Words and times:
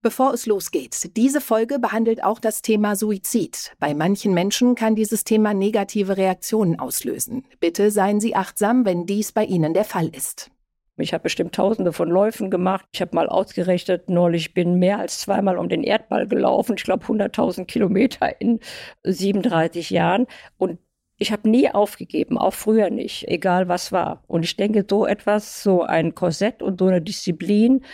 Bevor 0.00 0.32
es 0.32 0.46
losgeht, 0.46 1.16
diese 1.16 1.40
Folge 1.40 1.80
behandelt 1.80 2.22
auch 2.22 2.38
das 2.38 2.62
Thema 2.62 2.94
Suizid. 2.94 3.72
Bei 3.80 3.94
manchen 3.94 4.32
Menschen 4.32 4.76
kann 4.76 4.94
dieses 4.94 5.24
Thema 5.24 5.54
negative 5.54 6.16
Reaktionen 6.16 6.78
auslösen. 6.78 7.44
Bitte 7.58 7.90
seien 7.90 8.20
Sie 8.20 8.36
achtsam, 8.36 8.84
wenn 8.84 9.06
dies 9.06 9.32
bei 9.32 9.44
Ihnen 9.44 9.74
der 9.74 9.84
Fall 9.84 10.06
ist. 10.06 10.52
Ich 10.98 11.12
habe 11.12 11.24
bestimmt 11.24 11.52
tausende 11.52 11.92
von 11.92 12.08
Läufen 12.08 12.48
gemacht. 12.48 12.86
Ich 12.92 13.00
habe 13.00 13.16
mal 13.16 13.28
ausgerechnet, 13.28 14.08
neulich 14.08 14.54
bin 14.54 14.78
mehr 14.78 15.00
als 15.00 15.18
zweimal 15.18 15.58
um 15.58 15.68
den 15.68 15.82
Erdball 15.82 16.28
gelaufen. 16.28 16.76
Ich 16.76 16.84
glaube 16.84 17.04
100.000 17.04 17.64
Kilometer 17.64 18.40
in 18.40 18.60
37 19.02 19.90
Jahren. 19.90 20.26
Und 20.58 20.78
ich 21.16 21.32
habe 21.32 21.48
nie 21.50 21.68
aufgegeben, 21.68 22.38
auch 22.38 22.54
früher 22.54 22.90
nicht, 22.90 23.26
egal 23.26 23.68
was 23.68 23.90
war. 23.90 24.22
Und 24.28 24.44
ich 24.44 24.56
denke, 24.56 24.86
so 24.88 25.06
etwas, 25.06 25.64
so 25.64 25.82
ein 25.82 26.14
Korsett 26.14 26.62
und 26.62 26.78
so 26.78 26.86
eine 26.86 27.02
Disziplin, 27.02 27.84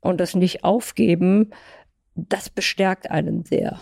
und 0.00 0.18
das 0.18 0.34
nicht 0.34 0.64
aufgeben, 0.64 1.52
das 2.14 2.50
bestärkt 2.50 3.10
einen 3.10 3.44
sehr. 3.44 3.80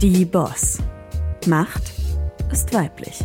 Die 0.00 0.24
Boss. 0.24 0.78
Macht 1.46 1.92
ist 2.50 2.72
weiblich. 2.72 3.20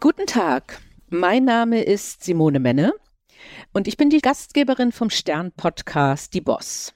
Guten 0.00 0.26
Tag, 0.26 0.80
mein 1.08 1.44
Name 1.44 1.82
ist 1.82 2.24
Simone 2.24 2.60
Menne 2.60 2.92
und 3.72 3.88
ich 3.88 3.96
bin 3.96 4.10
die 4.10 4.20
Gastgeberin 4.20 4.92
vom 4.92 5.10
Stern-Podcast 5.10 6.34
Die 6.34 6.40
Boss. 6.40 6.94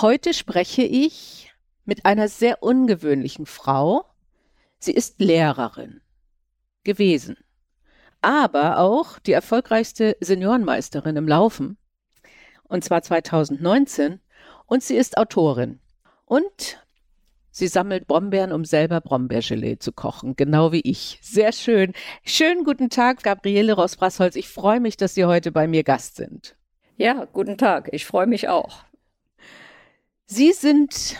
Heute 0.00 0.32
spreche 0.32 0.82
ich 0.82 1.52
mit 1.84 2.06
einer 2.06 2.28
sehr 2.28 2.62
ungewöhnlichen 2.62 3.46
Frau. 3.46 4.06
Sie 4.78 4.92
ist 4.92 5.20
Lehrerin 5.20 6.00
gewesen 6.82 7.36
aber 8.22 8.78
auch 8.78 9.18
die 9.18 9.32
erfolgreichste 9.32 10.16
Seniorenmeisterin 10.20 11.16
im 11.16 11.28
Laufen. 11.28 11.76
Und 12.62 12.84
zwar 12.84 13.02
2019. 13.02 14.20
Und 14.66 14.82
sie 14.82 14.96
ist 14.96 15.18
Autorin. 15.18 15.80
Und 16.24 16.82
sie 17.50 17.68
sammelt 17.68 18.06
Brombeeren, 18.06 18.52
um 18.52 18.64
selber 18.64 19.00
Brombeergelee 19.00 19.78
zu 19.78 19.92
kochen, 19.92 20.34
genau 20.36 20.72
wie 20.72 20.80
ich. 20.80 21.18
Sehr 21.20 21.52
schön. 21.52 21.92
Schönen 22.24 22.64
guten 22.64 22.88
Tag, 22.88 23.22
Gabriele 23.22 23.74
Ross-Brassholz. 23.74 24.36
Ich 24.36 24.48
freue 24.48 24.80
mich, 24.80 24.96
dass 24.96 25.14
Sie 25.14 25.26
heute 25.26 25.52
bei 25.52 25.66
mir 25.66 25.82
Gast 25.82 26.16
sind. 26.16 26.56
Ja, 26.96 27.26
guten 27.26 27.58
Tag. 27.58 27.90
Ich 27.92 28.06
freue 28.06 28.26
mich 28.26 28.48
auch. 28.48 28.84
Sie 30.24 30.52
sind 30.52 31.16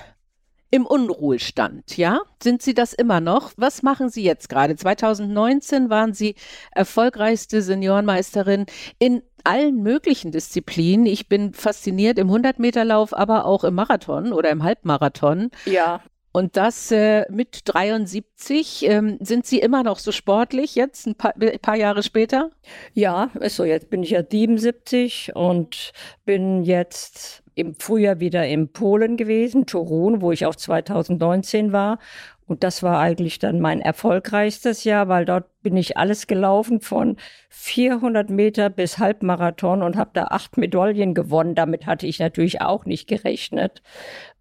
im 0.73 0.87
Unruhestand, 0.87 1.99
ja? 1.99 2.23
Sind 2.43 2.63
Sie 2.63 2.73
das 2.73 2.95
immer 2.95 3.21
noch? 3.21 3.53
Was 3.57 3.83
machen 3.83 4.09
Sie 4.09 4.25
jetzt 4.25 4.49
gerade? 4.49 4.75
2019 4.75 5.91
waren 5.91 6.15
Sie 6.15 6.35
erfolgreichste 6.73 7.61
Seniorenmeisterin 7.61 8.65
in 8.99 9.23
allen 9.45 9.83
möglichen 9.83 10.33
Disziplinen. 10.33 11.05
Ich 11.05 11.29
bin 11.29 11.53
fasziniert 11.53 12.19
im 12.19 12.31
100-Meter-Lauf, 12.31 13.13
aber 13.13 13.45
auch 13.45 13.65
im 13.65 13.75
Marathon 13.75 14.33
oder 14.33 14.49
im 14.51 14.63
Halbmarathon. 14.63 15.51
Ja. 15.67 16.01
Und 16.33 16.57
das 16.57 16.91
äh, 16.91 17.31
mit 17.31 17.61
73. 17.65 18.87
Ähm, 18.89 19.19
sind 19.21 19.45
Sie 19.45 19.59
immer 19.59 19.83
noch 19.83 19.99
so 19.99 20.11
sportlich 20.11 20.75
jetzt, 20.75 21.07
ein 21.07 21.15
paar, 21.17 21.35
ein 21.39 21.59
paar 21.61 21.77
Jahre 21.77 22.03
später? 22.03 22.51
Ja, 22.95 23.31
ist 23.41 23.57
so. 23.57 23.65
Jetzt 23.65 23.91
bin 23.91 24.03
ich 24.03 24.11
ja 24.11 24.23
77 24.23 25.33
und 25.35 25.93
bin 26.25 26.63
jetzt 26.63 27.42
im 27.55 27.75
Frühjahr 27.75 28.21
wieder 28.21 28.47
in 28.47 28.69
Polen 28.69 29.17
gewesen, 29.17 29.67
Torun, 29.67 30.21
wo 30.21 30.33
ich 30.33 30.47
auch 30.47 30.57
2019 30.57 31.73
war. 31.73 31.99
Und 32.47 32.65
das 32.65 32.83
war 32.83 32.99
eigentlich 32.99 33.39
dann 33.39 33.61
mein 33.61 33.81
erfolgreichstes 33.81 34.85
Jahr, 34.85 35.09
weil 35.09 35.25
dort 35.25 35.47
bin 35.63 35.77
ich 35.77 35.97
alles 35.97 36.27
gelaufen 36.27 36.81
von 36.81 37.17
400 37.51 38.31
Meter 38.31 38.69
bis 38.69 38.99
Halbmarathon 38.99 39.83
und 39.83 39.97
habe 39.97 40.11
da 40.13 40.25
acht 40.25 40.57
Medaillen 40.59 41.15
gewonnen. 41.15 41.55
Damit 41.55 41.87
hatte 41.87 42.07
ich 42.07 42.19
natürlich 42.19 42.61
auch 42.61 42.85
nicht 42.85 43.09
gerechnet. 43.09 43.83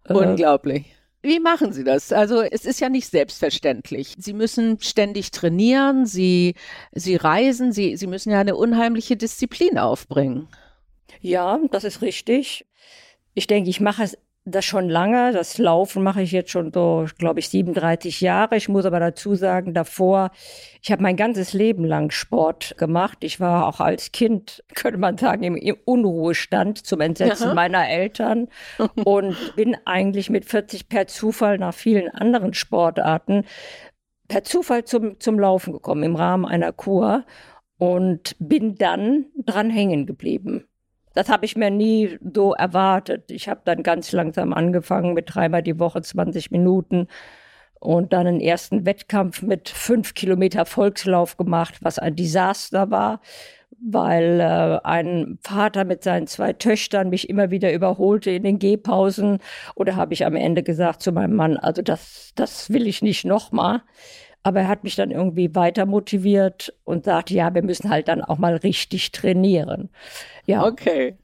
Äh, 0.08 0.14
Unglaublich. 0.14 0.86
Wie 1.22 1.38
machen 1.38 1.72
Sie 1.72 1.84
das? 1.84 2.12
Also 2.12 2.42
es 2.42 2.64
ist 2.64 2.80
ja 2.80 2.88
nicht 2.88 3.08
selbstverständlich. 3.08 4.14
Sie 4.18 4.32
müssen 4.32 4.80
ständig 4.80 5.30
trainieren, 5.30 6.04
Sie, 6.04 6.54
Sie 6.92 7.14
reisen, 7.14 7.72
Sie, 7.72 7.96
Sie 7.96 8.08
müssen 8.08 8.30
ja 8.30 8.40
eine 8.40 8.56
unheimliche 8.56 9.16
Disziplin 9.16 9.78
aufbringen. 9.78 10.48
Ja, 11.20 11.60
das 11.70 11.84
ist 11.84 12.02
richtig 12.02 12.66
ich 13.34 13.46
denke, 13.46 13.70
ich 13.70 13.80
mache 13.80 14.06
das 14.44 14.64
schon 14.64 14.88
lange. 14.88 15.32
Das 15.32 15.58
Laufen 15.58 16.02
mache 16.02 16.22
ich 16.22 16.32
jetzt 16.32 16.50
schon 16.50 16.72
so, 16.72 17.06
glaube 17.18 17.40
ich, 17.40 17.48
37 17.48 18.20
Jahre. 18.20 18.56
Ich 18.56 18.68
muss 18.68 18.84
aber 18.84 18.98
dazu 18.98 19.34
sagen, 19.34 19.72
davor, 19.72 20.30
ich 20.82 20.90
habe 20.90 21.02
mein 21.02 21.16
ganzes 21.16 21.52
Leben 21.52 21.84
lang 21.84 22.10
Sport 22.10 22.76
gemacht. 22.76 23.18
Ich 23.22 23.38
war 23.38 23.68
auch 23.68 23.80
als 23.80 24.12
Kind, 24.12 24.64
könnte 24.74 24.98
man 24.98 25.16
sagen, 25.16 25.44
im, 25.44 25.76
Unruhestand 25.84 26.84
zum 26.84 27.00
Entsetzen 27.00 27.48
Aha. 27.48 27.54
meiner 27.54 27.88
Eltern 27.88 28.48
und 29.04 29.36
bin 29.56 29.76
eigentlich 29.84 30.30
mit 30.30 30.44
40 30.44 30.88
per 30.88 31.06
Zufall 31.06 31.58
nach 31.58 31.74
vielen 31.74 32.08
anderen 32.08 32.54
Sportarten 32.54 33.44
per 34.28 34.44
Zufall 34.44 34.84
zum, 34.84 35.20
zum 35.20 35.38
Laufen 35.38 35.72
gekommen 35.72 36.02
im 36.02 36.16
Rahmen 36.16 36.46
einer 36.46 36.72
Kur 36.72 37.24
und 37.78 38.36
bin 38.38 38.76
dann 38.76 39.26
dran 39.36 39.68
hängen 39.68 40.06
geblieben. 40.06 40.64
Das 41.14 41.28
habe 41.28 41.44
ich 41.44 41.56
mir 41.56 41.70
nie 41.70 42.18
so 42.34 42.54
erwartet. 42.54 43.30
Ich 43.30 43.48
habe 43.48 43.60
dann 43.64 43.82
ganz 43.82 44.12
langsam 44.12 44.52
angefangen 44.52 45.14
mit 45.14 45.34
dreimal 45.34 45.62
die 45.62 45.78
Woche 45.78 46.02
20 46.02 46.50
Minuten 46.50 47.08
und 47.82 48.12
dann 48.12 48.26
einen 48.26 48.40
ersten 48.40 48.86
Wettkampf 48.86 49.42
mit 49.42 49.68
fünf 49.68 50.14
Kilometer 50.14 50.64
Volkslauf 50.66 51.36
gemacht, 51.36 51.78
was 51.82 51.98
ein 51.98 52.14
Desaster 52.14 52.90
war, 52.90 53.20
weil 53.84 54.38
äh, 54.40 54.78
ein 54.86 55.38
Vater 55.42 55.84
mit 55.84 56.04
seinen 56.04 56.28
zwei 56.28 56.52
Töchtern 56.52 57.10
mich 57.10 57.28
immer 57.28 57.50
wieder 57.50 57.72
überholte 57.72 58.30
in 58.30 58.44
den 58.44 58.60
Gehpausen. 58.60 59.38
Oder 59.74 59.96
habe 59.96 60.14
ich 60.14 60.24
am 60.24 60.36
Ende 60.36 60.62
gesagt 60.62 61.02
zu 61.02 61.10
meinem 61.10 61.34
Mann, 61.34 61.56
also 61.56 61.82
das, 61.82 62.32
das 62.36 62.70
will 62.70 62.86
ich 62.86 63.02
nicht 63.02 63.24
nochmal. 63.24 63.82
Aber 64.42 64.60
er 64.60 64.68
hat 64.68 64.84
mich 64.84 64.96
dann 64.96 65.10
irgendwie 65.10 65.54
weiter 65.54 65.86
motiviert 65.86 66.74
und 66.84 67.04
sagte, 67.04 67.34
ja, 67.34 67.54
wir 67.54 67.62
müssen 67.62 67.90
halt 67.90 68.08
dann 68.08 68.22
auch 68.22 68.38
mal 68.38 68.56
richtig 68.56 69.12
trainieren. 69.12 69.88
Ja. 70.46 70.64
Okay. 70.64 71.16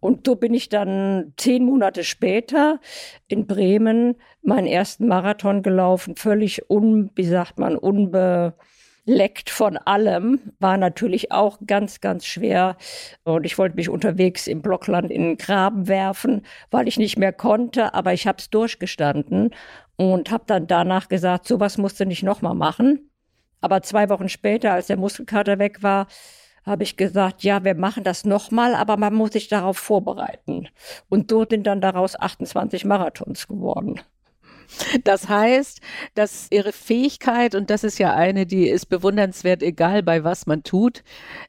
Und 0.00 0.26
so 0.26 0.36
bin 0.36 0.52
ich 0.54 0.68
dann 0.68 1.32
zehn 1.36 1.64
Monate 1.64 2.04
später 2.04 2.80
in 3.28 3.46
Bremen 3.46 4.16
meinen 4.42 4.66
ersten 4.66 5.08
Marathon 5.08 5.62
gelaufen, 5.62 6.16
völlig 6.16 6.70
un, 6.70 7.10
wie 7.14 7.24
sagt 7.24 7.58
man, 7.58 7.76
unbeleckt 9.06 9.50
von 9.50 9.76
allem. 9.76 10.40
War 10.58 10.76
natürlich 10.76 11.32
auch 11.32 11.58
ganz, 11.66 12.00
ganz 12.00 12.26
schwer. 12.26 12.76
Und 13.24 13.46
ich 13.46 13.58
wollte 13.58 13.76
mich 13.76 13.88
unterwegs 13.88 14.46
im 14.46 14.62
Blockland 14.62 15.10
in 15.10 15.22
den 15.22 15.36
Graben 15.36 15.88
werfen, 15.88 16.42
weil 16.70 16.88
ich 16.88 16.98
nicht 16.98 17.18
mehr 17.18 17.32
konnte, 17.32 17.94
aber 17.94 18.12
ich 18.12 18.26
habe 18.26 18.38
es 18.38 18.50
durchgestanden 18.50 19.54
und 19.96 20.30
habe 20.30 20.44
dann 20.46 20.66
danach 20.66 21.08
gesagt, 21.08 21.46
sowas 21.46 21.78
musst 21.78 22.00
du 22.00 22.06
nicht 22.06 22.22
nochmal 22.22 22.54
machen. 22.54 23.10
Aber 23.60 23.82
zwei 23.82 24.08
Wochen 24.10 24.28
später, 24.28 24.72
als 24.72 24.88
der 24.88 24.98
Muskelkater 24.98 25.58
weg 25.58 25.82
war, 25.82 26.06
habe 26.64 26.82
ich 26.82 26.96
gesagt, 26.96 27.44
ja, 27.44 27.64
wir 27.64 27.76
machen 27.76 28.02
das 28.04 28.24
nochmal, 28.24 28.74
aber 28.74 28.96
man 28.96 29.14
muss 29.14 29.32
sich 29.32 29.48
darauf 29.48 29.78
vorbereiten. 29.78 30.68
Und 31.08 31.30
so 31.30 31.46
sind 31.48 31.66
dann 31.66 31.80
daraus 31.80 32.18
28 32.18 32.84
Marathons 32.84 33.46
geworden. 33.46 34.00
Das 35.04 35.28
heißt, 35.28 35.80
dass 36.14 36.48
ihre 36.50 36.72
Fähigkeit, 36.72 37.54
und 37.54 37.70
das 37.70 37.84
ist 37.84 37.98
ja 37.98 38.14
eine, 38.14 38.46
die 38.46 38.68
ist 38.68 38.86
bewundernswert, 38.86 39.62
egal 39.62 40.02
bei 40.02 40.24
was 40.24 40.46
man 40.46 40.62
tut, 40.62 41.02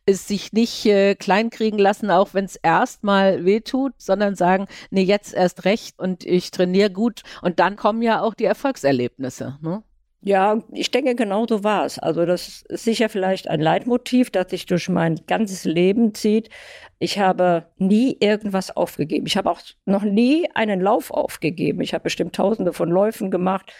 ist 0.05 0.27
sich 0.27 0.53
nicht 0.53 0.85
äh, 0.85 1.15
kleinkriegen 1.15 1.79
lassen, 1.79 2.11
auch 2.11 2.33
wenn 2.33 2.45
es 2.45 2.55
erstmal 2.55 3.45
wehtut, 3.45 3.93
sondern 3.97 4.35
sagen, 4.35 4.67
nee, 4.89 5.03
jetzt 5.03 5.33
erst 5.33 5.65
recht 5.65 5.99
und 5.99 6.25
ich 6.25 6.51
trainiere 6.51 6.91
gut. 6.91 7.21
Und 7.41 7.59
dann 7.59 7.75
kommen 7.75 8.01
ja 8.01 8.21
auch 8.21 8.33
die 8.33 8.45
Erfolgserlebnisse. 8.45 9.57
Ne? 9.61 9.83
Ja, 10.21 10.63
ich 10.73 10.89
denke, 10.91 11.15
genau 11.15 11.45
so 11.47 11.63
war 11.63 11.85
es. 11.85 11.99
Also 11.99 12.25
das 12.25 12.63
ist 12.67 12.83
sicher 12.83 13.07
vielleicht 13.07 13.47
ein 13.47 13.61
Leitmotiv, 13.61 14.31
das 14.31 14.49
sich 14.49 14.65
durch 14.65 14.89
mein 14.89 15.21
ganzes 15.27 15.63
Leben 15.63 16.13
zieht. 16.15 16.49
Ich 16.99 17.19
habe 17.19 17.67
nie 17.77 18.17
irgendwas 18.19 18.75
aufgegeben. 18.75 19.27
Ich 19.27 19.37
habe 19.37 19.49
auch 19.51 19.61
noch 19.85 20.03
nie 20.03 20.49
einen 20.55 20.81
Lauf 20.81 21.11
aufgegeben. 21.11 21.81
Ich 21.81 21.93
habe 21.93 22.03
bestimmt 22.03 22.35
tausende 22.35 22.73
von 22.73 22.89
Läufen 22.89 23.29
gemacht. 23.29 23.71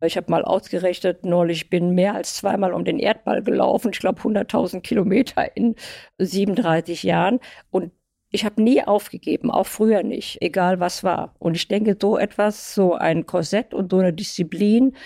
Ich 0.00 0.16
habe 0.16 0.30
mal 0.30 0.44
ausgerechnet, 0.44 1.24
neulich 1.24 1.70
bin 1.70 1.94
mehr 1.94 2.14
als 2.14 2.36
zweimal 2.36 2.72
um 2.72 2.84
den 2.84 2.98
Erdball 2.98 3.42
gelaufen. 3.42 3.90
Ich 3.92 4.00
glaube 4.00 4.20
100.000 4.20 4.80
Kilometer 4.80 5.56
in 5.56 5.76
37 6.18 7.04
Jahren. 7.04 7.38
Und 7.70 7.92
ich 8.30 8.44
habe 8.44 8.62
nie 8.62 8.82
aufgegeben, 8.82 9.50
auch 9.50 9.66
früher 9.66 10.02
nicht, 10.02 10.40
egal 10.40 10.80
was 10.80 11.04
war. 11.04 11.34
Und 11.38 11.54
ich 11.54 11.68
denke, 11.68 11.96
so 12.00 12.16
etwas, 12.18 12.74
so 12.74 12.94
ein 12.94 13.26
Korsett 13.26 13.74
und 13.74 13.92
so 13.92 13.98
eine 13.98 14.12
Disziplin, 14.12 14.96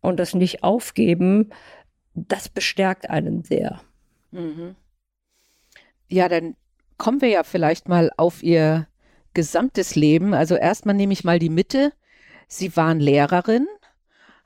und 0.00 0.18
das 0.18 0.34
nicht 0.34 0.62
aufgeben, 0.62 1.50
das 2.14 2.48
bestärkt 2.48 3.10
einen 3.10 3.44
sehr. 3.44 3.80
Mhm. 4.32 4.76
Ja, 6.08 6.28
dann 6.28 6.56
kommen 6.98 7.20
wir 7.20 7.28
ja 7.28 7.44
vielleicht 7.44 7.88
mal 7.88 8.10
auf 8.16 8.42
Ihr 8.42 8.86
gesamtes 9.34 9.94
Leben. 9.94 10.34
Also 10.34 10.56
erstmal 10.56 10.94
nehme 10.94 11.12
ich 11.12 11.24
mal 11.24 11.38
die 11.38 11.50
Mitte. 11.50 11.92
Sie 12.48 12.76
waren 12.76 12.98
Lehrerin, 13.00 13.66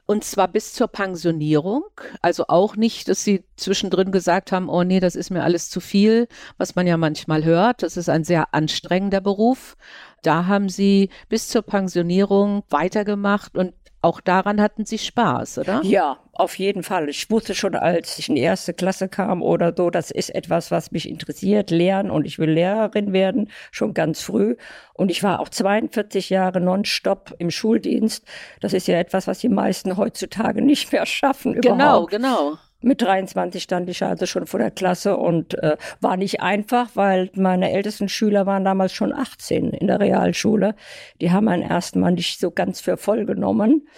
Und 0.06 0.22
zwar 0.24 0.48
bis 0.48 0.74
zur 0.74 0.88
Pensionierung. 0.88 1.84
Also 2.20 2.46
auch 2.48 2.76
nicht, 2.76 3.08
dass 3.08 3.24
Sie 3.24 3.44
zwischendrin 3.56 4.12
gesagt 4.12 4.52
haben, 4.52 4.68
oh 4.68 4.82
nee, 4.84 5.00
das 5.00 5.16
ist 5.16 5.30
mir 5.30 5.42
alles 5.42 5.70
zu 5.70 5.80
viel, 5.80 6.28
was 6.58 6.74
man 6.74 6.86
ja 6.86 6.98
manchmal 6.98 7.44
hört. 7.44 7.82
Das 7.82 7.96
ist 7.96 8.10
ein 8.10 8.24
sehr 8.24 8.52
anstrengender 8.54 9.22
Beruf. 9.22 9.76
Da 10.22 10.46
haben 10.46 10.68
Sie 10.68 11.08
bis 11.30 11.48
zur 11.48 11.62
Pensionierung 11.62 12.64
weitergemacht 12.68 13.56
und 13.56 13.72
auch 14.04 14.20
daran 14.20 14.60
hatten 14.60 14.84
Sie 14.84 14.98
Spaß, 14.98 15.58
oder? 15.58 15.80
Ja, 15.82 16.18
auf 16.32 16.58
jeden 16.58 16.82
Fall. 16.82 17.08
Ich 17.08 17.30
wusste 17.30 17.54
schon, 17.54 17.74
als 17.74 18.18
ich 18.18 18.28
in 18.28 18.34
die 18.34 18.42
erste 18.42 18.74
Klasse 18.74 19.08
kam 19.08 19.42
oder 19.42 19.72
so, 19.76 19.90
das 19.90 20.10
ist 20.10 20.34
etwas, 20.34 20.70
was 20.70 20.92
mich 20.92 21.08
interessiert, 21.08 21.70
lernen 21.70 22.10
und 22.10 22.26
ich 22.26 22.38
will 22.38 22.50
Lehrerin 22.50 23.12
werden, 23.12 23.50
schon 23.70 23.94
ganz 23.94 24.20
früh. 24.20 24.56
Und 24.92 25.10
ich 25.10 25.22
war 25.22 25.40
auch 25.40 25.48
42 25.48 26.30
Jahre 26.30 26.60
nonstop 26.60 27.34
im 27.38 27.50
Schuldienst. 27.50 28.24
Das 28.60 28.72
ist 28.72 28.86
ja 28.86 28.98
etwas, 28.98 29.26
was 29.26 29.38
die 29.38 29.48
meisten 29.48 29.96
heutzutage 29.96 30.60
nicht 30.62 30.92
mehr 30.92 31.06
schaffen. 31.06 31.60
Genau, 31.60 31.74
überhaupt. 31.74 32.10
genau. 32.10 32.58
Mit 32.84 33.00
23 33.00 33.62
stand 33.62 33.88
ich 33.88 34.02
also 34.02 34.26
schon 34.26 34.46
vor 34.46 34.60
der 34.60 34.70
Klasse 34.70 35.16
und 35.16 35.54
äh, 35.62 35.78
war 36.02 36.18
nicht 36.18 36.42
einfach, 36.42 36.90
weil 36.92 37.30
meine 37.34 37.72
ältesten 37.72 38.10
Schüler 38.10 38.44
waren 38.44 38.62
damals 38.62 38.92
schon 38.92 39.10
18 39.14 39.70
in 39.70 39.86
der 39.86 40.00
Realschule. 40.00 40.74
Die 41.22 41.32
haben 41.32 41.48
einen 41.48 41.62
ersten 41.62 42.00
Mal 42.00 42.12
nicht 42.12 42.38
so 42.38 42.50
ganz 42.50 42.82
für 42.82 42.98
voll 42.98 43.24
genommen. 43.24 43.88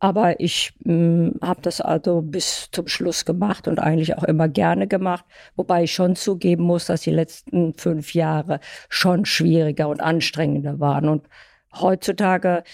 Aber 0.00 0.40
ich 0.40 0.72
habe 0.84 1.60
das 1.62 1.80
also 1.80 2.22
bis 2.22 2.68
zum 2.72 2.88
Schluss 2.88 3.24
gemacht 3.24 3.68
und 3.68 3.78
eigentlich 3.78 4.18
auch 4.18 4.24
immer 4.24 4.48
gerne 4.48 4.88
gemacht, 4.88 5.24
wobei 5.54 5.84
ich 5.84 5.92
schon 5.92 6.16
zugeben 6.16 6.64
muss, 6.64 6.86
dass 6.86 7.02
die 7.02 7.12
letzten 7.12 7.74
fünf 7.74 8.12
Jahre 8.12 8.58
schon 8.88 9.24
schwieriger 9.24 9.88
und 9.88 10.00
anstrengender 10.00 10.80
waren. 10.80 11.08
Und 11.08 11.28
heutzutage 11.72 12.64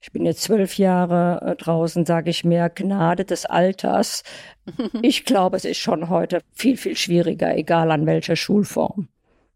ich 0.00 0.12
bin 0.12 0.24
jetzt 0.24 0.42
zwölf 0.42 0.78
Jahre 0.78 1.40
äh, 1.44 1.56
draußen, 1.56 2.06
sage 2.06 2.30
ich 2.30 2.44
mir, 2.44 2.68
Gnade 2.68 3.24
des 3.24 3.46
Alters. 3.46 4.22
Ich 5.02 5.24
glaube, 5.24 5.56
es 5.56 5.64
ist 5.64 5.78
schon 5.78 6.08
heute 6.08 6.40
viel, 6.52 6.76
viel 6.76 6.96
schwieriger, 6.96 7.56
egal 7.56 7.90
an 7.90 8.06
welcher 8.06 8.34
Schulform. 8.36 9.08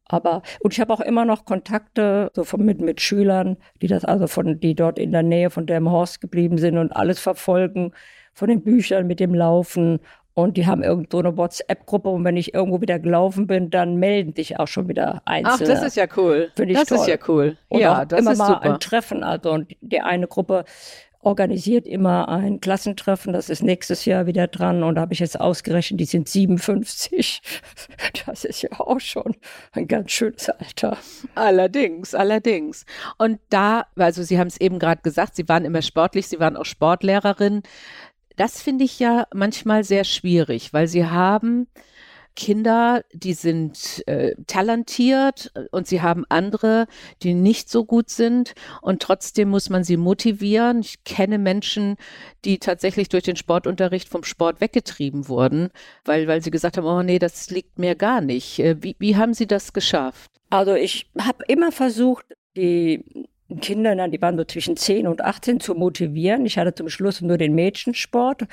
Aber, 0.05 0.43
und 0.61 0.73
ich 0.73 0.81
habe 0.81 0.93
auch 0.93 1.01
immer 1.01 1.25
noch 1.25 1.45
Kontakte 1.45 2.31
so 2.35 2.45
von, 2.45 2.65
mit, 2.65 2.81
mit 2.81 3.01
Schülern, 3.01 3.57
die 3.81 3.87
das 3.87 4.05
also 4.05 4.27
von, 4.27 4.59
die 4.59 4.75
dort 4.75 4.99
in 4.99 5.13
der 5.13 5.23
Nähe 5.23 5.51
von 5.51 5.67
dem 5.67 5.91
Horst 5.91 6.21
geblieben 6.21 6.59
sind 6.59 6.79
und 6.79 6.93
alles 6.93 7.21
verfolgen, 7.21 7.93
von 8.35 8.49
den 8.49 8.63
Büchern 8.63 9.07
mit 9.07 9.21
dem 9.21 9.35
Laufen 9.35 10.01
und 10.35 10.57
die 10.57 10.67
haben 10.67 10.83
irgendwo 10.83 11.19
eine 11.19 11.37
WhatsApp-Gruppe 11.37 12.09
und 12.09 12.25
wenn 12.25 12.37
ich 12.37 12.55
irgendwo 12.55 12.81
wieder 12.81 12.99
gelaufen 12.99 13.47
bin, 13.47 13.71
dann 13.71 13.97
melden 13.97 14.35
dich 14.35 14.59
auch 14.59 14.69
schon 14.69 14.89
wieder 14.89 15.23
Einzelne. 15.25 15.55
Ach, 15.55 15.59
das 15.59 15.83
ist 15.83 15.97
ja 15.97 16.07
cool. 16.17 16.51
Finde 16.55 16.73
ich 16.73 16.79
das 16.79 16.89
toll. 16.89 16.99
ist 16.99 17.09
ja 17.09 17.17
cool. 17.29 17.57
Und 17.69 17.81
ja, 17.81 18.05
das 18.05 18.21
immer 18.21 18.33
ist 18.33 18.39
mal 18.39 18.47
super. 18.47 18.63
ein 18.63 18.81
Treffen. 18.81 19.23
Also 19.25 19.51
und 19.53 19.75
die 19.81 20.01
eine 20.01 20.27
Gruppe 20.27 20.65
organisiert 21.23 21.87
immer 21.87 22.29
ein 22.29 22.61
Klassentreffen. 22.61 23.33
Das 23.33 23.51
ist 23.51 23.63
nächstes 23.63 24.05
Jahr 24.07 24.27
wieder 24.27 24.47
dran. 24.47 24.83
Und 24.83 24.95
da 24.95 25.03
habe 25.03 25.13
ich 25.13 25.19
jetzt 25.19 25.39
ausgerechnet, 25.39 26.01
die 26.01 26.07
sind 26.07 26.29
57. 26.29 27.43
Das 28.27 28.45
ist 28.45 28.63
ja 28.63 28.71
auch 28.79 29.01
schon 29.01 29.37
ein 29.73 29.89
ganz 29.89 30.13
schönes 30.13 30.49
Alter. 30.49 30.97
Allerdings, 31.35 32.15
allerdings. 32.15 32.85
Und 33.19 33.39
da, 33.51 33.87
also 33.97 34.23
Sie 34.23 34.39
haben 34.39 34.47
es 34.47 34.61
eben 34.61 34.79
gerade 34.79 35.03
gesagt, 35.03 35.37
Sie 35.37 35.49
waren 35.49 35.65
immer 35.65 35.83
sportlich, 35.83 36.29
Sie 36.29 36.41
waren 36.41 36.57
auch 36.57 36.65
Sportlehrerin. 36.65 37.63
Das 38.37 38.63
finde 38.63 38.85
ich 38.85 38.99
ja 38.99 39.27
manchmal 39.35 39.85
sehr 39.85 40.05
schwierig, 40.05 40.73
weil 40.73 40.89
Sie 40.89 41.07
haben 41.07 41.67
Kinder, 42.37 43.05
die 43.13 43.35
sind 43.35 44.03
äh, 44.07 44.35
talentiert 44.47 45.53
und 45.73 45.87
sie 45.87 46.01
haben 46.01 46.25
andere, 46.29 46.87
die 47.23 47.35
nicht 47.35 47.69
so 47.69 47.85
gut 47.85 48.09
sind 48.09 48.55
und 48.81 49.03
trotzdem 49.03 49.51
muss 49.51 49.69
man 49.69 49.85
sie 49.85 49.97
motivieren. 49.97 50.81
Ich 50.81 51.05
kenne 51.05 51.39
Menschen, 51.39 51.97
die 52.45 52.59
tatsächlich 52.59 53.09
durch 53.09 53.25
den 53.25 53.37
Sportunterricht 53.37 54.09
vom 54.09 54.25
Sport 54.25 54.61
weggetrieben 54.61 55.29
wurden, 55.29 55.71
weil, 56.05 56.29
weil 56.29 56.43
sie 56.43 56.51
gesagt 56.51 56.77
haben, 56.77 56.87
oh 56.87 57.03
nee, 57.03 57.19
das 57.19 57.51
liegt 57.51 57.79
mir 57.79 57.95
gar 57.95 58.21
nicht. 58.21 58.59
Äh, 58.59 58.83
Wie, 58.83 58.97
wie 58.99 59.17
haben 59.17 59.35
Sie 59.35 59.47
das 59.47 59.73
geschafft? 59.73 60.31
Also 60.51 60.75
ich 60.75 61.11
habe 61.19 61.45
immer 61.47 61.73
versucht, 61.73 62.25
die 62.57 63.29
Kinder, 63.61 64.09
die 64.09 64.21
waren 64.23 64.37
so 64.37 64.45
zwischen 64.45 64.77
10 64.77 65.07
und 65.07 65.23
18, 65.23 65.61
zu 65.61 65.75
motivieren. 65.75 66.47
Ich 66.47 66.59
hatte 66.59 66.75
zum 66.75 66.89
Schluss 66.89 67.21
nur 67.21 67.39
den 67.39 67.55
Mädchensport 67.55 68.47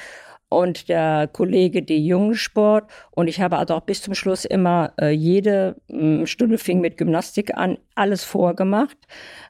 und 0.49 0.87
der 0.87 1.29
Kollege 1.31 1.81
die 1.81 2.05
Jungensport. 2.05 2.89
Und 3.11 3.27
ich 3.27 3.41
habe 3.41 3.57
also 3.57 3.75
auch 3.75 3.81
bis 3.81 4.01
zum 4.01 4.13
Schluss 4.13 4.45
immer 4.45 4.93
äh, 4.99 5.09
jede 5.09 5.75
mh, 5.89 6.25
Stunde 6.25 6.57
fing 6.57 6.79
mit 6.79 6.97
Gymnastik 6.97 7.55
an, 7.57 7.77
alles 7.95 8.23
vorgemacht. 8.23 8.97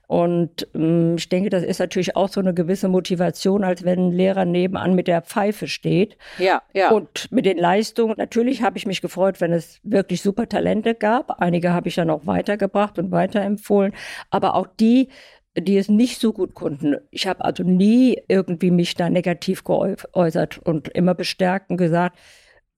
Und 0.08 0.68
mh, 0.74 1.16
ich 1.18 1.30
denke, 1.30 1.50
das 1.50 1.64
ist 1.64 1.80
natürlich 1.80 2.16
auch 2.16 2.30
so 2.30 2.40
eine 2.40 2.54
gewisse 2.54 2.88
Motivation, 2.88 3.64
als 3.64 3.84
wenn 3.84 4.08
ein 4.08 4.12
Lehrer 4.12 4.46
nebenan 4.46 4.96
mit 4.96 5.08
der 5.08 5.22
Pfeife 5.22 5.68
steht. 5.68 6.18
Ja, 6.40 6.64
ja. 6.74 6.92
Und 6.92 7.32
mit 7.32 7.46
den 7.46 7.58
Leistungen, 7.58 8.16
natürlich 8.18 8.64
habe 8.64 8.78
ich 8.78 8.88
mich 8.88 9.02
gefreut, 9.02 9.40
wenn 9.40 9.54
es 9.54 9.80
wirklich 9.84 10.22
super 10.22 10.50
Talente 10.50 10.96
gab. 10.96 11.42
Einige 11.42 11.74
habe 11.74 11.90
ich 11.90 11.96
dann 11.96 12.10
auch 12.10 12.26
weitergebracht 12.26 12.98
und 12.98 13.12
weiterempfohlen. 13.12 13.94
Aber 14.32 14.56
auch 14.56 14.68
die, 14.80 15.10
die 15.58 15.78
es 15.78 15.90
nicht 15.90 16.20
so 16.20 16.34
gut 16.34 16.54
konnten. 16.54 16.98
Ich 17.12 17.28
habe 17.28 17.44
also 17.44 17.64
nie 17.64 18.22
irgendwie 18.28 18.72
mich 18.72 18.96
da 18.96 19.10
negativ 19.10 19.64
geäußert 19.64 20.60
und 20.60 20.90
immer 20.90 21.16
bestärkend 21.16 21.78
gesagt, 21.78 22.18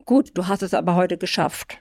gut, 0.05 0.31
du 0.35 0.47
hast 0.47 0.63
es 0.63 0.73
aber 0.73 0.95
heute 0.95 1.17
geschafft. 1.17 1.79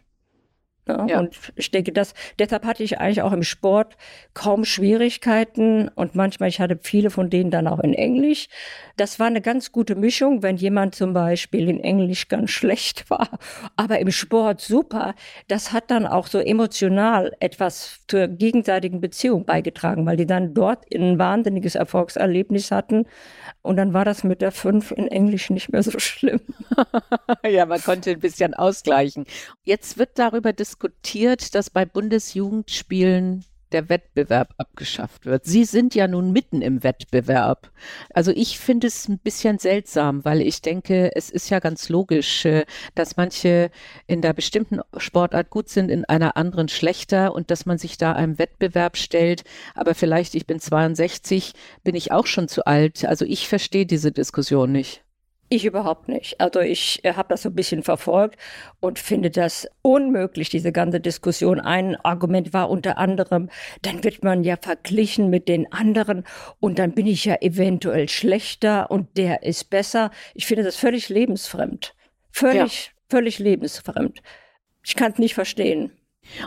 Ja, 0.88 1.06
Ja. 1.06 1.19
Und 1.20 1.37
ich 1.56 1.70
denke, 1.70 1.93
dass 1.93 2.14
deshalb 2.38 2.64
hatte 2.64 2.82
ich 2.82 2.99
eigentlich 2.99 3.23
auch 3.23 3.32
im 3.32 3.43
Sport 3.43 3.96
kaum 4.35 4.64
Schwierigkeiten 4.64 5.88
und 5.94 6.14
manchmal, 6.14 6.49
ich 6.49 6.61
hatte 6.61 6.79
viele 6.82 7.11
von 7.11 7.31
denen 7.31 7.50
dann 7.50 7.67
auch 7.67 7.81
in 7.81 7.94
Englisch. 7.94 8.49
Das 8.96 9.20
war 9.20 9.26
eine 9.26 9.40
ganz 9.40 9.70
gute 9.70 9.94
Mischung, 9.94 10.43
wenn 10.43 10.56
jemand 10.56 10.94
zum 10.94 11.12
Beispiel 11.12 11.69
in 11.69 11.81
Englisch 11.81 12.29
ganz 12.29 12.50
schlecht 12.58 13.11
war, 13.11 13.38
aber 13.76 13.99
im 13.99 14.11
Sport 14.11 14.61
super. 14.61 15.14
Das 15.49 15.73
hat 15.73 15.90
dann 15.90 16.06
auch 16.06 16.26
so 16.26 16.38
emotional 16.38 17.37
etwas 17.40 18.00
zur 18.08 18.29
gegenseitigen 18.29 19.00
Beziehung 19.00 19.44
beigetragen, 19.44 20.06
weil 20.06 20.17
die 20.17 20.26
dann 20.26 20.55
dort 20.55 20.87
ein 20.94 21.19
wahnsinniges 21.19 21.75
Erfolgserlebnis 21.75 22.70
hatten 22.70 23.06
und 23.62 23.76
dann 23.76 23.93
war 23.93 24.05
das 24.05 24.25
mit 24.25 24.40
der 24.40 24.52
fünf 24.52 24.90
in 24.93 25.08
Englisch 25.08 25.50
nicht 25.50 25.70
mehr 25.70 25.82
so 25.82 25.99
schlimm. 25.99 26.40
Ja, 27.44 27.67
man 27.67 27.81
konnte 27.82 28.11
ein 28.11 28.20
bisschen 28.20 28.55
ausgleichen. 28.55 29.25
Jetzt 29.64 29.99
wird 29.99 30.19
darüber 30.19 30.52
diskutiert, 30.52 30.77
dass 31.54 31.70
bei 31.70 31.84
Bundesjugendspielen 31.84 33.44
der 33.72 33.88
Wettbewerb 33.88 34.54
abgeschafft 34.56 35.26
wird. 35.26 35.44
Sie 35.44 35.64
sind 35.64 35.94
ja 35.94 36.08
nun 36.08 36.32
mitten 36.32 36.62
im 36.62 36.82
Wettbewerb. 36.82 37.70
Also 38.14 38.30
ich 38.34 38.58
finde 38.58 38.86
es 38.86 39.08
ein 39.08 39.19
bisschen 39.19 39.58
seltsam, 39.58 40.25
weil 40.25 40.40
ich 40.40 40.62
denke, 40.62 41.10
es 41.14 41.30
ist 41.30 41.50
ja 41.50 41.58
ganz 41.58 41.88
logisch, 41.88 42.44
äh, 42.44 42.64
dass 42.94 43.16
manche 43.16 43.70
in 44.06 44.22
der 44.22 44.32
bestimmten 44.32 44.80
Sportart 44.96 45.50
gut 45.50 45.69
sind, 45.69 45.90
in 45.90 46.04
einer 46.04 46.36
anderen 46.36 46.69
schlechter 46.69 47.34
und 47.34 47.50
dass 47.50 47.66
man 47.66 47.78
sich 47.78 47.98
da 47.98 48.12
einem 48.12 48.38
Wettbewerb 48.38 48.97
stellt. 48.97 49.44
Aber 49.75 49.94
vielleicht, 49.94 50.35
ich 50.35 50.47
bin 50.47 50.61
62, 50.61 51.52
bin 51.85 51.94
ich 51.94 52.12
auch 52.12 52.26
schon 52.26 52.49
zu 52.49 52.66
alt. 52.66 53.04
Also 53.04 53.25
ich 53.25 53.49
verstehe 53.49 53.87
diese 53.87 54.12
Diskussion 54.12 54.73
nicht. 54.73 55.04
Ich 55.50 55.64
überhaupt 55.64 56.09
nicht. 56.09 56.38
Also 56.40 56.61
ich 56.61 57.02
äh, 57.05 57.14
habe 57.14 57.28
das 57.31 57.43
so 57.43 57.49
ein 57.49 57.55
bisschen 57.55 57.83
verfolgt 57.83 58.38
und 58.81 58.99
finde 58.99 59.31
das 59.31 59.67
unmöglich, 59.81 60.50
diese 60.50 60.73
ganze 60.73 61.00
Diskussion. 61.00 61.59
Ein 61.59 61.97
Argument 61.97 62.52
war 62.52 62.69
unter 62.69 62.99
anderem, 62.99 63.49
dann 63.81 64.05
wird 64.05 64.23
man 64.23 64.45
ja 64.45 64.57
verglichen 64.61 65.31
mit 65.31 65.49
den 65.49 65.73
anderen 65.73 66.25
und 66.61 66.78
dann 66.78 66.93
bin 66.93 67.07
ich 67.07 67.25
ja 67.25 67.37
eventuell 67.40 68.11
schlechter 68.11 68.90
und 68.90 69.17
der 69.17 69.43
ist 69.43 69.71
besser. 69.71 70.11
Ich 70.35 70.47
finde 70.47 70.64
das 70.64 70.76
völlig 70.76 71.09
lebensfremd. 71.09 71.95
Völlig, 72.31 72.93
völlig 73.09 73.38
lebensfremd. 73.38 74.21
Ich 74.85 74.97
kann 74.97 75.12
es 75.12 75.19
nicht 75.19 75.35
verstehen. 75.35 75.93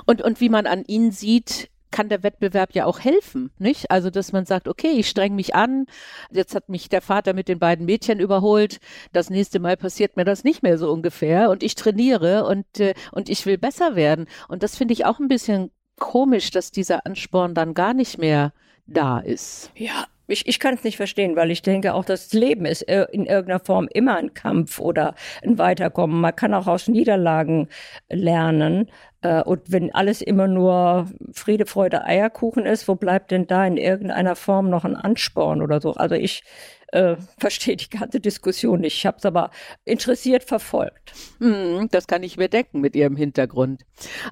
Und, 0.06 0.22
und 0.22 0.40
wie 0.42 0.50
man 0.50 0.68
an 0.68 0.84
ihnen 0.86 1.12
sieht, 1.12 1.71
kann 1.92 2.10
der 2.10 2.24
Wettbewerb 2.24 2.74
ja 2.74 2.86
auch 2.86 3.00
helfen, 3.00 3.52
nicht? 3.60 3.92
Also, 3.92 4.10
dass 4.10 4.32
man 4.32 4.46
sagt, 4.46 4.68
okay, 4.68 4.92
ich 4.92 5.10
streng 5.10 5.36
mich 5.36 5.56
an, 5.56 5.86
jetzt 6.32 6.56
hat 6.56 6.70
mich 6.70 6.90
der 6.90 7.02
Vater 7.02 7.34
mit 7.34 7.48
den 7.48 7.60
beiden 7.60 7.86
Mädchen 7.86 8.20
überholt, 8.20 8.80
das 9.14 9.30
nächste 9.30 9.60
Mal 9.60 9.78
passiert 9.78 10.18
mir 10.18 10.26
das 10.26 10.44
nicht 10.44 10.64
mehr 10.64 10.78
so 10.78 10.92
ungefähr 10.92 11.50
und 11.50 11.64
ich 11.64 11.76
trainiere 11.76 12.46
und, 12.46 12.80
äh, 12.80 12.94
und 13.12 13.30
ich 13.30 13.46
will 13.46 13.58
besser 13.58 13.96
werden. 13.96 14.28
Und 14.48 14.64
das 14.64 14.76
finde 14.78 14.94
ich 14.94 15.06
auch 15.06 15.20
ein 15.20 15.28
bisschen 15.28 15.72
komisch, 16.00 16.52
dass 16.52 16.72
dieser 16.72 17.06
Ansporn 17.06 17.54
dann 17.54 17.74
gar 17.74 17.94
nicht 17.94 18.18
mehr 18.18 18.54
da 18.88 19.20
ist. 19.20 19.72
Ja, 19.76 20.06
ich, 20.28 20.48
ich 20.48 20.60
kann 20.60 20.76
es 20.76 20.84
nicht 20.84 20.98
verstehen, 20.98 21.36
weil 21.36 21.52
ich 21.52 21.62
denke, 21.62 21.94
auch 21.94 22.06
das 22.06 22.32
Leben 22.34 22.66
ist 22.66 22.88
ir- 22.88 23.10
in 23.10 23.26
irgendeiner 23.26 23.60
Form 23.60 23.88
immer 23.94 24.16
ein 24.16 24.34
Kampf 24.34 24.80
oder 24.80 25.14
ein 25.44 25.58
Weiterkommen. 25.58 26.22
Man 26.22 26.36
kann 26.36 26.54
auch 26.54 26.68
aus 26.68 26.88
Niederlagen 26.88 27.68
lernen. 28.10 28.90
Äh, 29.22 29.44
und 29.44 29.72
wenn 29.72 29.94
alles 29.94 30.22
immer 30.22 30.48
nur 30.48 31.08
Friede, 31.32 31.66
Freude, 31.66 32.04
Eierkuchen 32.06 32.66
ist, 32.66 32.88
wo 32.88 32.96
bleibt 32.96 33.32
denn 33.32 33.48
da 33.48 33.66
in 33.66 33.78
irgendeiner 33.78 34.36
Form 34.36 34.70
noch 34.70 34.84
ein 34.84 34.96
Ansporn 34.96 35.62
oder 35.62 35.80
so? 35.80 35.94
Also 35.94 36.16
ich 36.16 36.44
äh, 36.92 37.16
verstehe 37.38 37.78
die 37.78 37.90
ganze 37.90 38.20
Diskussion 38.20 38.82
nicht. 38.82 38.98
Ich 38.98 39.06
habe 39.06 39.18
es 39.18 39.26
aber 39.26 39.52
interessiert 39.86 40.44
verfolgt. 40.44 41.14
Hm, 41.40 41.88
das 41.92 42.08
kann 42.08 42.24
ich 42.24 42.38
mir 42.38 42.50
denken 42.50 42.82
mit 42.82 42.96
Ihrem 42.96 43.16
Hintergrund. 43.16 43.84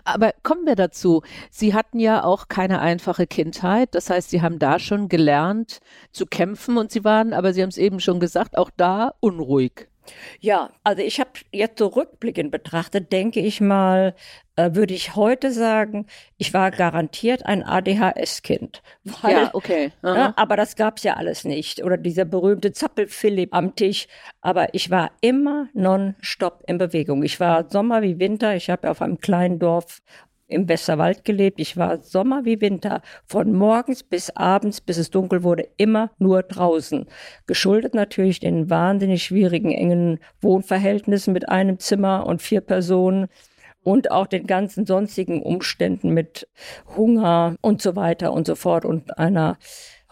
Aber 0.04 0.34
kommen 0.44 0.66
wir 0.66 0.76
dazu. 0.76 1.22
Sie 1.52 1.74
hatten 1.74 2.00
ja 2.00 2.24
auch 2.24 2.48
keine 2.48 2.80
einfache 2.80 3.28
Kindheit. 3.28 3.96
Das 3.96 4.10
heißt, 4.10 4.30
Sie 4.30 4.42
haben 4.42 4.60
da 4.60 4.80
schon 4.80 5.08
gelernt 5.10 5.80
zu 6.12 6.26
kämpfen 6.26 6.78
und 6.78 6.92
Sie 6.92 7.04
waren, 7.04 7.34
aber 7.34 7.54
Sie 7.54 7.62
haben 7.62 7.70
es 7.70 7.78
eben 7.78 8.00
schon 8.00 8.20
gesagt, 8.20 8.58
auch 8.58 8.72
da 8.76 9.14
unruhig. 9.20 9.88
Ja, 10.40 10.70
also 10.84 11.02
ich 11.02 11.20
habe 11.20 11.32
jetzt 11.52 11.80
so 11.80 11.88
rückblickend 11.88 12.52
betrachtet, 12.52 13.12
denke 13.12 13.40
ich 13.40 13.62
mal, 13.62 14.16
äh, 14.56 14.76
würde 14.76 14.94
ich 14.94 15.16
heute 15.16 15.52
sagen, 15.52 16.06
ich 16.38 16.54
war 16.54 16.72
garantiert 16.72 17.46
ein 17.46 17.64
ADHS-Kind. 17.64 18.82
Ja, 19.24 19.50
okay. 19.54 19.92
Ja, 20.04 20.34
aber 20.36 20.58
das 20.58 20.76
gab's 20.76 21.04
ja 21.04 21.14
alles 21.14 21.46
nicht. 21.46 21.84
Oder 21.84 21.98
dieser 21.98 22.26
berühmte 22.26 22.74
Zappel-Philipp 22.74 23.54
am 23.54 23.76
Tisch. 23.76 24.08
Aber 24.42 24.74
ich 24.74 24.90
war 24.90 25.12
immer 25.22 25.70
nonstop 25.74 26.64
in 26.68 26.78
Bewegung. 26.78 27.24
Ich 27.24 27.40
war 27.40 27.70
Sommer 27.70 28.02
wie 28.02 28.20
Winter. 28.20 28.56
Ich 28.56 28.70
habe 28.70 28.90
auf 28.90 29.02
einem 29.02 29.20
kleinen 29.20 29.60
Dorf 29.60 30.02
im 30.50 30.68
Westerwald 30.68 31.24
gelebt. 31.24 31.60
Ich 31.60 31.78
war 31.78 32.02
Sommer 32.02 32.44
wie 32.44 32.60
Winter, 32.60 33.02
von 33.26 33.54
morgens 33.54 34.04
bis 34.04 34.30
abends, 34.32 34.82
bis 34.82 34.98
es 34.98 35.12
dunkel 35.12 35.44
wurde, 35.44 35.68
immer 35.78 36.12
nur 36.18 36.44
draußen. 36.44 37.06
Geschuldet 37.48 37.94
natürlich 37.94 38.40
den 38.40 38.70
wahnsinnig 38.70 39.24
schwierigen, 39.24 39.72
engen 39.72 40.20
Wohnverhältnissen 40.42 41.34
mit 41.34 41.48
einem 41.50 41.80
Zimmer 41.80 42.26
und 42.26 42.42
vier 42.42 42.62
Personen 42.62 43.28
und 43.84 44.12
auch 44.12 44.28
den 44.28 44.46
ganzen 44.46 44.86
sonstigen 44.86 45.42
Umständen 45.42 46.14
mit 46.14 46.48
Hunger 46.96 47.56
und 47.62 47.82
so 47.82 47.96
weiter 47.96 48.34
und 48.34 48.46
so 48.46 48.56
fort 48.56 48.86
und 48.86 49.18
einer, 49.18 49.58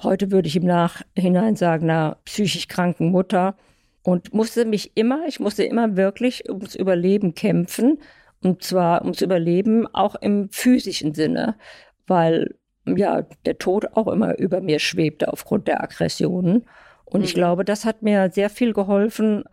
heute 0.02 0.32
würde 0.32 0.48
ich 0.48 0.56
im 0.56 0.66
Nachhinein 0.66 1.56
sagen, 1.56 1.90
einer 1.90 2.18
psychisch 2.26 2.68
kranken 2.68 3.12
Mutter 3.12 3.56
und 4.04 4.34
musste 4.34 4.64
mich 4.66 4.96
immer, 4.96 5.26
ich 5.28 5.40
musste 5.40 5.64
immer 5.64 5.98
wirklich 5.98 6.48
ums 6.50 6.76
Überleben 6.76 7.36
kämpfen 7.36 8.00
und 8.44 8.64
zwar 8.64 9.02
ums 9.02 9.22
Überleben 9.22 9.88
auch 9.94 10.16
im 10.16 10.50
physischen 10.52 11.14
Sinne, 11.14 11.56
weil 12.06 12.56
ja 12.86 13.24
der 13.46 13.58
Tod 13.58 13.88
auch 13.94 14.08
immer 14.08 14.38
über 14.38 14.62
mir 14.62 14.80
schwebte 14.80 15.32
aufgrund 15.32 15.68
der 15.68 15.84
Aggressionen. 15.84 16.66
Und 17.06 17.22
mhm. 17.22 17.26
ich 17.26 17.34
glaube, 17.34 17.66
das 17.66 17.86
hat 17.86 18.02
mir 18.02 18.30
sehr 18.32 18.50
viel 18.50 18.74
geholfen, 18.74 19.44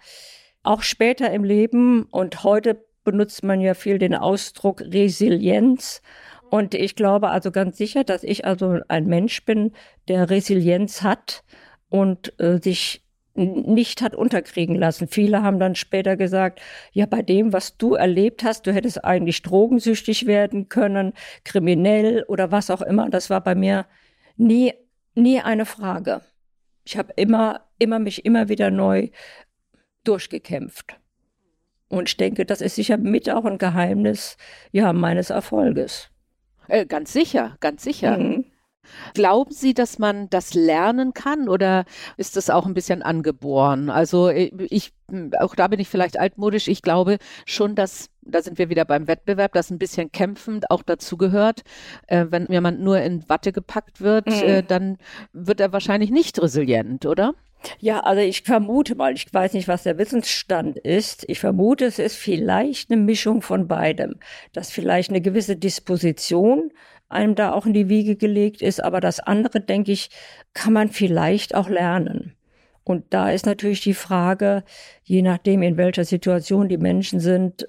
auch 0.62 0.82
später 0.82 1.30
im 1.30 1.44
Leben. 1.44 2.04
Und 2.04 2.44
heute 2.44 2.84
benutzt 3.04 3.44
man 3.44 3.60
ja 3.60 3.74
viel 3.74 3.98
den 3.98 4.14
Ausdruck 4.14 4.80
Resilienz. 4.80 6.02
Und 6.50 6.74
ich 6.74 6.94
glaube 6.94 7.30
also 7.30 7.50
ganz 7.50 7.76
sicher, 7.76 8.04
dass 8.04 8.22
ich 8.22 8.44
also 8.44 8.78
ein 8.88 9.06
Mensch 9.06 9.44
bin, 9.44 9.72
der 10.08 10.30
Resilienz 10.30 11.02
hat 11.02 11.42
und 11.88 12.38
äh, 12.40 12.60
sich 12.60 13.03
nicht 13.34 14.00
hat 14.00 14.14
unterkriegen 14.14 14.76
lassen. 14.76 15.08
Viele 15.08 15.42
haben 15.42 15.58
dann 15.58 15.74
später 15.74 16.16
gesagt, 16.16 16.60
ja, 16.92 17.06
bei 17.06 17.22
dem, 17.22 17.52
was 17.52 17.76
du 17.76 17.94
erlebt 17.94 18.44
hast, 18.44 18.66
du 18.66 18.72
hättest 18.72 19.04
eigentlich 19.04 19.42
drogensüchtig 19.42 20.26
werden 20.26 20.68
können, 20.68 21.12
kriminell 21.44 22.24
oder 22.28 22.52
was 22.52 22.70
auch 22.70 22.82
immer. 22.82 23.10
Das 23.10 23.30
war 23.30 23.42
bei 23.42 23.54
mir 23.54 23.86
nie, 24.36 24.72
nie 25.14 25.40
eine 25.40 25.66
Frage. 25.66 26.20
Ich 26.84 26.96
habe 26.96 27.12
immer, 27.16 27.62
immer 27.78 27.98
mich 27.98 28.24
immer 28.24 28.48
wieder 28.48 28.70
neu 28.70 29.08
durchgekämpft. 30.04 30.96
Und 31.88 32.08
ich 32.08 32.16
denke, 32.16 32.44
das 32.44 32.60
ist 32.60 32.76
sicher 32.76 32.96
mit 32.98 33.28
auch 33.30 33.44
ein 33.44 33.58
Geheimnis, 33.58 34.36
ja, 34.70 34.92
meines 34.92 35.30
Erfolges. 35.30 36.10
Äh, 36.68 36.86
ganz 36.86 37.12
sicher, 37.12 37.56
ganz 37.60 37.82
sicher. 37.82 38.18
Mhm. 38.18 38.44
Glauben 39.14 39.52
Sie, 39.52 39.74
dass 39.74 39.98
man 39.98 40.28
das 40.30 40.54
lernen 40.54 41.12
kann 41.12 41.48
oder 41.48 41.84
ist 42.16 42.36
das 42.36 42.50
auch 42.50 42.66
ein 42.66 42.74
bisschen 42.74 43.02
angeboren? 43.02 43.90
Also 43.90 44.28
äh, 44.28 44.50
ich, 44.70 44.92
auch 45.38 45.54
da 45.54 45.68
bin 45.68 45.80
ich 45.80 45.88
vielleicht 45.88 46.18
altmodisch. 46.18 46.68
Ich 46.68 46.82
glaube 46.82 47.18
schon, 47.46 47.74
dass, 47.74 48.10
da 48.22 48.42
sind 48.42 48.58
wir 48.58 48.68
wieder 48.68 48.84
beim 48.84 49.06
Wettbewerb, 49.06 49.52
dass 49.52 49.70
ein 49.70 49.78
bisschen 49.78 50.12
Kämpfen 50.12 50.60
auch 50.68 50.82
dazu 50.82 51.16
gehört. 51.16 51.62
Äh, 52.06 52.26
wenn 52.30 52.46
jemand 52.46 52.80
nur 52.80 53.00
in 53.00 53.28
Watte 53.28 53.52
gepackt 53.52 54.00
wird, 54.00 54.26
mhm. 54.26 54.42
äh, 54.42 54.62
dann 54.62 54.98
wird 55.32 55.60
er 55.60 55.72
wahrscheinlich 55.72 56.10
nicht 56.10 56.40
resilient, 56.40 57.06
oder? 57.06 57.34
Ja, 57.78 58.00
also 58.00 58.20
ich 58.20 58.42
vermute 58.42 58.94
mal, 58.94 59.14
ich 59.14 59.32
weiß 59.32 59.52
nicht, 59.54 59.68
was 59.68 59.84
der 59.84 59.98
Wissensstand 59.98 60.78
ist. 60.78 61.24
Ich 61.28 61.40
vermute, 61.40 61.86
es 61.86 61.98
ist 61.98 62.16
vielleicht 62.16 62.90
eine 62.90 63.00
Mischung 63.00 63.42
von 63.42 63.68
beidem. 63.68 64.16
Dass 64.52 64.70
vielleicht 64.70 65.10
eine 65.10 65.20
gewisse 65.20 65.56
Disposition 65.56 66.70
einem 67.08 67.34
da 67.34 67.52
auch 67.52 67.66
in 67.66 67.72
die 67.72 67.88
Wiege 67.88 68.16
gelegt 68.16 68.62
ist. 68.62 68.82
Aber 68.82 69.00
das 69.00 69.20
andere, 69.20 69.60
denke 69.60 69.92
ich, 69.92 70.10
kann 70.52 70.72
man 70.72 70.88
vielleicht 70.90 71.54
auch 71.54 71.68
lernen. 71.68 72.34
Und 72.82 73.06
da 73.10 73.30
ist 73.30 73.46
natürlich 73.46 73.80
die 73.80 73.94
Frage, 73.94 74.62
je 75.02 75.22
nachdem, 75.22 75.62
in 75.62 75.76
welcher 75.76 76.04
Situation 76.04 76.68
die 76.68 76.76
Menschen 76.76 77.18
sind, 77.18 77.66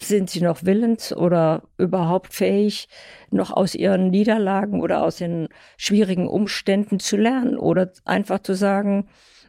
sind 0.00 0.30
sie 0.30 0.40
noch 0.42 0.64
willens 0.64 1.14
oder 1.14 1.62
überhaupt 1.78 2.34
fähig, 2.34 2.88
noch 3.30 3.50
aus 3.50 3.74
ihren 3.74 4.10
Niederlagen 4.10 4.82
oder 4.82 5.02
aus 5.02 5.16
den 5.16 5.48
schwierigen 5.76 6.26
Umständen 6.26 7.00
zu 7.00 7.16
lernen 7.16 7.56
oder 7.56 7.92
einfach 8.04 8.40
zu 8.40 8.54
sagen, 8.54 9.08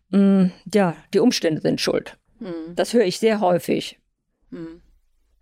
mh, 0.10 0.20
mm, 0.20 0.52
ja, 0.74 0.96
die 1.14 1.20
Umstände 1.20 1.62
sind 1.62 1.82
schuld. 1.82 2.18
Mhm. 2.40 2.76
Das 2.76 2.94
höre 2.94 3.06
ich 3.06 3.20
sehr 3.20 3.42
häufig. 3.42 4.00
Mhm 4.50 4.82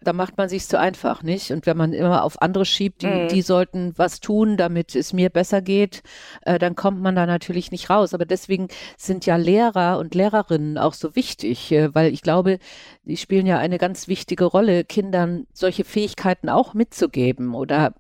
da 0.05 0.13
macht 0.13 0.37
man 0.37 0.49
sich 0.49 0.67
zu 0.67 0.79
einfach, 0.79 1.23
nicht? 1.23 1.51
Und 1.51 1.65
wenn 1.65 1.77
man 1.77 1.93
immer 1.93 2.23
auf 2.23 2.41
andere 2.41 2.65
schiebt, 2.65 3.01
die, 3.01 3.07
mhm. 3.07 3.27
die 3.27 3.41
sollten 3.41 3.93
was 3.97 4.19
tun, 4.19 4.57
damit 4.57 4.95
es 4.95 5.13
mir 5.13 5.29
besser 5.29 5.61
geht, 5.61 6.03
äh, 6.41 6.59
dann 6.59 6.75
kommt 6.75 7.01
man 7.01 7.15
da 7.15 7.25
natürlich 7.25 7.71
nicht 7.71 7.89
raus. 7.89 8.13
Aber 8.13 8.25
deswegen 8.25 8.67
sind 8.97 9.25
ja 9.25 9.35
Lehrer 9.35 9.99
und 9.99 10.15
Lehrerinnen 10.15 10.77
auch 10.77 10.93
so 10.93 11.15
wichtig, 11.15 11.71
äh, 11.71 11.93
weil 11.93 12.13
ich 12.13 12.21
glaube, 12.21 12.59
die 13.03 13.17
spielen 13.17 13.45
ja 13.45 13.57
eine 13.57 13.77
ganz 13.77 14.07
wichtige 14.07 14.45
Rolle, 14.45 14.83
Kindern 14.83 15.47
solche 15.53 15.83
Fähigkeiten 15.83 16.49
auch 16.49 16.73
mitzugeben. 16.73 17.55
Oder 17.55 17.93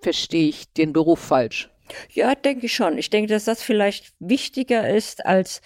verstehe 0.00 0.48
ich 0.48 0.72
den 0.72 0.92
Beruf 0.92 1.20
falsch? 1.20 1.70
Ja, 2.10 2.34
denke 2.34 2.66
ich 2.66 2.74
schon. 2.74 2.98
Ich 2.98 3.10
denke, 3.10 3.32
dass 3.32 3.44
das 3.44 3.62
vielleicht 3.62 4.12
wichtiger 4.18 4.88
ist 4.88 5.24
als 5.24 5.60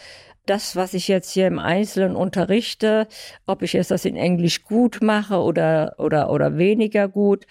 das, 0.46 0.76
was 0.76 0.94
ich 0.94 1.08
jetzt 1.08 1.30
hier 1.32 1.46
im 1.46 1.58
Einzelnen 1.58 2.16
unterrichte, 2.16 3.06
ob 3.46 3.62
ich 3.62 3.72
jetzt 3.72 3.90
das 3.90 4.04
in 4.04 4.16
Englisch 4.16 4.64
gut 4.64 4.98
mache 5.02 5.40
oder, 5.40 5.94
oder, 5.98 6.30
oder 6.30 6.58
weniger 6.58 7.08
gut. 7.08 7.46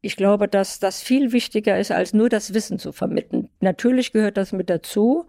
Ich 0.00 0.16
glaube, 0.16 0.48
dass 0.48 0.80
das 0.80 1.00
viel 1.00 1.32
wichtiger 1.32 1.78
ist, 1.78 1.92
als 1.92 2.12
nur 2.12 2.28
das 2.28 2.54
Wissen 2.54 2.78
zu 2.78 2.92
vermitteln. 2.92 3.48
Natürlich 3.60 4.12
gehört 4.12 4.36
das 4.36 4.52
mit 4.52 4.68
dazu, 4.68 5.26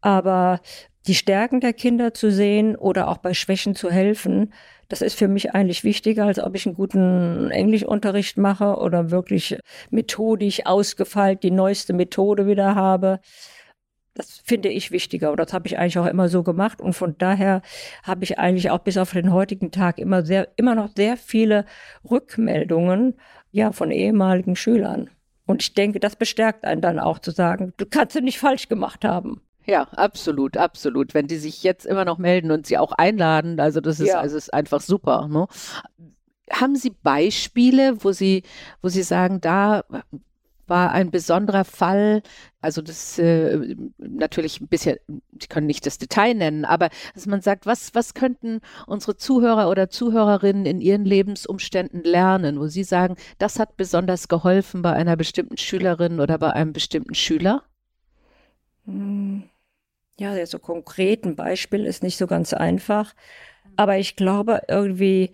aber 0.00 0.60
die 1.06 1.14
Stärken 1.14 1.60
der 1.60 1.74
Kinder 1.74 2.14
zu 2.14 2.30
sehen 2.30 2.76
oder 2.76 3.08
auch 3.08 3.18
bei 3.18 3.34
Schwächen 3.34 3.74
zu 3.74 3.90
helfen, 3.90 4.54
das 4.88 5.02
ist 5.02 5.18
für 5.18 5.28
mich 5.28 5.52
eigentlich 5.54 5.84
wichtiger, 5.84 6.24
als 6.24 6.38
ob 6.38 6.54
ich 6.54 6.66
einen 6.66 6.74
guten 6.74 7.50
Englischunterricht 7.50 8.38
mache 8.38 8.76
oder 8.76 9.10
wirklich 9.10 9.58
methodisch 9.90 10.64
ausgefeilt 10.66 11.42
die 11.42 11.50
neueste 11.50 11.92
Methode 11.92 12.46
wieder 12.46 12.74
habe. 12.74 13.20
Das 14.14 14.38
finde 14.44 14.68
ich 14.68 14.92
wichtiger 14.92 15.32
und 15.32 15.38
das 15.38 15.52
habe 15.52 15.66
ich 15.66 15.76
eigentlich 15.76 15.98
auch 15.98 16.06
immer 16.06 16.28
so 16.28 16.44
gemacht 16.44 16.80
und 16.80 16.92
von 16.92 17.18
daher 17.18 17.62
habe 18.04 18.22
ich 18.22 18.38
eigentlich 18.38 18.70
auch 18.70 18.78
bis 18.78 18.96
auf 18.96 19.12
den 19.12 19.32
heutigen 19.32 19.72
Tag 19.72 19.98
immer 19.98 20.24
sehr, 20.24 20.48
immer 20.56 20.76
noch 20.76 20.90
sehr 20.96 21.16
viele 21.16 21.64
Rückmeldungen, 22.08 23.14
ja, 23.50 23.72
von 23.72 23.90
ehemaligen 23.90 24.54
Schülern. 24.54 25.10
Und 25.46 25.62
ich 25.62 25.74
denke, 25.74 26.00
das 26.00 26.16
bestärkt 26.16 26.64
einen 26.64 26.80
dann 26.80 26.98
auch 26.98 27.18
zu 27.18 27.32
sagen, 27.32 27.74
du 27.76 27.86
kannst 27.86 28.16
es 28.16 28.22
nicht 28.22 28.38
falsch 28.38 28.68
gemacht 28.68 29.04
haben. 29.04 29.40
Ja, 29.66 29.82
absolut, 29.92 30.56
absolut. 30.56 31.14
Wenn 31.14 31.26
die 31.26 31.36
sich 31.36 31.62
jetzt 31.62 31.86
immer 31.86 32.04
noch 32.04 32.18
melden 32.18 32.50
und 32.50 32.66
sie 32.66 32.78
auch 32.78 32.92
einladen, 32.92 33.58
also 33.60 33.80
das 33.80 33.98
ist, 33.98 34.08
ja. 34.08 34.20
also 34.20 34.36
ist 34.36 34.52
einfach 34.52 34.80
super. 34.80 35.26
Ne? 35.28 35.46
Haben 36.50 36.76
Sie 36.76 36.90
Beispiele, 36.90 38.04
wo 38.04 38.12
Sie, 38.12 38.42
wo 38.82 38.88
Sie 38.88 39.02
sagen, 39.02 39.40
da 39.40 39.84
war 40.66 40.92
ein 40.92 41.10
besonderer 41.10 41.64
Fall, 41.64 42.22
also 42.60 42.82
das 42.82 43.18
äh, 43.18 43.76
natürlich 43.98 44.60
ein 44.60 44.68
bisschen, 44.68 44.96
Sie 45.40 45.48
können 45.48 45.66
nicht 45.66 45.86
das 45.86 45.98
Detail 45.98 46.34
nennen, 46.34 46.64
aber 46.64 46.88
dass 47.14 47.26
man 47.26 47.40
sagt, 47.40 47.66
was, 47.66 47.94
was 47.94 48.14
könnten 48.14 48.60
unsere 48.86 49.16
Zuhörer 49.16 49.68
oder 49.68 49.90
Zuhörerinnen 49.90 50.66
in 50.66 50.80
ihren 50.80 51.04
Lebensumständen 51.04 52.02
lernen, 52.02 52.58
wo 52.58 52.66
Sie 52.66 52.84
sagen, 52.84 53.16
das 53.38 53.58
hat 53.58 53.76
besonders 53.76 54.28
geholfen 54.28 54.82
bei 54.82 54.92
einer 54.92 55.16
bestimmten 55.16 55.56
Schülerin 55.56 56.20
oder 56.20 56.38
bei 56.38 56.52
einem 56.52 56.72
bestimmten 56.72 57.14
Schüler? 57.14 57.62
Hm. 58.86 59.44
Ja, 60.18 60.46
so 60.46 60.58
konkret 60.60 61.24
ein 61.24 61.34
Beispiel 61.34 61.84
ist 61.86 62.02
nicht 62.04 62.16
so 62.16 62.28
ganz 62.28 62.52
einfach, 62.52 63.14
aber 63.76 63.98
ich 63.98 64.14
glaube 64.14 64.62
irgendwie, 64.68 65.32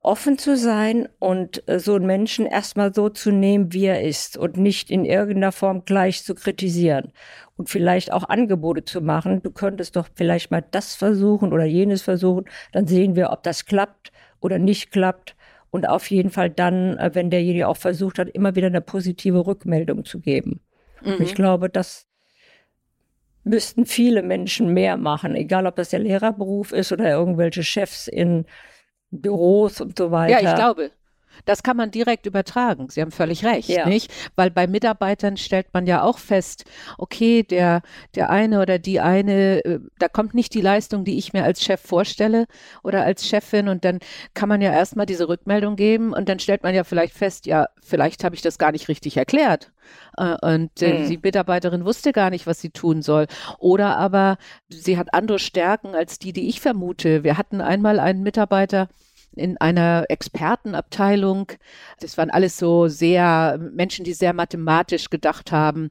offen 0.00 0.38
zu 0.38 0.56
sein 0.56 1.08
und 1.18 1.68
äh, 1.68 1.80
so 1.80 1.94
einen 1.94 2.06
Menschen 2.06 2.46
erstmal 2.46 2.94
so 2.94 3.08
zu 3.08 3.30
nehmen, 3.30 3.72
wie 3.72 3.86
er 3.86 4.02
ist 4.02 4.36
und 4.36 4.56
nicht 4.56 4.90
in 4.90 5.04
irgendeiner 5.04 5.52
Form 5.52 5.84
gleich 5.84 6.22
zu 6.24 6.34
kritisieren 6.34 7.12
und 7.56 7.68
vielleicht 7.68 8.12
auch 8.12 8.28
Angebote 8.28 8.84
zu 8.84 9.00
machen. 9.00 9.42
Du 9.42 9.50
könntest 9.50 9.96
doch 9.96 10.08
vielleicht 10.14 10.50
mal 10.50 10.64
das 10.70 10.94
versuchen 10.94 11.52
oder 11.52 11.64
jenes 11.64 12.02
versuchen, 12.02 12.44
dann 12.72 12.86
sehen 12.86 13.16
wir, 13.16 13.30
ob 13.30 13.42
das 13.42 13.66
klappt 13.66 14.12
oder 14.40 14.58
nicht 14.58 14.90
klappt. 14.92 15.34
und 15.70 15.86
auf 15.86 16.10
jeden 16.10 16.30
Fall 16.30 16.48
dann, 16.48 16.96
äh, 16.96 17.10
wenn 17.14 17.28
derjenige 17.30 17.68
auch 17.68 17.76
versucht 17.76 18.18
hat, 18.18 18.28
immer 18.30 18.54
wieder 18.54 18.68
eine 18.68 18.80
positive 18.80 19.46
Rückmeldung 19.46 20.04
zu 20.06 20.20
geben. 20.20 20.60
Mhm. 21.02 21.20
Ich 21.20 21.34
glaube, 21.34 21.68
das 21.68 22.06
müssten 23.44 23.84
viele 23.86 24.22
Menschen 24.22 24.72
mehr 24.72 24.96
machen, 24.96 25.34
egal 25.34 25.66
ob 25.66 25.76
das 25.76 25.90
der 25.90 26.00
Lehrerberuf 26.00 26.72
ist 26.72 26.92
oder 26.92 27.10
irgendwelche 27.10 27.62
Chefs 27.62 28.08
in 28.08 28.46
Büros 29.10 29.80
und 29.80 29.96
so 29.96 30.10
weiter. 30.10 30.40
Ja, 30.40 30.50
ich 30.50 30.54
glaube. 30.54 30.90
Das 31.44 31.62
kann 31.62 31.76
man 31.76 31.90
direkt 31.90 32.26
übertragen. 32.26 32.88
Sie 32.90 33.00
haben 33.00 33.10
völlig 33.10 33.44
recht, 33.44 33.68
ja. 33.68 33.86
nicht? 33.86 34.12
Weil 34.36 34.50
bei 34.50 34.66
Mitarbeitern 34.66 35.36
stellt 35.36 35.72
man 35.72 35.86
ja 35.86 36.02
auch 36.02 36.18
fest, 36.18 36.64
okay, 36.96 37.42
der, 37.42 37.82
der 38.14 38.30
eine 38.30 38.60
oder 38.60 38.78
die 38.78 39.00
eine, 39.00 39.64
äh, 39.64 39.80
da 39.98 40.08
kommt 40.08 40.34
nicht 40.34 40.54
die 40.54 40.60
Leistung, 40.60 41.04
die 41.04 41.18
ich 41.18 41.32
mir 41.32 41.44
als 41.44 41.62
Chef 41.62 41.80
vorstelle 41.80 42.46
oder 42.82 43.04
als 43.04 43.26
Chefin 43.26 43.68
und 43.68 43.84
dann 43.84 43.98
kann 44.34 44.48
man 44.48 44.60
ja 44.60 44.72
erstmal 44.72 45.06
diese 45.06 45.28
Rückmeldung 45.28 45.76
geben 45.76 46.12
und 46.12 46.28
dann 46.28 46.38
stellt 46.38 46.62
man 46.62 46.74
ja 46.74 46.84
vielleicht 46.84 47.14
fest, 47.14 47.46
ja, 47.46 47.68
vielleicht 47.82 48.24
habe 48.24 48.34
ich 48.34 48.42
das 48.42 48.58
gar 48.58 48.72
nicht 48.72 48.88
richtig 48.88 49.16
erklärt. 49.16 49.72
Äh, 50.16 50.36
und 50.42 50.82
äh, 50.82 51.00
mhm. 51.00 51.08
die 51.08 51.18
Mitarbeiterin 51.22 51.84
wusste 51.84 52.12
gar 52.12 52.30
nicht, 52.30 52.46
was 52.46 52.60
sie 52.60 52.70
tun 52.70 53.02
soll. 53.02 53.26
Oder 53.58 53.96
aber 53.96 54.38
sie 54.68 54.98
hat 54.98 55.14
andere 55.14 55.38
Stärken 55.38 55.94
als 55.94 56.18
die, 56.18 56.32
die 56.32 56.48
ich 56.48 56.60
vermute. 56.60 57.24
Wir 57.24 57.38
hatten 57.38 57.60
einmal 57.60 58.00
einen 58.00 58.22
Mitarbeiter, 58.22 58.88
in 59.38 59.56
einer 59.58 60.06
Expertenabteilung. 60.08 61.52
Das 62.00 62.18
waren 62.18 62.30
alles 62.30 62.58
so 62.58 62.88
sehr 62.88 63.58
Menschen, 63.72 64.04
die 64.04 64.12
sehr 64.12 64.32
mathematisch 64.32 65.10
gedacht 65.10 65.52
haben. 65.52 65.90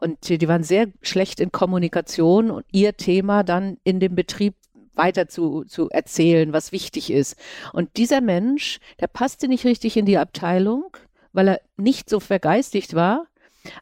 Und 0.00 0.28
die 0.28 0.48
waren 0.48 0.62
sehr 0.62 0.88
schlecht 1.02 1.40
in 1.40 1.52
Kommunikation 1.52 2.50
und 2.50 2.66
ihr 2.72 2.96
Thema 2.96 3.42
dann 3.42 3.78
in 3.84 4.00
dem 4.00 4.14
Betrieb 4.14 4.54
weiter 4.94 5.28
zu, 5.28 5.64
zu 5.64 5.88
erzählen, 5.88 6.52
was 6.52 6.72
wichtig 6.72 7.10
ist. 7.10 7.36
Und 7.72 7.96
dieser 7.96 8.20
Mensch, 8.20 8.80
der 9.00 9.06
passte 9.06 9.48
nicht 9.48 9.64
richtig 9.64 9.96
in 9.96 10.04
die 10.04 10.18
Abteilung, 10.18 10.96
weil 11.32 11.48
er 11.48 11.60
nicht 11.76 12.10
so 12.10 12.20
vergeistigt 12.20 12.94
war, 12.94 13.26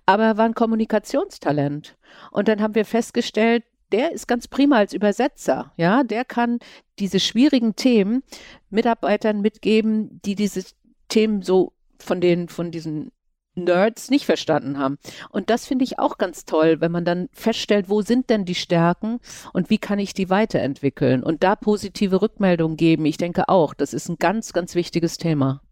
aber 0.05 0.25
er 0.25 0.37
war 0.37 0.45
ein 0.45 0.55
Kommunikationstalent. 0.55 1.97
Und 2.31 2.49
dann 2.49 2.61
haben 2.61 2.75
wir 2.75 2.85
festgestellt, 2.85 3.65
der 3.93 4.13
ist 4.13 4.27
ganz 4.27 4.49
prima 4.49 4.77
als 4.77 4.93
Übersetzer. 4.93 5.73
Ja, 5.77 6.03
der 6.03 6.25
kann 6.25 6.59
diese 6.99 7.21
schwierigen 7.21 7.77
Themen 7.77 8.23
Mitarbeitern 8.71 9.41
mitgeben, 9.41 10.21
die 10.25 10.35
diese 10.35 10.65
Themen 11.09 11.43
so 11.43 11.73
von 11.99 12.21
den, 12.21 12.49
von 12.49 12.71
diesen 12.71 13.13
Nerds 13.57 14.11
nicht 14.11 14.27
verstanden 14.27 14.79
haben. 14.79 14.99
Und 15.31 15.51
das 15.51 15.67
finde 15.67 15.85
ich 15.85 15.99
auch 15.99 16.19
ganz 16.19 16.45
toll, 16.45 16.81
wenn 16.81 16.93
man 16.93 17.05
dann 17.05 17.29
feststellt, 17.33 17.89
wo 17.89 18.03
sind 18.03 18.29
denn 18.29 18.45
die 18.45 18.55
Stärken 18.55 19.19
und 19.53 19.71
wie 19.71 19.79
kann 19.79 19.99
ich 19.99 20.13
die 20.13 20.29
weiterentwickeln 20.29 21.23
und 21.23 21.43
da 21.43 21.57
positive 21.57 22.21
Rückmeldungen 22.21 22.77
geben. 22.77 23.07
Ich 23.07 23.17
denke 23.17 23.49
auch, 23.49 23.73
das 23.73 23.95
ist 23.95 24.09
ein 24.09 24.19
ganz, 24.19 24.53
ganz 24.53 24.75
wichtiges 24.75 25.17
Thema. 25.17 25.63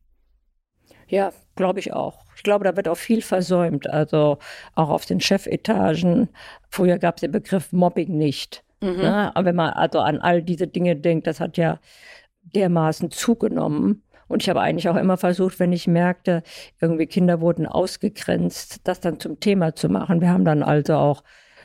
Ja, 1.06 1.32
glaube 1.56 1.80
ich 1.80 1.92
auch. 1.92 2.23
Ich 2.36 2.42
glaube, 2.42 2.64
da 2.64 2.76
wird 2.76 2.88
auch 2.88 2.96
viel 2.96 3.22
versäumt. 3.22 3.88
Also 3.88 4.38
auch 4.74 4.88
auf 4.88 5.06
den 5.06 5.20
Chefetagen. 5.20 6.28
Früher 6.68 6.98
gab 6.98 7.16
es 7.16 7.20
den 7.20 7.32
Begriff 7.32 7.72
Mobbing 7.72 8.16
nicht. 8.16 8.64
Mhm. 8.80 8.96
Ne? 8.96 9.36
Aber 9.36 9.46
wenn 9.46 9.56
man 9.56 9.70
also 9.70 10.00
an 10.00 10.18
all 10.18 10.42
diese 10.42 10.66
Dinge 10.66 10.96
denkt, 10.96 11.26
das 11.26 11.40
hat 11.40 11.56
ja 11.56 11.78
dermaßen 12.42 13.10
zugenommen. 13.10 14.02
Und 14.28 14.42
ich 14.42 14.48
habe 14.48 14.60
eigentlich 14.60 14.88
auch 14.88 14.96
immer 14.96 15.16
versucht, 15.16 15.60
wenn 15.60 15.72
ich 15.72 15.86
merkte, 15.86 16.42
irgendwie 16.80 17.06
Kinder 17.06 17.40
wurden 17.40 17.66
ausgegrenzt, 17.66 18.80
das 18.84 19.00
dann 19.00 19.20
zum 19.20 19.38
Thema 19.40 19.74
zu 19.74 19.88
machen. 19.88 20.20
Wir 20.20 20.30
haben 20.30 20.44
dann 20.44 20.62
also 20.62 20.94
auch 20.94 21.22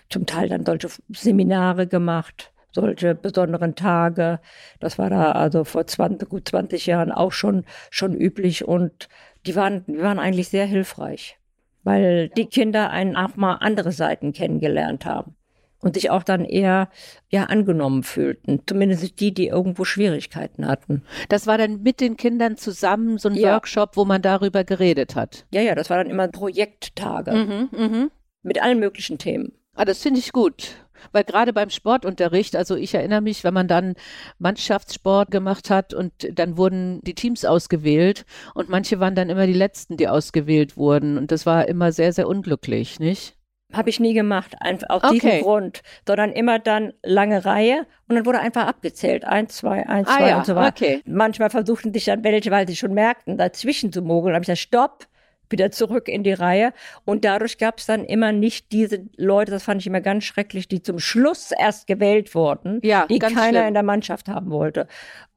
zum 0.09 0.25
Teil 0.25 0.49
dann 0.49 0.65
solche 0.65 0.89
Seminare 1.09 1.87
gemacht, 1.87 2.51
solche 2.71 3.15
besonderen 3.15 3.75
Tage. 3.75 4.39
Das 4.79 4.97
war 4.97 5.09
da 5.09 5.31
also 5.31 5.63
vor 5.63 5.87
20, 5.87 6.27
gut 6.27 6.49
20 6.49 6.85
Jahren 6.85 7.11
auch 7.11 7.31
schon, 7.31 7.65
schon 7.89 8.13
üblich 8.13 8.67
und 8.67 9.07
die 9.45 9.55
waren, 9.55 9.85
die 9.87 9.99
waren 9.99 10.19
eigentlich 10.19 10.49
sehr 10.49 10.65
hilfreich, 10.65 11.37
weil 11.83 12.29
die 12.29 12.45
Kinder 12.45 12.89
einen 12.89 13.15
auch 13.15 13.35
mal 13.35 13.55
andere 13.55 13.91
Seiten 13.91 14.33
kennengelernt 14.33 15.05
haben 15.05 15.35
und 15.81 15.95
sich 15.95 16.09
auch 16.09 16.23
dann 16.23 16.45
eher 16.45 16.89
ja 17.29 17.45
angenommen 17.45 18.03
fühlten, 18.03 18.61
zumindest 18.65 19.19
die, 19.19 19.33
die 19.33 19.47
irgendwo 19.47 19.85
Schwierigkeiten 19.85 20.67
hatten. 20.67 21.03
Das 21.29 21.47
war 21.47 21.57
dann 21.57 21.81
mit 21.81 22.01
den 22.01 22.17
Kindern 22.17 22.57
zusammen 22.57 23.17
so 23.17 23.29
ein 23.29 23.35
ja. 23.35 23.53
Workshop, 23.53 23.95
wo 23.95 24.05
man 24.05 24.21
darüber 24.21 24.63
geredet 24.63 25.15
hat. 25.15 25.45
Ja, 25.51 25.61
ja, 25.61 25.75
das 25.75 25.89
war 25.89 25.97
dann 25.97 26.09
immer 26.09 26.27
Projekttage 26.27 27.31
mhm, 27.31 27.69
mh. 27.71 28.07
mit 28.43 28.61
allen 28.61 28.79
möglichen 28.79 29.17
Themen. 29.17 29.53
Ah, 29.73 29.85
das 29.85 30.01
finde 30.01 30.19
ich 30.19 30.33
gut. 30.33 30.75
Weil 31.11 31.23
gerade 31.23 31.53
beim 31.53 31.69
Sportunterricht, 31.69 32.55
also 32.55 32.75
ich 32.75 32.93
erinnere 32.93 33.21
mich, 33.21 33.43
wenn 33.43 33.53
man 33.53 33.67
dann 33.67 33.95
Mannschaftssport 34.37 35.31
gemacht 35.31 35.69
hat 35.69 35.93
und 35.93 36.11
dann 36.33 36.57
wurden 36.57 37.01
die 37.01 37.15
Teams 37.15 37.45
ausgewählt 37.45 38.25
und 38.53 38.69
manche 38.69 38.99
waren 38.99 39.15
dann 39.15 39.29
immer 39.29 39.47
die 39.47 39.53
Letzten, 39.53 39.97
die 39.97 40.07
ausgewählt 40.07 40.77
wurden. 40.77 41.17
Und 41.17 41.31
das 41.31 41.45
war 41.45 41.67
immer 41.67 41.91
sehr, 41.91 42.13
sehr 42.13 42.27
unglücklich, 42.27 42.99
nicht? 42.99 43.35
Habe 43.71 43.91
ich 43.91 43.99
nie 43.99 44.15
gemacht, 44.15 44.55
einfach 44.61 44.89
aus 44.89 45.03
okay. 45.03 45.19
diesem 45.19 45.41
Grund, 45.41 45.81
sondern 46.07 46.31
immer 46.31 46.57
dann 46.57 46.93
lange 47.03 47.45
Reihe 47.45 47.85
und 48.07 48.15
dann 48.15 48.25
wurde 48.25 48.39
einfach 48.39 48.65
abgezählt. 48.65 49.25
Eins, 49.25 49.57
zwei, 49.57 49.87
eins, 49.87 50.07
ah, 50.09 50.17
zwei 50.17 50.29
ja. 50.29 50.37
und 50.39 50.45
so 50.47 50.55
weiter. 50.55 50.69
Okay. 50.69 51.01
Manchmal 51.05 51.51
versuchten 51.51 51.93
sich 51.93 52.05
dann 52.05 52.23
welche, 52.23 52.49
weil 52.49 52.67
sie 52.67 52.75
schon 52.75 52.95
merkten, 52.95 53.37
dazwischen 53.37 53.93
zu 53.93 54.01
mogeln. 54.01 54.33
habe 54.33 54.41
ich 54.41 54.47
gesagt, 54.47 54.61
stopp, 54.61 55.07
wieder 55.49 55.71
zurück 55.71 56.07
in 56.07 56.23
die 56.23 56.33
Reihe. 56.33 56.73
Und 57.05 57.25
dadurch 57.25 57.57
gab 57.57 57.79
es 57.79 57.85
dann 57.85 58.05
immer 58.05 58.31
nicht 58.31 58.71
diese 58.71 59.05
Leute, 59.17 59.51
das 59.51 59.63
fand 59.63 59.81
ich 59.81 59.87
immer 59.87 60.01
ganz 60.01 60.23
schrecklich, 60.23 60.67
die 60.67 60.81
zum 60.81 60.99
Schluss 60.99 61.51
erst 61.51 61.87
gewählt 61.87 62.33
wurden, 62.35 62.79
ja, 62.83 63.05
die 63.07 63.19
keiner 63.19 63.49
schlimm. 63.49 63.67
in 63.67 63.73
der 63.73 63.83
Mannschaft 63.83 64.27
haben 64.27 64.51
wollte. 64.51 64.87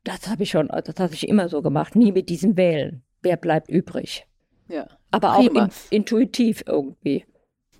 Das 0.04 0.28
habe 0.28 0.42
ich 0.42 0.50
schon, 0.50 0.68
das 0.68 0.94
habe 0.98 1.14
ich 1.14 1.28
immer 1.28 1.48
so 1.48 1.62
gemacht, 1.62 1.96
nie 1.96 2.12
mit 2.12 2.28
diesem 2.28 2.56
Wählen. 2.56 3.02
Wer 3.22 3.36
bleibt 3.36 3.68
übrig? 3.68 4.26
Ja. 4.68 4.86
Aber 5.10 5.36
auch 5.36 5.44
in, 5.44 5.68
intuitiv 5.90 6.64
irgendwie. 6.66 7.24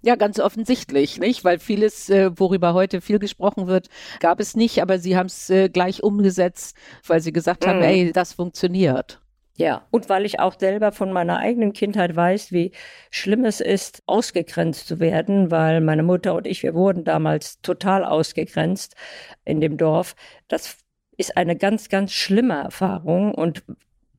Ja, 0.04 0.16
ganz 0.16 0.40
offensichtlich, 0.40 1.18
nicht? 1.18 1.44
Weil 1.44 1.60
vieles, 1.60 2.10
äh, 2.10 2.30
worüber 2.38 2.74
heute 2.74 3.00
viel 3.00 3.20
gesprochen 3.20 3.68
wird, 3.68 3.88
gab 4.18 4.40
es 4.40 4.56
nicht, 4.56 4.82
aber 4.82 4.98
sie 4.98 5.16
haben 5.16 5.26
es 5.26 5.48
äh, 5.48 5.68
gleich 5.68 6.02
umgesetzt, 6.02 6.76
weil 7.06 7.20
sie 7.20 7.32
gesagt 7.32 7.66
haben, 7.66 7.78
mhm. 7.78 7.84
ey, 7.84 8.12
das 8.12 8.32
funktioniert. 8.32 9.21
Ja, 9.54 9.86
und 9.90 10.08
weil 10.08 10.24
ich 10.24 10.40
auch 10.40 10.58
selber 10.58 10.92
von 10.92 11.12
meiner 11.12 11.38
eigenen 11.38 11.74
Kindheit 11.74 12.16
weiß, 12.16 12.52
wie 12.52 12.72
schlimm 13.10 13.44
es 13.44 13.60
ist, 13.60 14.02
ausgegrenzt 14.06 14.86
zu 14.88 14.98
werden, 14.98 15.50
weil 15.50 15.82
meine 15.82 16.02
Mutter 16.02 16.34
und 16.34 16.46
ich, 16.46 16.62
wir 16.62 16.74
wurden 16.74 17.04
damals 17.04 17.60
total 17.60 18.04
ausgegrenzt 18.04 18.96
in 19.44 19.60
dem 19.60 19.76
Dorf. 19.76 20.14
Das 20.48 20.78
ist 21.18 21.36
eine 21.36 21.56
ganz, 21.56 21.90
ganz 21.90 22.12
schlimme 22.12 22.54
Erfahrung 22.54 23.34
und 23.34 23.62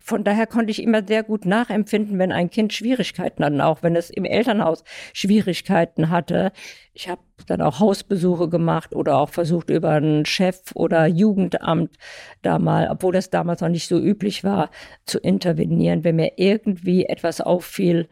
von 0.04 0.26
daher 0.26 0.48
konnte 0.48 0.70
ich 0.70 0.84
immer 0.84 1.02
sehr 1.08 1.24
gut 1.24 1.46
nachempfinden, 1.46 2.20
wenn 2.20 2.34
ein 2.34 2.50
Kind 2.50 2.74
Schwierigkeiten 2.74 3.46
hat, 3.46 3.58
auch 3.62 3.84
wenn 3.84 3.96
es 3.96 4.10
im 4.10 4.26
Elternhaus 4.26 4.84
Schwierigkeiten 5.14 6.10
hatte. 6.10 6.52
Ich 6.94 7.08
habe 7.08 7.22
dann 7.48 7.62
auch 7.62 7.80
Hausbesuche 7.80 8.50
gemacht 8.50 8.94
oder 8.94 9.18
auch 9.18 9.30
versucht, 9.30 9.70
über 9.70 9.92
einen 9.92 10.26
Chef 10.26 10.60
oder 10.76 11.08
Jugendamt 11.08 11.96
da 12.42 12.60
mal, 12.60 12.90
obwohl 12.92 13.14
das 13.14 13.30
damals 13.30 13.62
noch 13.62 13.70
nicht 13.70 13.88
so 13.88 13.98
üblich 13.98 14.44
war, 14.44 14.72
zu 15.06 15.20
intervenieren, 15.20 16.04
wenn 16.04 16.18
mir 16.18 16.34
irgendwie 16.36 17.06
etwas 17.06 17.40
auffiel, 17.40 18.10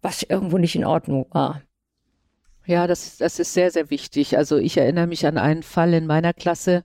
was 0.00 0.22
irgendwo 0.22 0.56
nicht 0.56 0.74
in 0.74 0.86
Ordnung 0.86 1.26
war. 1.32 1.60
Ja, 2.64 2.86
das, 2.86 3.18
das 3.18 3.38
ist 3.38 3.52
sehr, 3.52 3.70
sehr 3.70 3.90
wichtig. 3.90 4.38
Also 4.38 4.56
ich 4.56 4.78
erinnere 4.78 5.06
mich 5.06 5.26
an 5.26 5.36
einen 5.36 5.62
Fall 5.62 5.92
in 5.92 6.06
meiner 6.06 6.32
Klasse, 6.32 6.82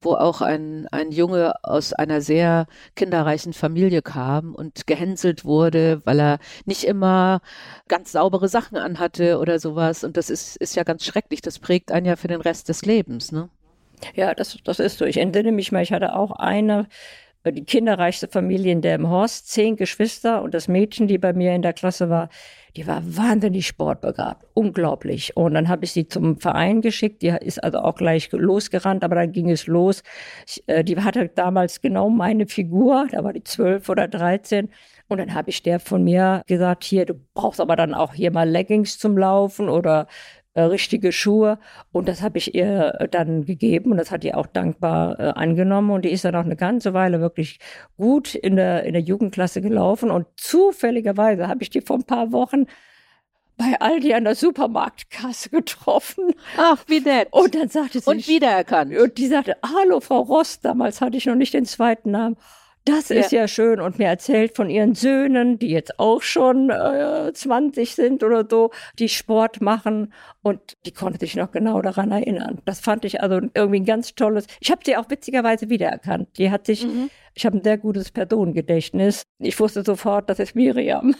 wo 0.00 0.14
auch 0.14 0.40
ein, 0.40 0.86
ein 0.92 1.10
Junge 1.10 1.54
aus 1.62 1.92
einer 1.92 2.20
sehr 2.20 2.66
kinderreichen 2.94 3.52
Familie 3.52 4.02
kam 4.02 4.54
und 4.54 4.86
gehänselt 4.86 5.44
wurde, 5.44 6.00
weil 6.04 6.20
er 6.20 6.38
nicht 6.64 6.84
immer 6.84 7.40
ganz 7.88 8.12
saubere 8.12 8.48
Sachen 8.48 8.76
anhatte 8.76 9.38
oder 9.38 9.58
sowas. 9.58 10.04
Und 10.04 10.16
das 10.16 10.30
ist, 10.30 10.56
ist 10.56 10.76
ja 10.76 10.84
ganz 10.84 11.04
schrecklich. 11.04 11.40
Das 11.40 11.58
prägt 11.58 11.90
einen 11.92 12.06
ja 12.06 12.16
für 12.16 12.28
den 12.28 12.40
Rest 12.40 12.68
des 12.68 12.84
Lebens, 12.84 13.32
ne? 13.32 13.48
Ja, 14.14 14.34
das, 14.34 14.58
das 14.64 14.78
ist 14.78 14.98
so. 14.98 15.06
Ich 15.06 15.16
entsinne 15.16 15.52
mich 15.52 15.72
mal, 15.72 15.82
ich 15.82 15.92
hatte 15.92 16.14
auch 16.14 16.32
eine, 16.32 16.86
die 17.52 17.64
kinderreichste 17.64 18.28
Familie 18.28 18.72
in 18.72 18.82
der 18.82 18.94
im 18.94 19.08
Horst, 19.08 19.50
zehn 19.50 19.76
Geschwister 19.76 20.42
und 20.42 20.54
das 20.54 20.68
Mädchen, 20.68 21.06
die 21.06 21.18
bei 21.18 21.32
mir 21.32 21.54
in 21.54 21.62
der 21.62 21.72
Klasse 21.72 22.10
war, 22.10 22.28
die 22.76 22.86
war 22.86 23.02
wahnsinnig 23.04 23.66
sportbegabt, 23.66 24.44
unglaublich. 24.54 25.36
Und 25.36 25.54
dann 25.54 25.68
habe 25.68 25.84
ich 25.84 25.92
sie 25.92 26.08
zum 26.08 26.38
Verein 26.38 26.82
geschickt, 26.82 27.22
die 27.22 27.28
ist 27.28 27.62
also 27.64 27.78
auch 27.78 27.94
gleich 27.94 28.30
losgerannt, 28.32 29.02
aber 29.02 29.14
dann 29.14 29.32
ging 29.32 29.50
es 29.50 29.66
los. 29.66 30.02
Äh, 30.66 30.84
die 30.84 30.96
hatte 31.00 31.28
damals 31.28 31.80
genau 31.80 32.10
meine 32.10 32.46
Figur, 32.46 33.06
da 33.10 33.24
war 33.24 33.32
die 33.32 33.44
zwölf 33.44 33.88
oder 33.88 34.08
dreizehn. 34.08 34.68
Und 35.08 35.18
dann 35.18 35.34
habe 35.34 35.50
ich 35.50 35.62
der 35.62 35.80
von 35.80 36.04
mir 36.04 36.42
gesagt, 36.46 36.84
hier, 36.84 37.06
du 37.06 37.14
brauchst 37.34 37.60
aber 37.60 37.76
dann 37.76 37.94
auch 37.94 38.12
hier 38.12 38.30
mal 38.30 38.48
Leggings 38.48 38.98
zum 38.98 39.16
Laufen 39.16 39.68
oder 39.68 40.06
äh, 40.56 40.62
richtige 40.62 41.12
Schuhe. 41.12 41.58
Und 41.92 42.08
das 42.08 42.22
habe 42.22 42.38
ich 42.38 42.54
ihr 42.54 42.94
äh, 42.98 43.08
dann 43.08 43.44
gegeben 43.44 43.92
und 43.92 43.98
das 43.98 44.10
hat 44.10 44.22
die 44.22 44.32
auch 44.32 44.46
dankbar 44.46 45.20
äh, 45.20 45.22
angenommen. 45.34 45.90
Und 45.90 46.06
die 46.06 46.10
ist 46.10 46.24
dann 46.24 46.34
auch 46.34 46.44
eine 46.44 46.56
ganze 46.56 46.94
Weile 46.94 47.20
wirklich 47.20 47.58
gut 47.98 48.34
in 48.34 48.56
der, 48.56 48.84
in 48.84 48.94
der 48.94 49.02
Jugendklasse 49.02 49.60
gelaufen. 49.60 50.10
Und 50.10 50.26
zufälligerweise 50.36 51.46
habe 51.46 51.62
ich 51.62 51.68
die 51.68 51.82
vor 51.82 51.96
ein 51.96 52.04
paar 52.04 52.32
Wochen 52.32 52.64
bei 53.58 53.78
Aldi 53.80 54.14
an 54.14 54.24
der 54.24 54.34
Supermarktkasse 54.34 55.50
getroffen. 55.50 56.32
Ach, 56.56 56.82
wie 56.86 57.00
nett. 57.00 57.28
Und 57.32 57.54
dann 57.54 57.68
sagte 57.68 58.00
sie. 58.00 58.10
Und 58.10 58.26
wiedererkannt. 58.26 58.96
Und 58.96 59.18
die 59.18 59.26
sagte, 59.26 59.58
hallo, 59.62 60.00
Frau 60.00 60.20
Rost. 60.20 60.64
Damals 60.64 61.02
hatte 61.02 61.18
ich 61.18 61.26
noch 61.26 61.34
nicht 61.34 61.52
den 61.52 61.66
zweiten 61.66 62.12
Namen. 62.12 62.36
Das 62.86 63.10
ist 63.10 63.32
ja. 63.32 63.40
ja 63.40 63.48
schön. 63.48 63.80
Und 63.80 63.98
mir 63.98 64.06
erzählt 64.06 64.54
von 64.56 64.70
ihren 64.70 64.94
Söhnen, 64.94 65.58
die 65.58 65.68
jetzt 65.68 65.98
auch 65.98 66.22
schon 66.22 66.70
äh, 66.70 67.32
20 67.34 67.94
sind 67.94 68.22
oder 68.22 68.46
so, 68.48 68.70
die 68.98 69.08
Sport 69.08 69.60
machen. 69.60 70.12
Und 70.42 70.76
die 70.86 70.92
konnte 70.92 71.18
sich 71.18 71.34
noch 71.34 71.50
genau 71.50 71.82
daran 71.82 72.12
erinnern. 72.12 72.62
Das 72.64 72.80
fand 72.80 73.04
ich 73.04 73.20
also 73.20 73.40
irgendwie 73.54 73.80
ein 73.80 73.84
ganz 73.84 74.14
tolles. 74.14 74.46
Ich 74.60 74.70
habe 74.70 74.82
sie 74.86 74.96
auch 74.96 75.10
witzigerweise 75.10 75.68
wiedererkannt. 75.68 76.38
Die 76.38 76.50
hat 76.50 76.66
sich, 76.66 76.86
mhm. 76.86 77.10
ich 77.34 77.44
habe 77.44 77.58
ein 77.58 77.64
sehr 77.64 77.76
gutes 77.76 78.12
Personengedächtnis. 78.12 79.24
Ich 79.40 79.58
wusste 79.58 79.82
sofort, 79.82 80.30
das 80.30 80.38
ist 80.38 80.54
Miriam. 80.54 81.14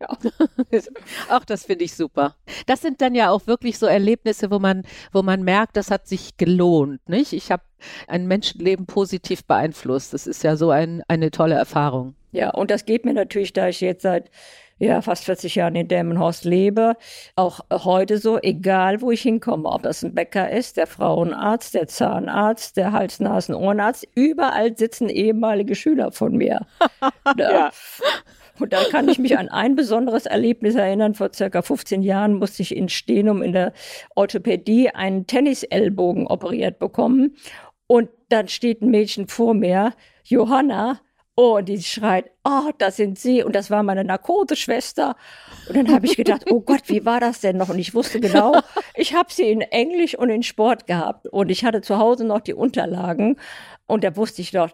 Ja. 0.00 0.08
Auch 1.30 1.44
das 1.44 1.64
finde 1.64 1.84
ich 1.84 1.94
super. 1.94 2.34
Das 2.66 2.80
sind 2.80 3.00
dann 3.02 3.14
ja 3.14 3.30
auch 3.30 3.46
wirklich 3.46 3.78
so 3.78 3.86
Erlebnisse, 3.86 4.50
wo 4.50 4.58
man, 4.58 4.84
wo 5.12 5.22
man 5.22 5.42
merkt, 5.42 5.76
das 5.76 5.90
hat 5.90 6.08
sich 6.08 6.36
gelohnt, 6.38 7.06
nicht? 7.08 7.32
Ich 7.32 7.50
habe 7.52 7.62
ein 8.08 8.26
Menschenleben 8.26 8.86
positiv 8.86 9.44
beeinflusst. 9.44 10.14
Das 10.14 10.26
ist 10.26 10.42
ja 10.42 10.56
so 10.56 10.70
ein, 10.70 11.02
eine 11.08 11.30
tolle 11.30 11.54
Erfahrung. 11.54 12.14
Ja, 12.32 12.50
und 12.50 12.70
das 12.70 12.86
geht 12.86 13.04
mir 13.04 13.12
natürlich, 13.12 13.52
da 13.52 13.68
ich 13.68 13.80
jetzt 13.80 14.02
seit 14.02 14.30
ja, 14.78 15.02
fast 15.02 15.26
40 15.26 15.56
Jahren 15.56 15.74
in 15.74 15.88
Delmenhorst 15.88 16.44
lebe, 16.46 16.96
auch 17.36 17.60
heute 17.70 18.16
so, 18.16 18.38
egal 18.40 19.02
wo 19.02 19.10
ich 19.10 19.20
hinkomme, 19.20 19.68
ob 19.68 19.82
das 19.82 20.02
ein 20.02 20.14
Bäcker 20.14 20.50
ist, 20.50 20.78
der 20.78 20.86
Frauenarzt, 20.86 21.74
der 21.74 21.86
Zahnarzt, 21.86 22.78
der 22.78 22.92
Hals-Nasen-Ohrenarzt, 22.92 24.08
überall 24.14 24.76
sitzen 24.76 25.10
ehemalige 25.10 25.74
Schüler 25.74 26.12
von 26.12 26.34
mir. 26.34 26.66
ja. 27.36 27.70
Und 28.60 28.72
da 28.72 28.84
kann 28.90 29.08
ich 29.08 29.18
mich 29.18 29.38
an 29.38 29.48
ein 29.48 29.74
besonderes 29.74 30.26
Erlebnis 30.26 30.74
erinnern. 30.74 31.14
Vor 31.14 31.30
circa 31.34 31.62
15 31.62 32.02
Jahren 32.02 32.34
musste 32.34 32.62
ich 32.62 32.76
in 32.76 32.88
Stenum 32.88 33.42
in 33.42 33.52
der 33.52 33.72
Orthopädie 34.14 34.90
einen 34.90 35.26
Tennisellbogen 35.26 36.26
operiert 36.26 36.78
bekommen. 36.78 37.36
Und 37.86 38.08
dann 38.28 38.48
steht 38.48 38.82
ein 38.82 38.90
Mädchen 38.90 39.26
vor 39.26 39.54
mir, 39.54 39.92
Johanna, 40.24 41.00
Oh, 41.42 41.56
und 41.56 41.70
die 41.70 41.82
schreit, 41.82 42.30
oh, 42.44 42.70
das 42.76 42.96
sind 42.96 43.18
Sie. 43.18 43.42
Und 43.42 43.56
das 43.56 43.70
war 43.70 43.82
meine 43.82 44.04
Narkoseschwester. 44.04 45.16
Und 45.68 45.74
dann 45.74 45.90
habe 45.90 46.04
ich 46.04 46.14
gedacht, 46.14 46.50
oh 46.50 46.60
Gott, 46.60 46.82
wie 46.88 47.06
war 47.06 47.18
das 47.18 47.40
denn 47.40 47.56
noch? 47.56 47.70
Und 47.70 47.78
ich 47.78 47.94
wusste 47.94 48.20
genau, 48.20 48.60
ich 48.94 49.14
habe 49.14 49.32
sie 49.32 49.50
in 49.50 49.62
Englisch 49.62 50.14
und 50.14 50.28
in 50.28 50.42
Sport 50.42 50.86
gehabt. 50.86 51.28
Und 51.28 51.50
ich 51.50 51.64
hatte 51.64 51.80
zu 51.80 51.96
Hause 51.96 52.24
noch 52.24 52.40
die 52.40 52.52
Unterlagen. 52.52 53.36
Und 53.86 54.04
da 54.04 54.16
wusste 54.16 54.42
ich 54.42 54.50
doch, 54.50 54.68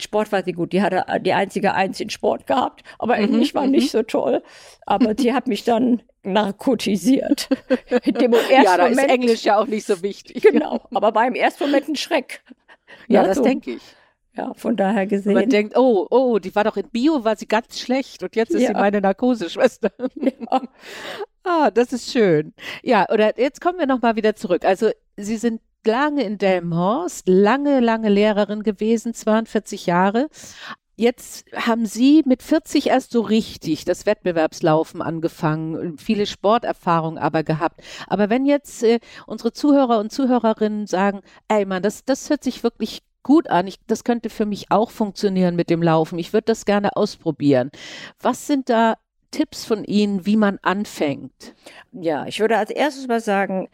Sport 0.00 0.32
war 0.32 0.42
sie 0.42 0.52
gut. 0.52 0.72
Die 0.72 0.82
hatte 0.82 1.04
die 1.20 1.32
einzige 1.32 1.74
Eins 1.74 2.00
in 2.00 2.10
Sport 2.10 2.46
gehabt, 2.46 2.82
aber 2.98 3.16
mhm, 3.16 3.24
Englisch 3.24 3.54
war 3.54 3.66
nicht 3.66 3.92
mhm. 3.92 3.98
so 3.98 4.02
toll. 4.02 4.42
Aber 4.86 5.14
sie 5.16 5.32
hat 5.32 5.46
mich 5.46 5.64
dann 5.64 6.02
narkotisiert. 6.22 7.48
In 8.04 8.14
dem 8.14 8.32
ersten 8.32 8.52
ja, 8.52 8.76
da 8.76 8.88
Moment, 8.88 9.00
ist 9.00 9.10
Englisch 9.10 9.44
ja 9.44 9.58
auch 9.58 9.66
nicht 9.66 9.86
so 9.86 10.02
wichtig. 10.02 10.42
Genau, 10.50 10.80
aber 10.92 11.14
war 11.14 11.26
im 11.26 11.34
ersten 11.34 11.64
Moment 11.64 11.88
ein 11.88 11.96
Schreck. 11.96 12.42
Ja, 13.06 13.22
ja 13.22 13.28
das 13.28 13.36
so. 13.36 13.44
denke 13.44 13.72
ich. 13.72 13.82
Ja, 14.36 14.52
von 14.54 14.76
daher 14.76 15.06
gesehen. 15.06 15.34
man 15.34 15.48
denkt, 15.48 15.76
oh, 15.76 16.06
oh, 16.10 16.38
die 16.38 16.54
war 16.54 16.64
doch 16.64 16.76
in 16.76 16.88
Bio, 16.88 17.24
war 17.24 17.36
sie 17.36 17.46
ganz 17.46 17.78
schlecht 17.78 18.22
und 18.22 18.36
jetzt 18.36 18.50
ist 18.50 18.62
ja. 18.62 18.68
sie 18.68 18.74
meine 18.74 19.00
Narkoseschwester. 19.00 19.90
Ja. 20.14 20.62
ah, 21.44 21.70
das 21.70 21.92
ist 21.92 22.10
schön. 22.10 22.54
Ja, 22.82 23.08
oder 23.10 23.38
jetzt 23.38 23.60
kommen 23.60 23.78
wir 23.78 23.86
nochmal 23.86 24.16
wieder 24.16 24.36
zurück. 24.36 24.64
Also 24.64 24.90
Sie 25.16 25.36
sind 25.36 25.60
lange 25.86 26.22
in 26.22 26.38
Delmenhorst, 26.38 27.28
lange, 27.28 27.80
lange 27.80 28.08
Lehrerin 28.08 28.62
gewesen, 28.62 29.14
42 29.14 29.86
Jahre. 29.86 30.28
Jetzt 30.96 31.46
haben 31.54 31.86
Sie 31.86 32.22
mit 32.26 32.42
40 32.42 32.88
erst 32.88 33.12
so 33.12 33.22
richtig 33.22 33.86
das 33.86 34.04
Wettbewerbslaufen 34.04 35.00
angefangen, 35.00 35.96
viele 35.96 36.26
Sporterfahrungen 36.26 37.16
aber 37.18 37.42
gehabt. 37.42 37.80
Aber 38.06 38.28
wenn 38.28 38.44
jetzt 38.44 38.82
äh, 38.82 39.00
unsere 39.26 39.52
Zuhörer 39.52 39.98
und 39.98 40.12
Zuhörerinnen 40.12 40.86
sagen, 40.86 41.22
ey 41.48 41.64
Mann, 41.64 41.82
das, 41.82 42.04
das 42.04 42.28
hört 42.28 42.44
sich 42.44 42.62
wirklich 42.62 43.02
gut 43.22 43.48
an, 43.48 43.66
ich, 43.66 43.76
das 43.86 44.04
könnte 44.04 44.28
für 44.28 44.44
mich 44.44 44.70
auch 44.70 44.90
funktionieren 44.90 45.56
mit 45.56 45.70
dem 45.70 45.82
Laufen, 45.82 46.18
ich 46.18 46.34
würde 46.34 46.46
das 46.46 46.66
gerne 46.66 46.94
ausprobieren. 46.96 47.70
Was 48.20 48.46
sind 48.46 48.68
da 48.68 48.96
Tipps 49.30 49.64
von 49.64 49.84
Ihnen, 49.84 50.26
wie 50.26 50.36
man 50.36 50.58
anfängt? 50.60 51.54
Ja, 51.92 52.26
ich 52.26 52.40
würde 52.40 52.58
als 52.58 52.70
erstes 52.70 53.06
mal 53.06 53.20
sagen, 53.20 53.68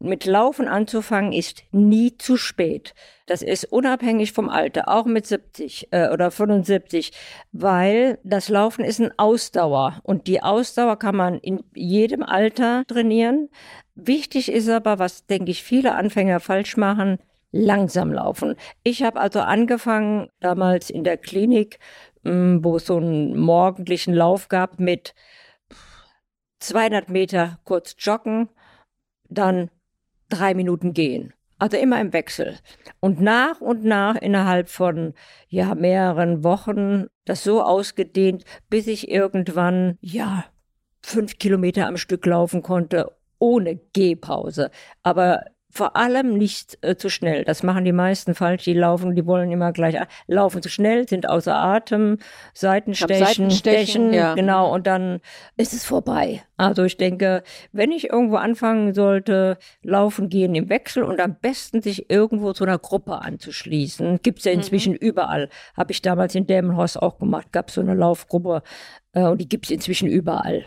mit 0.00 0.26
Laufen 0.26 0.68
anzufangen 0.68 1.32
ist 1.32 1.64
nie 1.72 2.16
zu 2.16 2.36
spät. 2.36 2.94
Das 3.26 3.42
ist 3.42 3.64
unabhängig 3.64 4.32
vom 4.32 4.48
Alter, 4.48 4.88
auch 4.88 5.06
mit 5.06 5.26
70 5.26 5.88
äh, 5.90 6.08
oder 6.10 6.30
75, 6.30 7.12
weil 7.52 8.18
das 8.22 8.48
Laufen 8.48 8.84
ist 8.84 9.00
ein 9.00 9.12
Ausdauer 9.18 10.00
und 10.04 10.26
die 10.26 10.42
Ausdauer 10.42 10.98
kann 10.98 11.16
man 11.16 11.38
in 11.38 11.64
jedem 11.74 12.22
Alter 12.22 12.84
trainieren. 12.86 13.48
Wichtig 13.96 14.52
ist 14.52 14.68
aber, 14.68 14.98
was 14.98 15.26
denke 15.26 15.50
ich 15.50 15.64
viele 15.64 15.94
Anfänger 15.94 16.38
falsch 16.38 16.76
machen, 16.76 17.18
langsam 17.50 18.12
laufen. 18.12 18.54
Ich 18.84 19.02
habe 19.02 19.18
also 19.18 19.40
angefangen 19.40 20.28
damals 20.40 20.90
in 20.90 21.02
der 21.02 21.16
Klinik, 21.16 21.80
hm, 22.24 22.62
wo 22.62 22.76
es 22.76 22.86
so 22.86 22.98
einen 22.98 23.36
morgendlichen 23.36 24.14
Lauf 24.14 24.48
gab 24.48 24.78
mit 24.78 25.14
200 26.60 27.08
Meter 27.08 27.58
kurz 27.64 27.96
joggen, 27.98 28.48
dann 29.28 29.70
drei 30.28 30.54
Minuten 30.54 30.92
gehen. 30.94 31.32
Also 31.58 31.76
immer 31.76 32.00
im 32.00 32.12
Wechsel. 32.12 32.56
Und 33.00 33.20
nach 33.20 33.60
und 33.60 33.84
nach 33.84 34.14
innerhalb 34.14 34.68
von 34.68 35.14
ja 35.48 35.74
mehreren 35.74 36.44
Wochen 36.44 37.06
das 37.24 37.42
so 37.42 37.62
ausgedehnt, 37.62 38.44
bis 38.70 38.86
ich 38.86 39.10
irgendwann 39.10 39.98
ja 40.00 40.44
fünf 41.02 41.38
Kilometer 41.38 41.86
am 41.86 41.96
Stück 41.96 42.24
laufen 42.26 42.62
konnte 42.62 43.10
ohne 43.38 43.76
Gehpause. 43.92 44.70
Aber 45.02 45.44
vor 45.70 45.96
allem 45.96 46.38
nicht 46.38 46.78
äh, 46.80 46.96
zu 46.96 47.10
schnell. 47.10 47.44
Das 47.44 47.62
machen 47.62 47.84
die 47.84 47.92
meisten 47.92 48.34
falsch. 48.34 48.64
Die 48.64 48.72
laufen, 48.72 49.14
die 49.14 49.26
wollen 49.26 49.52
immer 49.52 49.72
gleich 49.72 49.96
laufen 50.26 50.62
zu 50.62 50.68
schnell, 50.68 51.06
sind 51.06 51.28
außer 51.28 51.54
Atem, 51.54 52.18
Seitenstechen, 52.54 53.24
Seitenstechen 53.24 53.50
stechen, 53.50 54.12
ja. 54.12 54.34
genau, 54.34 54.72
und 54.72 54.86
dann 54.86 55.20
ist 55.56 55.74
es 55.74 55.84
vorbei. 55.84 56.42
Also 56.56 56.84
ich 56.84 56.96
denke, 56.96 57.42
wenn 57.72 57.92
ich 57.92 58.10
irgendwo 58.10 58.36
anfangen 58.36 58.94
sollte, 58.94 59.58
laufen 59.82 60.28
gehen 60.28 60.54
im 60.54 60.70
Wechsel 60.70 61.02
und 61.02 61.20
am 61.20 61.36
besten 61.36 61.82
sich 61.82 62.10
irgendwo 62.10 62.52
zu 62.52 62.64
einer 62.64 62.78
Gruppe 62.78 63.20
anzuschließen, 63.20 64.20
gibt's 64.22 64.44
ja 64.44 64.52
inzwischen 64.52 64.94
mhm. 64.94 64.98
überall. 65.00 65.50
Habe 65.76 65.92
ich 65.92 66.00
damals 66.00 66.34
in 66.34 66.46
Delmenhorst 66.46 67.00
auch 67.00 67.18
gemacht, 67.18 67.52
gab 67.52 67.70
so 67.70 67.82
eine 67.82 67.94
Laufgruppe 67.94 68.62
äh, 69.12 69.24
und 69.24 69.38
die 69.40 69.48
gibt's 69.48 69.70
inzwischen 69.70 70.08
überall. 70.08 70.64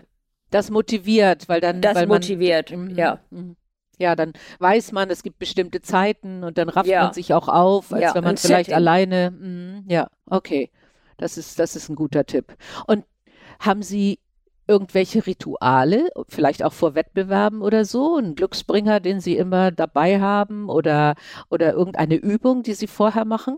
Das 0.51 0.69
motiviert, 0.69 1.47
weil 1.47 1.61
dann. 1.61 1.81
Das 1.81 1.95
weil 1.95 2.07
motiviert, 2.07 2.71
man, 2.71 2.95
ja. 2.95 3.19
Mhm 3.29 3.55
ja, 4.01 4.15
dann 4.15 4.33
weiß 4.59 4.91
man, 4.91 5.09
es 5.09 5.23
gibt 5.23 5.39
bestimmte 5.39 5.81
Zeiten 5.81 6.43
und 6.43 6.57
dann 6.57 6.69
rafft 6.69 6.89
ja. 6.89 7.03
man 7.03 7.13
sich 7.13 7.33
auch 7.33 7.47
auf, 7.47 7.93
als 7.93 8.01
ja, 8.01 8.15
wenn 8.15 8.23
man 8.23 8.37
vielleicht 8.37 8.65
Setting. 8.65 8.75
alleine, 8.75 9.31
mh, 9.31 9.83
ja, 9.87 10.07
okay. 10.29 10.71
Das 11.17 11.37
ist, 11.37 11.59
das 11.59 11.75
ist 11.75 11.87
ein 11.87 11.95
guter 11.95 12.25
Tipp. 12.25 12.57
Und 12.87 13.05
haben 13.59 13.83
Sie 13.83 14.19
irgendwelche 14.67 15.25
Rituale, 15.25 16.09
vielleicht 16.29 16.63
auch 16.63 16.73
vor 16.73 16.95
Wettbewerben 16.95 17.61
oder 17.61 17.85
so, 17.85 18.17
ein 18.17 18.35
Glücksbringer, 18.35 18.99
den 18.99 19.19
Sie 19.19 19.37
immer 19.37 19.71
dabei 19.71 20.19
haben 20.19 20.69
oder, 20.69 21.15
oder 21.49 21.73
irgendeine 21.73 22.15
Übung, 22.15 22.63
die 22.63 22.73
Sie 22.73 22.87
vorher 22.87 23.25
machen? 23.25 23.57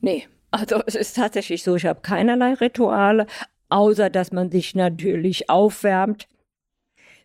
Nee, 0.00 0.28
also 0.50 0.82
es 0.86 0.94
ist 0.94 1.16
tatsächlich 1.16 1.62
so, 1.62 1.76
ich 1.76 1.86
habe 1.86 2.00
keinerlei 2.00 2.54
Rituale, 2.54 3.26
außer 3.70 4.10
dass 4.10 4.32
man 4.32 4.50
sich 4.50 4.74
natürlich 4.74 5.48
aufwärmt 5.48 6.26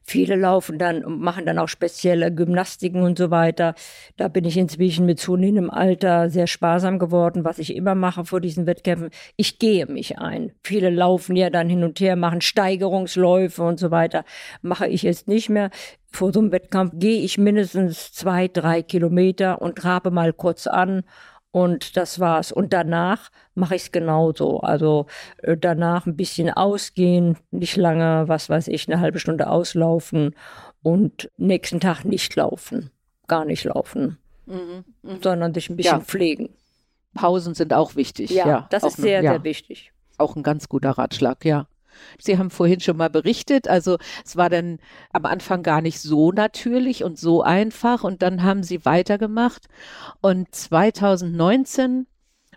Viele 0.09 0.37
laufen 0.37 0.79
dann 0.79 1.03
und 1.03 1.19
machen 1.19 1.45
dann 1.45 1.59
auch 1.59 1.67
spezielle 1.67 2.33
Gymnastiken 2.33 3.01
und 3.01 3.17
so 3.17 3.29
weiter. 3.29 3.75
Da 4.15 4.29
bin 4.29 4.45
ich 4.45 4.55
inzwischen 4.57 5.05
mit 5.05 5.19
zunehmendem 5.19 5.69
Alter 5.69 6.29
sehr 6.29 6.47
sparsam 6.47 6.97
geworden, 6.97 7.43
was 7.43 7.59
ich 7.59 7.75
immer 7.75 7.93
mache 7.93 8.23
vor 8.23 8.39
diesen 8.39 8.65
Wettkämpfen. 8.67 9.09
Ich 9.35 9.59
gehe 9.59 9.85
mich 9.85 10.17
ein. 10.17 10.53
Viele 10.63 10.91
laufen 10.91 11.35
ja 11.35 11.49
dann 11.49 11.67
hin 11.67 11.83
und 11.83 11.99
her, 11.99 12.15
machen 12.15 12.39
Steigerungsläufe 12.39 13.61
und 13.63 13.79
so 13.79 13.91
weiter. 13.91 14.23
Mache 14.61 14.87
ich 14.87 15.01
jetzt 15.01 15.27
nicht 15.27 15.49
mehr. 15.49 15.71
Vor 16.09 16.31
so 16.31 16.39
einem 16.39 16.53
Wettkampf 16.53 16.93
gehe 16.95 17.21
ich 17.21 17.37
mindestens 17.37 18.13
zwei, 18.13 18.47
drei 18.47 18.83
Kilometer 18.83 19.61
und 19.61 19.77
trabe 19.77 20.09
mal 20.09 20.31
kurz 20.31 20.67
an 20.67 21.03
und 21.51 21.97
das 21.97 22.19
war's. 22.19 22.51
Und 22.51 22.73
danach 22.73 23.29
mache 23.55 23.75
ich 23.75 23.83
es 23.83 23.91
genauso. 23.91 24.59
Also 24.59 25.07
äh, 25.41 25.57
danach 25.57 26.05
ein 26.05 26.15
bisschen 26.15 26.49
ausgehen, 26.49 27.37
nicht 27.51 27.75
lange, 27.77 28.27
was 28.27 28.49
weiß 28.49 28.67
ich, 28.67 28.87
eine 28.87 28.99
halbe 28.99 29.19
Stunde 29.19 29.49
auslaufen 29.49 30.35
und 30.83 31.31
nächsten 31.37 31.79
Tag 31.79 32.05
nicht 32.05 32.35
laufen. 32.35 32.91
Gar 33.27 33.45
nicht 33.45 33.63
laufen. 33.63 34.17
Mhm, 34.45 34.85
mh. 35.01 35.17
Sondern 35.21 35.53
sich 35.53 35.69
ein 35.69 35.75
bisschen 35.75 35.99
ja. 35.99 36.03
pflegen. 36.05 36.49
Pausen 37.13 37.55
sind 37.55 37.73
auch 37.73 37.95
wichtig. 37.95 38.29
Ja, 38.29 38.47
ja 38.47 38.67
das 38.69 38.83
ist 38.83 38.97
sehr, 38.97 39.21
ja. 39.21 39.31
sehr 39.31 39.43
wichtig. 39.43 39.91
Auch 40.17 40.35
ein 40.35 40.43
ganz 40.43 40.69
guter 40.69 40.91
Ratschlag, 40.91 41.43
ja. 41.43 41.67
Sie 42.19 42.37
haben 42.37 42.49
vorhin 42.49 42.79
schon 42.79 42.97
mal 42.97 43.09
berichtet, 43.09 43.67
also 43.67 43.97
es 44.25 44.35
war 44.37 44.49
dann 44.49 44.79
am 45.11 45.25
Anfang 45.25 45.63
gar 45.63 45.81
nicht 45.81 45.99
so 45.99 46.31
natürlich 46.31 47.03
und 47.03 47.17
so 47.17 47.41
einfach. 47.41 48.03
Und 48.03 48.21
dann 48.21 48.43
haben 48.43 48.63
Sie 48.63 48.85
weitergemacht. 48.85 49.67
Und 50.21 50.53
2019 50.53 52.07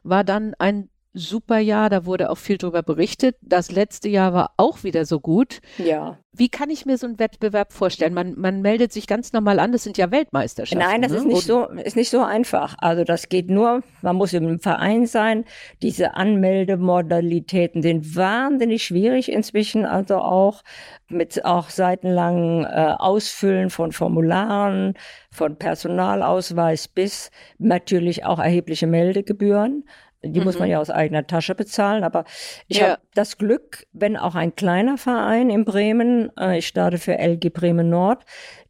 war 0.02 0.24
dann 0.24 0.54
ein 0.58 0.89
super 1.12 1.58
Jahr, 1.58 1.90
da 1.90 2.06
wurde 2.06 2.30
auch 2.30 2.38
viel 2.38 2.56
darüber 2.56 2.82
berichtet. 2.82 3.36
Das 3.40 3.72
letzte 3.72 4.08
Jahr 4.08 4.32
war 4.32 4.54
auch 4.56 4.84
wieder 4.84 5.04
so 5.04 5.20
gut. 5.20 5.60
Ja. 5.78 6.18
Wie 6.32 6.48
kann 6.48 6.70
ich 6.70 6.86
mir 6.86 6.96
so 6.96 7.06
einen 7.06 7.18
Wettbewerb 7.18 7.72
vorstellen? 7.72 8.14
Man, 8.14 8.38
man 8.38 8.62
meldet 8.62 8.92
sich 8.92 9.08
ganz 9.08 9.32
normal 9.32 9.58
an, 9.58 9.72
das 9.72 9.82
sind 9.82 9.98
ja 9.98 10.12
Weltmeisterschaften. 10.12 10.78
Nein, 10.78 11.02
das 11.02 11.10
ne? 11.10 11.18
ist 11.18 11.26
nicht 11.26 11.42
so, 11.42 11.66
ist 11.66 11.96
nicht 11.96 12.10
so 12.10 12.22
einfach. 12.22 12.76
Also 12.78 13.02
das 13.02 13.28
geht 13.28 13.50
nur, 13.50 13.82
man 14.02 14.14
muss 14.14 14.32
im 14.32 14.60
Verein 14.60 15.06
sein. 15.06 15.44
Diese 15.82 16.14
Anmeldemodalitäten 16.14 17.82
sind 17.82 18.14
wahnsinnig 18.14 18.84
schwierig 18.84 19.32
inzwischen, 19.32 19.84
also 19.84 20.18
auch 20.18 20.62
mit 21.08 21.44
auch 21.44 21.70
seitenlangen 21.70 22.64
äh, 22.64 22.94
Ausfüllen 22.96 23.70
von 23.70 23.90
Formularen, 23.90 24.94
von 25.32 25.56
Personalausweis 25.56 26.86
bis 26.86 27.32
natürlich 27.58 28.24
auch 28.24 28.38
erhebliche 28.38 28.86
Meldegebühren. 28.86 29.84
Die 30.22 30.40
mhm. 30.40 30.44
muss 30.44 30.58
man 30.58 30.68
mhm. 30.68 30.72
ja 30.72 30.80
aus 30.80 30.90
eigener 30.90 31.26
Tasche 31.26 31.54
bezahlen. 31.54 32.04
Aber 32.04 32.24
ich 32.68 32.78
ja. 32.78 32.90
habe 32.90 33.02
das 33.14 33.38
Glück, 33.38 33.86
wenn 33.92 34.16
auch 34.16 34.34
ein 34.34 34.54
kleiner 34.54 34.98
Verein 34.98 35.50
in 35.50 35.64
Bremen, 35.64 36.30
äh, 36.38 36.58
ich 36.58 36.66
starte 36.66 36.98
für 36.98 37.18
LG 37.18 37.50
Bremen 37.50 37.88
Nord, 37.88 38.24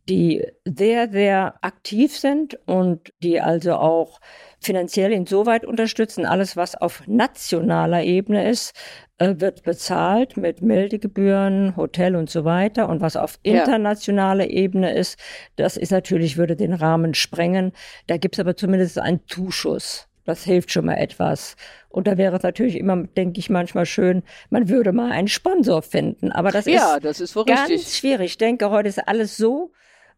die 0.09 0.45
sehr, 0.65 1.11
sehr 1.11 1.55
aktiv 1.61 2.17
sind 2.17 2.59
und 2.67 3.13
die 3.23 3.41
also 3.41 3.75
auch 3.75 4.21
finanziell 4.61 5.13
insoweit 5.13 5.65
unterstützen. 5.65 6.27
Alles, 6.27 6.57
was 6.57 6.75
auf 6.75 7.03
nationaler 7.07 8.03
Ebene 8.03 8.49
ist, 8.49 8.75
äh, 9.19 9.35
wird 9.39 9.63
bezahlt 9.63 10.37
mit 10.37 10.63
Meldegebühren, 10.63 11.77
Hotel 11.77 12.17
und 12.17 12.29
so 12.29 12.45
weiter. 12.45 12.89
Und 12.89 13.01
was 13.01 13.17
auf 13.17 13.39
internationaler 13.43 14.51
ja. 14.51 14.57
Ebene 14.57 14.95
ist, 14.95 15.19
das 15.57 15.77
ist 15.77 15.93
natürlich, 15.93 16.37
würde 16.37 16.57
den 16.57 16.73
Rahmen 16.73 17.15
sprengen. 17.15 17.73
Da 18.07 18.17
gibt 18.17 18.35
es 18.35 18.41
aber 18.41 18.57
zumindest 18.57 18.99
einen 18.99 19.21
Zuschuss. 19.27 20.10
Das 20.31 20.45
hilft 20.45 20.71
schon 20.71 20.87
mal 20.87 20.95
etwas. 20.95 21.57
Und 21.89 22.07
da 22.07 22.17
wäre 22.17 22.37
es 22.37 22.43
natürlich 22.45 22.77
immer, 22.77 23.05
denke 23.05 23.41
ich, 23.41 23.51
manchmal 23.51 23.85
schön, 23.85 24.23
man 24.49 24.69
würde 24.69 24.93
mal 24.93 25.11
einen 25.11 25.29
Sponsor 25.29 25.83
finden. 25.83 26.31
Aber 26.31 26.53
das 26.53 26.67
ja, 26.67 26.95
ist, 26.95 27.05
das 27.05 27.21
ist 27.21 27.35
ganz 27.35 27.69
richtig. 27.69 27.97
schwierig. 27.97 28.27
Ich 28.27 28.39
denke, 28.39 28.71
heute 28.71 28.89
ist 28.89 29.09
alles 29.09 29.37
so 29.37 29.73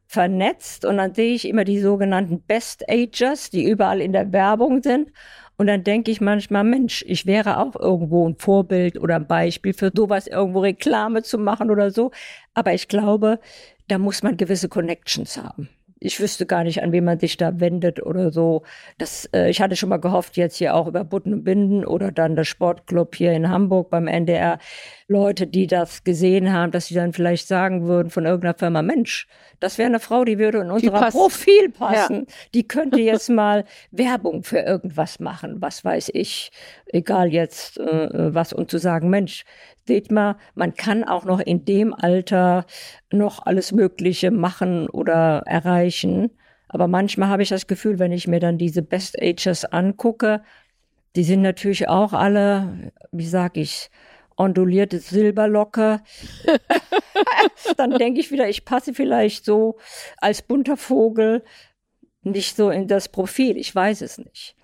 vernetzt 0.06 0.84
und 0.84 0.98
dann 0.98 1.14
sehe 1.14 1.34
ich 1.34 1.48
immer 1.48 1.64
die 1.64 1.80
sogenannten 1.80 2.42
Best 2.42 2.84
Agers, 2.90 3.48
die 3.48 3.64
überall 3.64 4.02
in 4.02 4.12
der 4.12 4.32
Werbung 4.32 4.82
sind. 4.82 5.10
Und 5.56 5.66
dann 5.66 5.82
denke 5.82 6.10
ich 6.10 6.20
manchmal, 6.20 6.64
Mensch, 6.64 7.02
ich 7.06 7.24
wäre 7.24 7.58
auch 7.58 7.74
irgendwo 7.74 8.28
ein 8.28 8.36
Vorbild 8.36 9.00
oder 9.00 9.16
ein 9.16 9.26
Beispiel 9.26 9.72
für 9.72 9.90
sowas, 9.94 10.26
irgendwo 10.26 10.60
Reklame 10.60 11.22
zu 11.22 11.38
machen 11.38 11.70
oder 11.70 11.90
so. 11.90 12.10
Aber 12.52 12.74
ich 12.74 12.88
glaube, 12.88 13.40
da 13.88 13.96
muss 13.96 14.22
man 14.22 14.36
gewisse 14.36 14.68
Connections 14.68 15.38
haben 15.38 15.70
ich 16.04 16.20
wüsste 16.20 16.46
gar 16.46 16.64
nicht, 16.64 16.82
an 16.82 16.92
wen 16.92 17.04
man 17.04 17.18
sich 17.18 17.36
da 17.36 17.60
wendet 17.60 18.02
oder 18.02 18.32
so. 18.32 18.62
Das, 18.98 19.28
äh, 19.32 19.48
ich 19.50 19.60
hatte 19.60 19.76
schon 19.76 19.88
mal 19.88 19.98
gehofft, 19.98 20.36
jetzt 20.36 20.56
hier 20.56 20.74
auch 20.74 20.86
über 20.86 21.04
Butten 21.04 21.32
und 21.32 21.44
Binden 21.44 21.84
oder 21.84 22.10
dann 22.10 22.34
der 22.34 22.44
Sportclub 22.44 23.14
hier 23.14 23.32
in 23.32 23.48
Hamburg 23.48 23.90
beim 23.90 24.08
NDR, 24.08 24.58
Leute, 25.06 25.46
die 25.46 25.66
das 25.66 26.04
gesehen 26.04 26.52
haben, 26.52 26.72
dass 26.72 26.86
sie 26.86 26.94
dann 26.94 27.12
vielleicht 27.12 27.46
sagen 27.46 27.86
würden 27.86 28.10
von 28.10 28.24
irgendeiner 28.24 28.54
Firma, 28.54 28.82
Mensch, 28.82 29.26
das 29.60 29.78
wäre 29.78 29.86
eine 29.86 30.00
Frau, 30.00 30.24
die 30.24 30.38
würde 30.38 30.58
in 30.58 30.70
unser 30.70 30.90
Profil 31.10 31.70
passen. 31.70 32.26
Ja. 32.28 32.34
Die 32.54 32.66
könnte 32.66 33.00
jetzt 33.00 33.28
mal 33.28 33.64
Werbung 33.90 34.42
für 34.42 34.58
irgendwas 34.58 35.20
machen, 35.20 35.56
was 35.60 35.84
weiß 35.84 36.10
ich, 36.14 36.50
egal 36.92 37.32
jetzt 37.32 37.78
äh, 37.78 38.34
was, 38.34 38.52
und 38.52 38.70
zu 38.70 38.78
sagen, 38.78 39.10
Mensch, 39.10 39.44
seht 39.86 40.10
mal, 40.10 40.36
man 40.54 40.74
kann 40.74 41.04
auch 41.04 41.24
noch 41.24 41.40
in 41.40 41.64
dem 41.64 41.92
Alter 41.94 42.66
noch 43.10 43.44
alles 43.44 43.72
Mögliche 43.72 44.30
machen 44.30 44.88
oder 44.88 45.42
erreichen. 45.46 46.30
Aber 46.68 46.86
manchmal 46.86 47.28
habe 47.28 47.42
ich 47.42 47.48
das 47.48 47.66
Gefühl, 47.66 47.98
wenn 47.98 48.12
ich 48.12 48.28
mir 48.28 48.40
dann 48.40 48.58
diese 48.58 48.82
Best 48.82 49.20
Ages 49.20 49.64
angucke, 49.64 50.42
die 51.16 51.24
sind 51.24 51.42
natürlich 51.42 51.88
auch 51.88 52.12
alle, 52.12 52.92
wie 53.10 53.26
sag 53.26 53.56
ich, 53.56 53.90
ondulierte 54.36 54.98
Silberlocke. 54.98 56.00
dann 57.76 57.98
denke 57.98 58.20
ich 58.20 58.30
wieder, 58.30 58.48
ich 58.48 58.64
passe 58.64 58.94
vielleicht 58.94 59.44
so 59.44 59.78
als 60.18 60.42
bunter 60.42 60.76
Vogel 60.76 61.42
nicht 62.22 62.56
so 62.56 62.70
in 62.70 62.88
das 62.88 63.08
Profil. 63.08 63.56
Ich 63.56 63.74
weiß 63.74 64.00
es 64.00 64.18
nicht. 64.18 64.56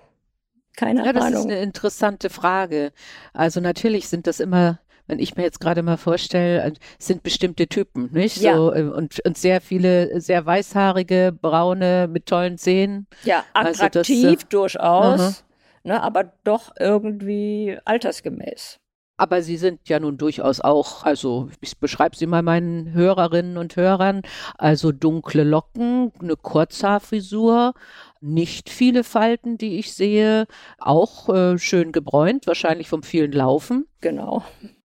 Keine 0.78 1.04
ja, 1.04 1.10
Ahnung. 1.10 1.32
Das 1.32 1.40
ist 1.40 1.46
eine 1.46 1.60
interessante 1.60 2.30
Frage. 2.30 2.92
Also 3.32 3.60
natürlich 3.60 4.08
sind 4.08 4.28
das 4.28 4.38
immer 4.38 4.78
wenn 5.10 5.18
ich 5.20 5.36
mir 5.36 5.42
jetzt 5.42 5.58
gerade 5.58 5.82
mal 5.82 5.96
vorstelle, 5.96 6.62
äh, 6.62 6.72
sind 6.98 7.22
bestimmte 7.22 7.66
Typen, 7.66 8.12
nicht? 8.12 8.36
Ja. 8.36 8.56
So, 8.56 8.74
äh, 8.74 8.82
und, 8.82 9.24
und 9.24 9.38
sehr 9.38 9.62
viele, 9.62 10.20
sehr 10.20 10.44
weißhaarige, 10.44 11.32
braune, 11.32 12.08
mit 12.08 12.26
tollen 12.26 12.58
Zähnen. 12.58 13.06
Ja, 13.24 13.42
attraktiv 13.54 14.26
also 14.26 14.34
das, 14.34 14.44
äh, 14.44 14.46
durchaus, 14.50 15.44
ne, 15.82 16.02
aber 16.02 16.30
doch 16.44 16.72
irgendwie 16.78 17.78
altersgemäß. 17.86 18.80
Aber 19.18 19.42
sie 19.42 19.56
sind 19.56 19.88
ja 19.88 19.98
nun 19.98 20.16
durchaus 20.16 20.60
auch, 20.60 21.04
also 21.04 21.50
ich 21.60 21.76
beschreibe 21.78 22.16
sie 22.16 22.26
mal 22.26 22.42
meinen 22.42 22.92
Hörerinnen 22.92 23.58
und 23.58 23.74
Hörern, 23.74 24.22
also 24.56 24.92
dunkle 24.92 25.42
Locken, 25.42 26.12
eine 26.20 26.36
Kurzhaarfrisur, 26.36 27.74
nicht 28.20 28.70
viele 28.70 29.02
Falten, 29.02 29.58
die 29.58 29.78
ich 29.78 29.92
sehe, 29.92 30.46
auch 30.78 31.28
äh, 31.28 31.58
schön 31.58 31.90
gebräunt, 31.90 32.46
wahrscheinlich 32.46 32.88
vom 32.88 33.02
vielen 33.02 33.32
Laufen. 33.32 33.86
Genau. 34.00 34.44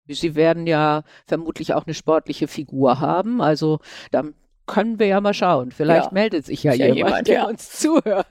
Sie 0.06 0.36
werden 0.36 0.66
ja 0.66 1.02
vermutlich 1.26 1.74
auch 1.74 1.86
eine 1.86 1.94
sportliche 1.94 2.46
Figur 2.46 3.00
haben. 3.00 3.40
Also 3.40 3.80
da 4.12 4.24
können 4.70 4.98
wir 4.98 5.06
ja 5.06 5.20
mal 5.20 5.34
schauen. 5.34 5.72
Vielleicht 5.72 6.06
ja. 6.06 6.12
meldet 6.12 6.46
sich 6.46 6.62
ja, 6.62 6.72
ja 6.72 6.86
jemand, 6.86 6.98
jemand, 6.98 7.28
der 7.28 7.34
ja. 7.34 7.44
uns 7.46 7.78
zuhört. 7.78 8.26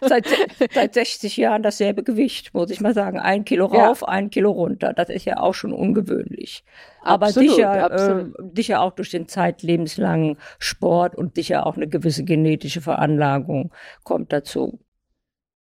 Seit, 0.00 0.26
seit 0.74 0.94
60 0.94 1.36
Jahren 1.36 1.62
dasselbe 1.62 2.02
Gewicht, 2.02 2.54
muss 2.54 2.70
ich 2.70 2.80
mal 2.80 2.94
sagen. 2.94 3.18
Ein 3.18 3.44
Kilo 3.44 3.66
rauf, 3.66 4.06
ein 4.06 4.30
Kilo 4.30 4.50
runter. 4.50 4.92
Das 4.94 5.08
ist 5.10 5.26
ja 5.26 5.38
auch 5.38 5.54
schon 5.54 5.72
ungewöhnlich. 5.72 6.64
Aber 7.02 7.26
absolut, 7.26 7.50
sicher, 7.50 7.90
Äh, 7.90 8.24
sicher 8.54 8.80
auch 8.80 8.92
durch 8.92 9.10
den 9.10 9.28
zeitlebenslangen 9.28 10.38
Sport 10.58 11.14
und 11.14 11.34
sicher 11.34 11.66
auch 11.66 11.76
eine 11.76 11.88
gewisse 11.88 12.24
genetische 12.24 12.80
Veranlagung 12.80 13.72
kommt 14.04 14.32
dazu. 14.32 14.78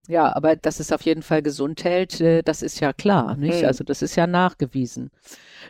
Ja, 0.08 0.34
aber 0.34 0.56
dass 0.56 0.80
es 0.80 0.92
auf 0.92 1.02
jeden 1.02 1.22
Fall 1.22 1.40
gesund 1.40 1.84
hält, 1.84 2.20
äh, 2.20 2.42
das 2.42 2.62
ist 2.62 2.80
ja 2.80 2.92
klar, 2.92 3.36
nicht? 3.36 3.62
Mhm. 3.62 3.68
Also 3.68 3.84
das 3.84 4.02
ist 4.02 4.16
ja 4.16 4.26
nachgewiesen. 4.26 5.10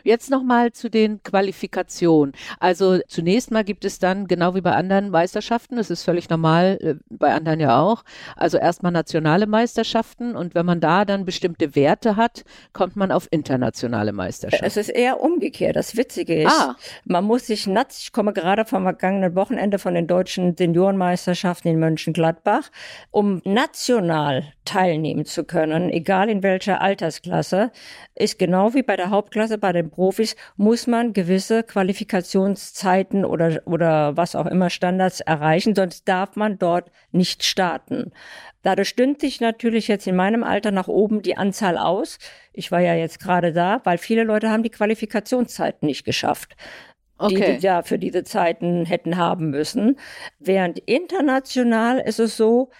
Jetzt 0.03 0.29
nochmal 0.29 0.71
zu 0.71 0.89
den 0.89 1.21
Qualifikationen. 1.23 2.33
Also 2.59 2.99
zunächst 3.07 3.51
mal 3.51 3.63
gibt 3.63 3.85
es 3.85 3.99
dann, 3.99 4.27
genau 4.27 4.55
wie 4.55 4.61
bei 4.61 4.73
anderen 4.73 5.09
Meisterschaften, 5.09 5.77
das 5.77 5.89
ist 5.89 6.03
völlig 6.03 6.29
normal, 6.29 6.77
äh, 6.81 6.95
bei 7.09 7.33
anderen 7.33 7.59
ja 7.59 7.79
auch, 7.79 8.03
also 8.35 8.57
erstmal 8.57 8.91
nationale 8.91 9.47
Meisterschaften 9.47 10.35
und 10.35 10.55
wenn 10.55 10.65
man 10.65 10.79
da 10.79 11.05
dann 11.05 11.25
bestimmte 11.25 11.75
Werte 11.75 12.15
hat, 12.15 12.43
kommt 12.73 12.95
man 12.95 13.11
auf 13.11 13.27
internationale 13.31 14.13
Meisterschaften. 14.13 14.65
Es 14.65 14.77
ist 14.77 14.89
eher 14.89 15.21
umgekehrt. 15.21 15.75
Das 15.75 15.95
Witzige 15.95 16.43
ist, 16.43 16.51
ah. 16.51 16.75
man 17.05 17.23
muss 17.23 17.47
sich, 17.47 17.67
ich 17.67 18.11
komme 18.11 18.33
gerade 18.33 18.65
vom 18.65 18.83
vergangenen 18.83 19.35
Wochenende 19.35 19.79
von 19.79 19.93
den 19.93 20.07
deutschen 20.07 20.55
Seniorenmeisterschaften 20.55 21.71
in 21.71 21.79
Mönchengladbach, 21.79 22.69
um 23.11 23.41
national 23.45 24.43
teilnehmen 24.71 25.25
zu 25.25 25.43
können, 25.43 25.89
egal 25.89 26.29
in 26.29 26.43
welcher 26.43 26.81
Altersklasse, 26.81 27.71
ist 28.15 28.39
genau 28.39 28.73
wie 28.73 28.83
bei 28.83 28.95
der 28.95 29.09
Hauptklasse 29.09 29.57
bei 29.57 29.73
den 29.73 29.89
Profis, 29.89 30.37
muss 30.55 30.87
man 30.87 31.11
gewisse 31.11 31.63
Qualifikationszeiten 31.63 33.25
oder, 33.25 33.61
oder 33.65 34.15
was 34.15 34.33
auch 34.33 34.45
immer 34.45 34.69
Standards 34.69 35.19
erreichen, 35.19 35.75
sonst 35.75 36.07
darf 36.07 36.37
man 36.37 36.57
dort 36.57 36.89
nicht 37.11 37.43
starten. 37.43 38.13
Dadurch 38.61 38.87
stünde 38.87 39.19
sich 39.19 39.41
natürlich 39.41 39.89
jetzt 39.89 40.07
in 40.07 40.15
meinem 40.15 40.43
Alter 40.43 40.71
nach 40.71 40.87
oben 40.87 41.21
die 41.21 41.35
Anzahl 41.35 41.77
aus. 41.77 42.17
Ich 42.53 42.71
war 42.71 42.79
ja 42.79 42.95
jetzt 42.95 43.19
gerade 43.19 43.51
da, 43.51 43.81
weil 43.83 43.97
viele 43.97 44.23
Leute 44.23 44.49
haben 44.51 44.63
die 44.63 44.69
Qualifikationszeiten 44.69 45.85
nicht 45.85 46.05
geschafft. 46.05 46.55
Okay. 47.17 47.35
die, 47.35 47.57
die 47.57 47.65
ja 47.65 47.83
für 47.83 47.99
diese 47.99 48.23
Zeiten 48.23 48.85
hätten 48.85 49.15
haben 49.15 49.51
müssen. 49.51 49.99
Während 50.39 50.79
international 50.79 51.99
ist 51.99 52.19
es 52.19 52.35
so, 52.35 52.71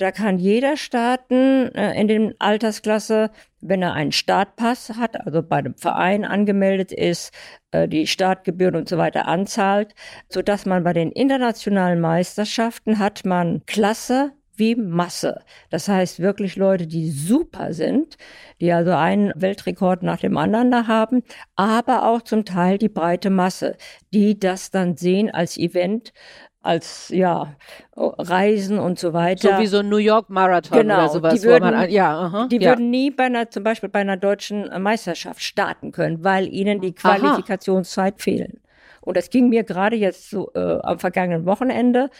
da 0.00 0.12
kann 0.12 0.38
jeder 0.38 0.78
starten 0.78 1.74
äh, 1.74 2.00
in 2.00 2.08
den 2.08 2.34
Altersklasse, 2.38 3.30
wenn 3.60 3.82
er 3.82 3.92
einen 3.92 4.12
Startpass 4.12 4.94
hat, 4.96 5.26
also 5.26 5.42
bei 5.42 5.56
einem 5.56 5.76
Verein 5.76 6.24
angemeldet 6.24 6.90
ist, 6.90 7.32
äh, 7.72 7.86
die 7.86 8.06
Startgebühren 8.06 8.76
und 8.76 8.88
so 8.88 8.96
weiter 8.96 9.28
anzahlt, 9.28 9.94
so 10.30 10.40
dass 10.40 10.64
man 10.64 10.84
bei 10.84 10.94
den 10.94 11.12
internationalen 11.12 12.00
Meisterschaften 12.00 12.98
hat 12.98 13.26
man 13.26 13.62
Klasse 13.66 14.32
wie 14.60 14.74
Masse. 14.76 15.40
Das 15.70 15.88
heißt 15.88 16.20
wirklich 16.20 16.56
Leute, 16.56 16.86
die 16.86 17.10
super 17.10 17.72
sind, 17.72 18.16
die 18.60 18.72
also 18.72 18.92
einen 18.92 19.32
Weltrekord 19.34 20.02
nach 20.02 20.20
dem 20.20 20.36
anderen 20.36 20.70
da 20.70 20.86
haben, 20.86 21.22
aber 21.56 22.06
auch 22.08 22.22
zum 22.22 22.44
Teil 22.44 22.78
die 22.78 22.88
breite 22.88 23.30
Masse, 23.30 23.76
die 24.12 24.38
das 24.38 24.70
dann 24.70 24.96
sehen 24.96 25.30
als 25.30 25.56
Event, 25.56 26.12
als 26.62 27.08
ja 27.08 27.54
Reisen 27.96 28.78
und 28.78 28.98
so 28.98 29.12
weiter. 29.12 29.56
So 29.56 29.62
wie 29.62 29.66
so 29.66 29.78
ein 29.78 29.88
New 29.88 29.96
York 29.96 30.28
Marathon 30.28 30.78
genau, 30.78 30.98
oder 30.98 31.08
sowas. 31.08 31.34
Die 31.34 31.42
würden, 31.42 31.70
man, 31.70 31.90
ja, 31.90 32.18
aha, 32.18 32.48
die 32.48 32.58
ja. 32.58 32.70
würden 32.70 32.90
nie 32.90 33.10
bei 33.10 33.24
einer, 33.24 33.50
zum 33.50 33.62
Beispiel 33.62 33.88
bei 33.88 34.00
einer 34.00 34.16
deutschen 34.16 34.70
Meisterschaft 34.82 35.42
starten 35.42 35.92
können, 35.92 36.22
weil 36.22 36.48
ihnen 36.48 36.80
die 36.80 36.92
Qualifikationszeit 36.92 38.14
aha. 38.14 38.22
fehlen. 38.22 38.60
Und 39.00 39.16
das 39.16 39.30
ging 39.30 39.48
mir 39.48 39.64
gerade 39.64 39.96
jetzt 39.96 40.28
so 40.30 40.50
äh, 40.54 40.78
am 40.82 40.98
vergangenen 40.98 41.46
Wochenende. 41.46 42.10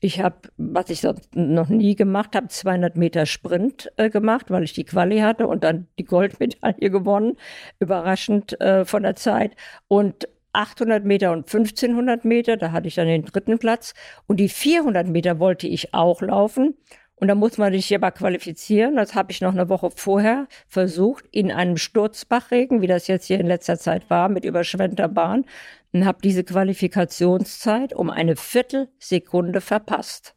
Ich 0.00 0.20
habe, 0.20 0.36
was 0.56 0.90
ich 0.90 1.00
sonst 1.00 1.34
noch 1.34 1.68
nie 1.68 1.96
gemacht 1.96 2.36
habe, 2.36 2.46
200 2.46 2.96
Meter 2.96 3.26
Sprint 3.26 3.90
äh, 3.96 4.10
gemacht, 4.10 4.46
weil 4.48 4.62
ich 4.62 4.72
die 4.72 4.84
Quali 4.84 5.18
hatte 5.18 5.48
und 5.48 5.64
dann 5.64 5.88
die 5.98 6.04
Goldmedaille 6.04 6.90
gewonnen. 6.90 7.36
Überraschend 7.80 8.60
äh, 8.60 8.84
von 8.84 9.02
der 9.02 9.16
Zeit. 9.16 9.56
Und 9.88 10.28
800 10.52 11.04
Meter 11.04 11.32
und 11.32 11.46
1500 11.52 12.24
Meter, 12.24 12.56
da 12.56 12.72
hatte 12.72 12.88
ich 12.88 12.94
dann 12.94 13.06
den 13.06 13.24
dritten 13.24 13.58
Platz. 13.58 13.94
Und 14.26 14.38
die 14.38 14.48
400 14.48 15.06
Meter 15.06 15.38
wollte 15.38 15.66
ich 15.66 15.94
auch 15.94 16.20
laufen. 16.22 16.76
Und 17.20 17.28
da 17.28 17.34
muss 17.34 17.58
man 17.58 17.72
sich 17.72 17.92
aber 17.94 18.12
qualifizieren. 18.12 18.96
Das 18.96 19.14
habe 19.14 19.32
ich 19.32 19.40
noch 19.40 19.52
eine 19.52 19.68
Woche 19.68 19.90
vorher 19.90 20.46
versucht, 20.68 21.24
in 21.32 21.50
einem 21.50 21.76
Sturzbachregen, 21.76 22.80
wie 22.80 22.86
das 22.86 23.08
jetzt 23.08 23.26
hier 23.26 23.40
in 23.40 23.46
letzter 23.46 23.78
Zeit 23.78 24.08
war, 24.08 24.28
mit 24.28 24.44
überschwemmter 24.44 25.08
Bahn, 25.08 25.44
und 25.92 26.04
habe 26.04 26.18
diese 26.22 26.44
Qualifikationszeit 26.44 27.92
um 27.92 28.10
eine 28.10 28.36
Viertelsekunde 28.36 29.60
verpasst. 29.60 30.34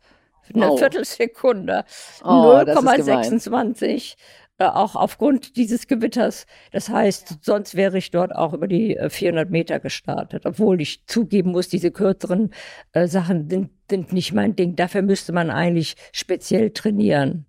Eine 0.54 0.71
oh. 0.71 0.78
Viertelsekunde. 0.78 1.86
Oh, 2.24 2.28
0,26 2.28 4.15
äh, 4.62 4.65
auch 4.65 4.95
aufgrund 4.95 5.56
dieses 5.56 5.88
Gewitters. 5.88 6.45
Das 6.71 6.89
heißt, 6.89 7.39
sonst 7.41 7.76
wäre 7.76 7.97
ich 7.97 8.12
dort 8.12 8.36
auch 8.36 8.54
über 8.54 8.67
die 8.67 8.95
400 9.10 9.47
äh, 9.47 9.52
Meter 9.52 9.80
gestartet, 9.80 10.45
obwohl 10.45 10.82
ich 10.82 11.06
zugeben 11.08 11.52
muss, 11.52 11.67
diese 11.67 11.89
kürzeren 11.89 12.54
äh, 12.91 13.08
Sachen 13.08 13.50
sind, 13.50 13.71
sind 13.89 14.13
nicht 14.13 14.34
mein 14.34 14.56
Ding. 14.56 14.76
Dafür 14.76 15.02
müsste 15.02 15.34
man 15.34 15.50
eigentlich 15.50 15.95
speziell 16.12 16.69
trainieren. 16.69 17.45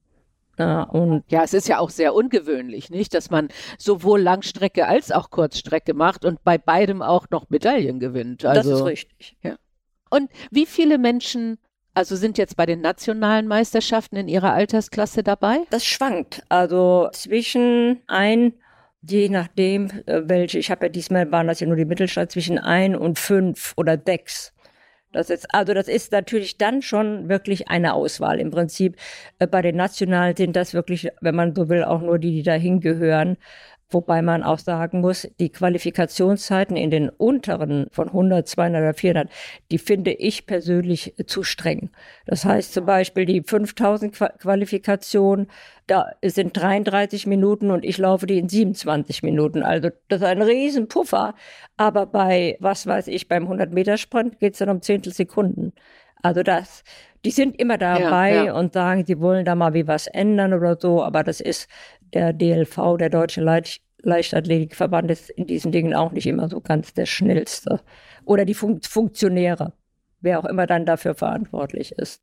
Ja, 0.59 0.85
und 0.85 1.25
ja, 1.31 1.43
es 1.43 1.53
ist 1.53 1.69
ja 1.69 1.79
auch 1.79 1.91
sehr 1.91 2.15
ungewöhnlich, 2.15 2.89
nicht, 2.89 3.15
dass 3.15 3.31
man 3.31 3.49
sowohl 3.79 4.21
Langstrecke 4.21 4.87
als 4.87 5.11
auch 5.11 5.31
Kurzstrecke 5.31 5.93
macht 5.93 6.25
und 6.25 6.43
bei 6.45 6.57
beidem 6.57 7.03
auch 7.03 7.27
noch 7.31 7.51
Medaillen 7.51 8.01
gewinnt. 8.01 8.45
Also, 8.45 8.71
das 8.71 8.81
ist 8.81 8.87
richtig. 8.87 9.37
Ja. 9.43 9.57
Und 10.11 10.31
wie 10.51 10.67
viele 10.67 10.99
Menschen 10.99 11.59
also 11.95 12.17
sind 12.17 12.39
jetzt 12.39 12.57
bei 12.57 12.67
den 12.67 12.81
nationalen 12.81 13.47
Meisterschaften 13.47 14.17
in 14.17 14.29
Ihrer 14.29 14.53
Altersklasse 14.53 15.23
dabei? 15.23 15.59
Das 15.71 15.85
schwankt. 15.85 16.43
Also 16.49 17.09
zwischen 17.13 18.01
ein, 18.07 18.55
je 19.03 19.29
nachdem, 19.29 19.91
äh, 20.07 20.23
welche, 20.25 20.59
ich 20.59 20.71
habe 20.71 20.87
ja 20.87 20.89
diesmal 20.89 21.31
waren 21.33 21.47
das 21.47 21.61
ja 21.61 21.67
nur 21.67 21.77
die 21.77 21.85
Mittelstadt, 21.85 22.33
zwischen 22.33 22.59
ein 22.59 22.97
und 22.97 23.19
fünf 23.19 23.75
oder 23.77 23.99
sechs. 24.05 24.53
Das 25.13 25.29
ist, 25.29 25.55
also 25.55 25.75
das 25.75 25.89
ist 25.89 26.11
natürlich 26.13 26.57
dann 26.57 26.81
schon 26.81 27.29
wirklich 27.29 27.69
eine 27.69 27.93
Auswahl. 27.93 28.41
Im 28.41 28.51
Prinzip 28.51 28.97
äh, 29.39 29.47
bei 29.47 29.61
den 29.61 29.77
Nationalen 29.77 30.35
sind 30.35 30.57
das 30.57 30.73
wirklich, 30.73 31.11
wenn 31.21 31.35
man 31.35 31.55
so 31.55 31.69
will, 31.69 31.85
auch 31.85 32.01
nur 32.01 32.19
die, 32.19 32.33
die 32.33 32.43
dahin 32.43 32.81
gehören. 32.81 33.37
Wobei 33.93 34.23
man 34.23 34.43
auch 34.43 34.59
sagen 34.59 35.01
muss, 35.01 35.29
die 35.39 35.51
Qualifikationszeiten 35.51 36.77
in 36.77 36.91
den 36.91 37.09
unteren 37.09 37.87
von 37.91 38.09
100, 38.09 38.47
200 38.49 38.83
oder 38.83 38.95
400, 38.95 39.31
die 39.71 39.79
finde 39.79 40.13
ich 40.13 40.47
persönlich 40.47 41.15
zu 41.27 41.43
streng. 41.43 41.91
Das 42.27 42.45
heißt 42.45 42.73
zum 42.73 42.87
Beispiel 42.87 43.25
die 43.25 43.43
5000 43.43 44.15
Qualifikation, 44.39 45.49
da 45.87 46.13
sind 46.25 46.57
33 46.57 47.27
Minuten 47.27 47.71
und 47.71 47.85
ich 47.85 47.99
laufe 47.99 48.27
die 48.27 48.39
in 48.39 48.49
27 48.49 49.23
Minuten. 49.23 49.63
Also 49.63 49.91
das 50.09 50.21
ist 50.21 50.27
ein 50.27 50.43
Riesenpuffer. 50.43 51.35
Aber 51.77 52.07
bei, 52.07 52.57
was 52.61 52.87
weiß 52.87 53.09
ich, 53.09 53.29
beim 53.29 53.45
100 53.45 53.73
Meter 53.73 53.97
Sprint 53.97 54.39
geht 54.39 54.55
es 54.55 54.59
dann 54.59 54.71
um 54.71 54.83
Zehntelsekunden. 54.83 55.73
Also 56.23 56.43
das, 56.43 56.85
die 57.25 57.31
sind 57.31 57.59
immer 57.61 57.79
dabei 57.79 58.35
ja, 58.35 58.45
ja. 58.45 58.55
und 58.55 58.73
sagen, 58.73 59.05
sie 59.07 59.21
wollen 59.21 59.45
da 59.45 59.55
mal 59.55 59.75
wie 59.75 59.87
was 59.87 60.07
ändern 60.07 60.55
oder 60.55 60.77
so, 60.81 61.03
aber 61.03 61.25
das 61.25 61.41
ist 61.41 61.69
der 62.15 62.33
DLV, 62.33 62.97
der 62.99 63.11
Deutsche 63.11 63.41
Leicht 63.41 63.83
Leichtathletikverband, 64.05 65.11
ist 65.13 65.31
in 65.31 65.47
diesen 65.47 65.71
Dingen 65.71 65.95
auch 65.95 66.11
nicht 66.11 66.27
immer 66.27 66.49
so 66.49 66.61
ganz 66.61 66.93
der 66.93 67.07
schnellste. 67.07 67.81
Oder 68.25 68.45
die 68.45 68.55
Fun 68.55 68.81
Funktionäre, 68.83 69.75
wer 70.21 70.41
auch 70.41 70.45
immer 70.45 70.67
dann 70.67 70.87
dafür 70.87 71.15
verantwortlich 71.15 71.93
ist. 71.93 72.21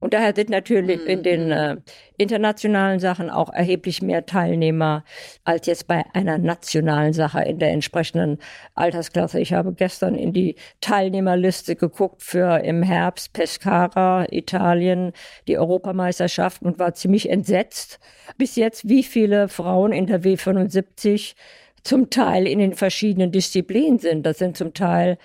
Und 0.00 0.14
daher 0.14 0.32
sind 0.34 0.48
natürlich 0.48 1.04
in 1.06 1.24
den 1.24 1.46
mhm. 1.46 1.52
äh, 1.52 1.76
internationalen 2.18 3.00
Sachen 3.00 3.30
auch 3.30 3.52
erheblich 3.52 4.00
mehr 4.00 4.26
Teilnehmer 4.26 5.04
als 5.42 5.66
jetzt 5.66 5.88
bei 5.88 6.04
einer 6.12 6.38
nationalen 6.38 7.12
Sache 7.12 7.42
in 7.42 7.58
der 7.58 7.70
entsprechenden 7.70 8.38
Altersklasse. 8.74 9.40
Ich 9.40 9.52
habe 9.52 9.72
gestern 9.72 10.14
in 10.14 10.32
die 10.32 10.54
Teilnehmerliste 10.80 11.74
geguckt 11.74 12.22
für 12.22 12.60
im 12.60 12.84
Herbst 12.84 13.32
Pescara, 13.32 14.26
Italien, 14.30 15.12
die 15.48 15.58
Europameisterschaft 15.58 16.62
und 16.62 16.78
war 16.78 16.94
ziemlich 16.94 17.28
entsetzt. 17.28 17.98
Bis 18.36 18.54
jetzt, 18.54 18.88
wie 18.88 19.02
viele 19.02 19.48
Frauen 19.48 19.90
in 19.90 20.06
der 20.06 20.22
W75 20.22 21.34
zum 21.82 22.10
Teil 22.10 22.46
in 22.46 22.58
den 22.58 22.74
verschiedenen 22.74 23.32
Disziplinen 23.32 23.98
sind. 23.98 24.26
Das 24.26 24.38
sind 24.38 24.56
zum 24.56 24.74
Teil 24.74 25.18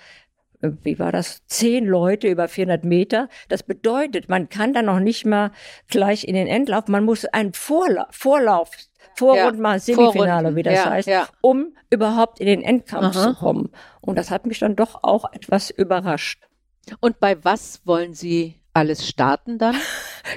wie 0.82 0.98
war 0.98 1.12
das, 1.12 1.46
zehn 1.46 1.86
Leute 1.86 2.28
über 2.28 2.48
400 2.48 2.84
Meter. 2.84 3.28
Das 3.48 3.62
bedeutet, 3.62 4.28
man 4.28 4.48
kann 4.48 4.72
da 4.72 4.82
noch 4.82 5.00
nicht 5.00 5.26
mal 5.26 5.50
gleich 5.88 6.26
in 6.26 6.34
den 6.34 6.46
Endlauf, 6.46 6.88
man 6.88 7.04
muss 7.04 7.24
einen 7.24 7.52
Vorlauf, 7.52 8.06
Vorlauf 8.10 8.70
Vorrund 9.16 9.56
ja, 9.56 9.62
mal 9.62 9.80
Semifinale, 9.80 10.12
Vorrunden. 10.12 10.56
wie 10.56 10.62
das 10.62 10.74
ja, 10.74 10.90
heißt, 10.90 11.08
ja. 11.08 11.28
um 11.40 11.76
überhaupt 11.90 12.40
in 12.40 12.46
den 12.46 12.62
Endkampf 12.62 13.16
Aha. 13.16 13.28
zu 13.28 13.34
kommen. 13.34 13.70
Und 14.00 14.18
das 14.18 14.30
hat 14.30 14.46
mich 14.46 14.58
dann 14.58 14.76
doch 14.76 15.02
auch 15.02 15.32
etwas 15.32 15.70
überrascht. 15.70 16.42
Und 17.00 17.20
bei 17.20 17.42
was 17.44 17.80
wollen 17.84 18.14
Sie 18.14 18.60
alles 18.72 19.06
starten 19.06 19.58
dann? 19.58 19.76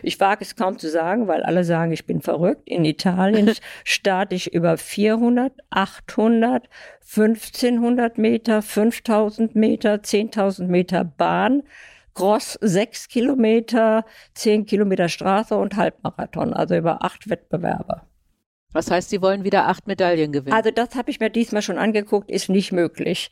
Ich 0.03 0.19
wage 0.19 0.43
es 0.43 0.55
kaum 0.55 0.77
zu 0.77 0.89
sagen, 0.89 1.27
weil 1.27 1.43
alle 1.43 1.63
sagen, 1.63 1.91
ich 1.91 2.05
bin 2.05 2.21
verrückt. 2.21 2.67
In 2.67 2.85
Italien 2.85 3.51
starte 3.83 4.35
ich 4.35 4.53
über 4.53 4.77
400, 4.77 5.53
800, 5.69 6.69
1500 7.01 8.17
Meter, 8.17 8.61
5000 8.61 9.55
Meter, 9.55 9.95
10.000 9.95 10.67
Meter 10.67 11.03
Bahn. 11.03 11.63
Cross 12.13 12.57
sechs 12.61 13.09
Kilometer, 13.09 14.03
zehn 14.33 14.65
Kilometer 14.65 15.07
Straße 15.07 15.55
und 15.55 15.75
Halbmarathon, 15.75 16.51
also 16.51 16.75
über 16.75 17.03
acht 17.03 17.29
Wettbewerbe. 17.29 18.01
Was 18.73 18.89
heißt, 18.89 19.11
Sie 19.11 19.21
wollen 19.21 19.43
wieder 19.43 19.67
acht 19.67 19.87
Medaillen 19.87 20.31
gewinnen? 20.31 20.55
Also 20.55 20.71
das 20.71 20.95
habe 20.95 21.11
ich 21.11 21.19
mir 21.19 21.29
diesmal 21.29 21.61
schon 21.61 21.77
angeguckt, 21.77 22.31
ist 22.31 22.49
nicht 22.49 22.71
möglich. 22.71 23.29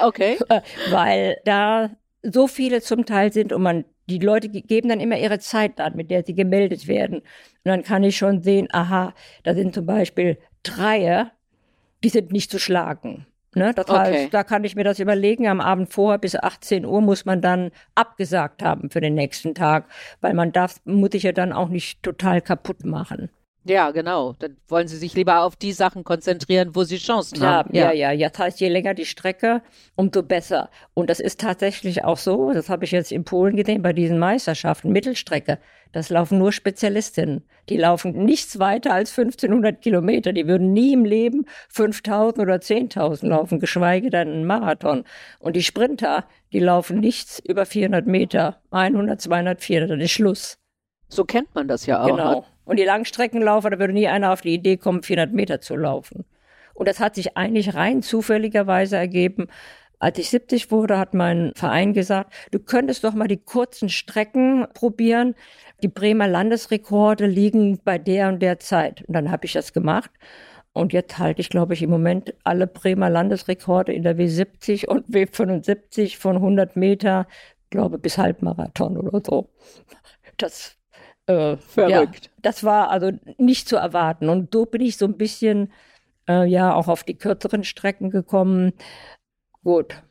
Okay. 0.00 0.38
Weil 0.90 1.38
da 1.44 1.90
so 2.22 2.46
viele 2.46 2.80
zum 2.80 3.06
Teil 3.06 3.32
sind 3.32 3.52
und 3.52 3.62
man 3.62 3.84
die 4.08 4.18
Leute 4.18 4.48
geben 4.48 4.88
dann 4.88 5.00
immer 5.00 5.18
ihre 5.18 5.38
Zeit 5.38 5.80
an, 5.80 5.96
mit 5.96 6.10
der 6.10 6.24
sie 6.24 6.34
gemeldet 6.34 6.88
werden. 6.88 7.18
Und 7.18 7.24
dann 7.64 7.82
kann 7.82 8.02
ich 8.02 8.16
schon 8.16 8.42
sehen, 8.42 8.68
aha, 8.72 9.14
da 9.44 9.54
sind 9.54 9.74
zum 9.74 9.86
Beispiel 9.86 10.38
Dreier, 10.62 11.30
die 12.02 12.08
sind 12.08 12.32
nicht 12.32 12.50
zu 12.50 12.58
schlagen. 12.58 13.26
Ne? 13.54 13.72
Das 13.74 13.88
okay. 13.88 13.98
heißt, 13.98 14.34
da 14.34 14.44
kann 14.44 14.64
ich 14.64 14.76
mir 14.76 14.84
das 14.84 14.98
überlegen. 14.98 15.48
Am 15.48 15.60
Abend 15.60 15.92
vorher 15.92 16.18
bis 16.18 16.36
18 16.36 16.84
Uhr 16.84 17.00
muss 17.00 17.24
man 17.24 17.40
dann 17.40 17.70
abgesagt 17.94 18.62
haben 18.62 18.90
für 18.90 19.00
den 19.00 19.14
nächsten 19.14 19.54
Tag, 19.54 19.86
weil 20.20 20.34
man 20.34 20.52
darf, 20.52 20.80
muss 20.84 21.10
ich 21.14 21.24
ja 21.24 21.32
dann 21.32 21.52
auch 21.52 21.68
nicht 21.68 22.02
total 22.02 22.40
kaputt 22.40 22.84
machen. 22.84 23.28
Ja, 23.64 23.90
genau. 23.90 24.34
Dann 24.38 24.56
wollen 24.68 24.88
Sie 24.88 24.96
sich 24.96 25.14
lieber 25.14 25.42
auf 25.42 25.54
die 25.54 25.72
Sachen 25.72 26.02
konzentrieren, 26.02 26.74
wo 26.74 26.84
Sie 26.84 26.96
Chancen 26.96 27.38
Klar, 27.38 27.58
haben. 27.58 27.74
Ja, 27.74 27.92
ja, 27.92 28.10
ja. 28.10 28.30
Das 28.30 28.38
heißt, 28.38 28.60
je 28.60 28.68
länger 28.68 28.94
die 28.94 29.04
Strecke, 29.04 29.62
umso 29.96 30.22
besser. 30.22 30.70
Und 30.94 31.10
das 31.10 31.20
ist 31.20 31.40
tatsächlich 31.40 32.02
auch 32.02 32.16
so. 32.16 32.52
Das 32.52 32.70
habe 32.70 32.86
ich 32.86 32.90
jetzt 32.90 33.12
in 33.12 33.24
Polen 33.24 33.56
gesehen 33.56 33.82
bei 33.82 33.92
diesen 33.92 34.18
Meisterschaften. 34.18 34.92
Mittelstrecke. 34.92 35.58
Das 35.92 36.08
laufen 36.08 36.38
nur 36.38 36.52
Spezialistinnen. 36.52 37.44
Die 37.68 37.76
laufen 37.76 38.24
nichts 38.24 38.58
weiter 38.58 38.94
als 38.94 39.10
1500 39.18 39.82
Kilometer. 39.82 40.32
Die 40.32 40.46
würden 40.46 40.72
nie 40.72 40.94
im 40.94 41.04
Leben 41.04 41.44
5000 41.68 42.38
oder 42.38 42.54
10.000 42.56 43.26
laufen, 43.26 43.60
geschweige 43.60 44.08
denn 44.08 44.28
einen 44.28 44.46
Marathon. 44.46 45.04
Und 45.38 45.54
die 45.54 45.62
Sprinter, 45.62 46.24
die 46.52 46.60
laufen 46.60 46.98
nichts 46.98 47.40
über 47.40 47.66
400 47.66 48.06
Meter. 48.06 48.62
100, 48.70 49.20
200, 49.20 49.60
400. 49.60 49.90
Dann 49.90 50.00
ist 50.00 50.12
Schluss. 50.12 50.58
So 51.08 51.24
kennt 51.24 51.54
man 51.54 51.68
das 51.68 51.86
ja 51.86 52.02
auch. 52.02 52.06
Genau. 52.06 52.46
Und 52.70 52.78
die 52.78 52.84
Langstreckenlaufer, 52.84 53.70
da 53.70 53.80
würde 53.80 53.92
nie 53.92 54.06
einer 54.06 54.32
auf 54.32 54.42
die 54.42 54.54
Idee 54.54 54.76
kommen, 54.76 55.02
400 55.02 55.34
Meter 55.34 55.60
zu 55.60 55.74
laufen. 55.74 56.24
Und 56.72 56.86
das 56.86 57.00
hat 57.00 57.16
sich 57.16 57.36
eigentlich 57.36 57.74
rein 57.74 58.00
zufälligerweise 58.00 58.96
ergeben. 58.96 59.48
Als 59.98 60.20
ich 60.20 60.30
70 60.30 60.70
wurde, 60.70 60.96
hat 60.96 61.12
mein 61.12 61.50
Verein 61.56 61.94
gesagt, 61.94 62.32
du 62.52 62.60
könntest 62.60 63.02
doch 63.02 63.12
mal 63.12 63.26
die 63.26 63.42
kurzen 63.42 63.88
Strecken 63.88 64.68
probieren. 64.72 65.34
Die 65.82 65.88
Bremer 65.88 66.28
Landesrekorde 66.28 67.26
liegen 67.26 67.80
bei 67.82 67.98
der 67.98 68.28
und 68.28 68.40
der 68.40 68.60
Zeit. 68.60 69.02
Und 69.08 69.14
dann 69.14 69.32
habe 69.32 69.46
ich 69.46 69.52
das 69.52 69.72
gemacht. 69.72 70.12
Und 70.72 70.92
jetzt 70.92 71.18
halte 71.18 71.40
ich, 71.40 71.48
glaube 71.48 71.74
ich, 71.74 71.82
im 71.82 71.90
Moment 71.90 72.34
alle 72.44 72.68
Bremer 72.68 73.10
Landesrekorde 73.10 73.92
in 73.92 74.04
der 74.04 74.16
W70 74.16 74.86
und 74.86 75.08
W75 75.08 76.18
von 76.18 76.36
100 76.36 76.76
Meter, 76.76 77.26
glaube 77.68 77.98
bis 77.98 78.16
Halbmarathon 78.16 78.96
oder 78.96 79.20
so. 79.26 79.50
Das 80.36 80.79
äh, 81.30 81.56
Verrückt. 81.56 82.26
Ja, 82.26 82.30
das 82.42 82.64
war 82.64 82.90
also 82.90 83.12
nicht 83.38 83.68
zu 83.68 83.76
erwarten. 83.76 84.28
Und 84.28 84.52
so 84.52 84.66
bin 84.66 84.80
ich 84.80 84.96
so 84.96 85.06
ein 85.06 85.16
bisschen 85.16 85.72
äh, 86.28 86.46
ja 86.46 86.74
auch 86.74 86.88
auf 86.88 87.04
die 87.04 87.16
kürzeren 87.16 87.64
Strecken 87.64 88.10
gekommen. 88.10 88.72
Gut. 89.64 90.02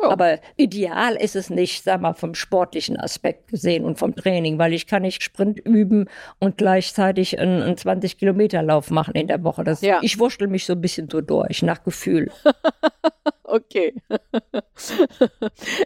Ja. 0.00 0.10
Aber 0.10 0.40
ideal 0.56 1.14
ist 1.14 1.36
es 1.36 1.50
nicht, 1.50 1.84
sag 1.84 2.00
mal, 2.00 2.14
vom 2.14 2.34
sportlichen 2.34 2.98
Aspekt 2.98 3.48
gesehen 3.48 3.84
und 3.84 3.98
vom 3.98 4.14
Training, 4.14 4.58
weil 4.58 4.72
ich 4.72 4.86
kann 4.86 5.02
nicht 5.02 5.22
Sprint 5.22 5.60
üben 5.60 6.08
und 6.40 6.58
gleichzeitig 6.58 7.38
einen, 7.38 7.62
einen 7.62 7.76
20 7.76 8.18
Kilometer 8.18 8.62
Lauf 8.62 8.90
machen 8.90 9.14
in 9.14 9.28
der 9.28 9.44
Woche. 9.44 9.62
Das, 9.62 9.82
ja. 9.82 10.00
Ich 10.02 10.18
wurschtel 10.18 10.48
mich 10.48 10.66
so 10.66 10.72
ein 10.72 10.80
bisschen 10.80 11.08
so 11.08 11.20
durch, 11.20 11.62
nach 11.62 11.84
Gefühl. 11.84 12.32
okay. 13.44 13.94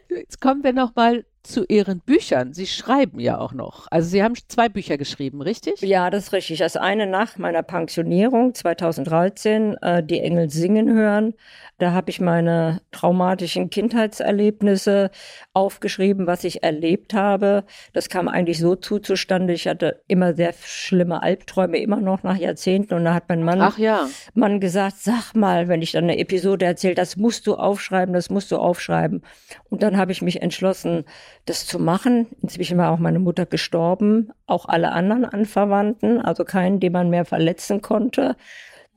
Jetzt 0.08 0.40
kommen 0.40 0.64
wir 0.64 0.72
noch 0.72 0.94
mal 0.94 1.24
zu 1.42 1.64
Ihren 1.66 2.00
Büchern. 2.00 2.52
Sie 2.52 2.66
schreiben 2.66 3.20
ja 3.20 3.38
auch 3.38 3.52
noch. 3.52 3.86
Also 3.90 4.08
Sie 4.08 4.22
haben 4.22 4.34
zwei 4.48 4.68
Bücher 4.68 4.98
geschrieben, 4.98 5.40
richtig? 5.42 5.80
Ja, 5.80 6.10
das 6.10 6.24
ist 6.24 6.32
richtig. 6.32 6.58
Das 6.58 6.76
eine 6.76 7.06
nach 7.06 7.38
meiner 7.38 7.62
Pensionierung 7.62 8.54
2013, 8.54 9.76
äh, 9.82 10.02
Die 10.02 10.20
Engel 10.20 10.50
singen 10.50 10.92
hören. 10.92 11.34
Da 11.78 11.92
habe 11.92 12.10
ich 12.10 12.20
meine 12.20 12.80
traumatischen 12.90 13.70
Kindheitserlebnisse 13.70 15.10
aufgeschrieben, 15.54 16.26
was 16.26 16.42
ich 16.42 16.62
erlebt 16.64 17.14
habe. 17.14 17.64
Das 17.92 18.08
kam 18.08 18.26
eigentlich 18.28 18.58
so 18.58 18.74
zu 18.74 18.98
zustande. 18.98 19.52
Ich 19.52 19.68
hatte 19.68 20.02
immer 20.08 20.34
sehr 20.34 20.52
schlimme 20.60 21.22
Albträume, 21.22 21.78
immer 21.78 22.00
noch 22.00 22.24
nach 22.24 22.36
Jahrzehnten. 22.36 22.94
Und 22.94 23.04
da 23.04 23.14
hat 23.14 23.28
mein 23.28 23.44
Mann, 23.44 23.60
Ach 23.60 23.78
ja. 23.78 24.08
Mann 24.34 24.58
gesagt, 24.60 24.96
sag 24.98 25.34
mal, 25.34 25.68
wenn 25.68 25.82
ich 25.82 25.92
dann 25.92 26.04
eine 26.04 26.18
Episode 26.18 26.66
erzähle, 26.66 26.94
das 26.94 27.16
musst 27.16 27.46
du 27.46 27.54
aufschreiben, 27.54 28.12
das 28.12 28.28
musst 28.28 28.50
du 28.50 28.56
aufschreiben. 28.56 29.22
Und 29.70 29.82
dann 29.82 29.96
habe 29.96 30.10
ich 30.10 30.20
mich 30.20 30.42
entschlossen, 30.42 31.04
das 31.48 31.66
zu 31.66 31.78
machen. 31.78 32.26
Inzwischen 32.42 32.78
war 32.78 32.90
auch 32.90 32.98
meine 32.98 33.18
Mutter 33.18 33.46
gestorben, 33.46 34.30
auch 34.46 34.66
alle 34.66 34.92
anderen 34.92 35.24
Anverwandten, 35.24 36.20
also 36.20 36.44
keinen, 36.44 36.80
den 36.80 36.92
man 36.92 37.10
mehr 37.10 37.24
verletzen 37.24 37.82
konnte. 37.82 38.36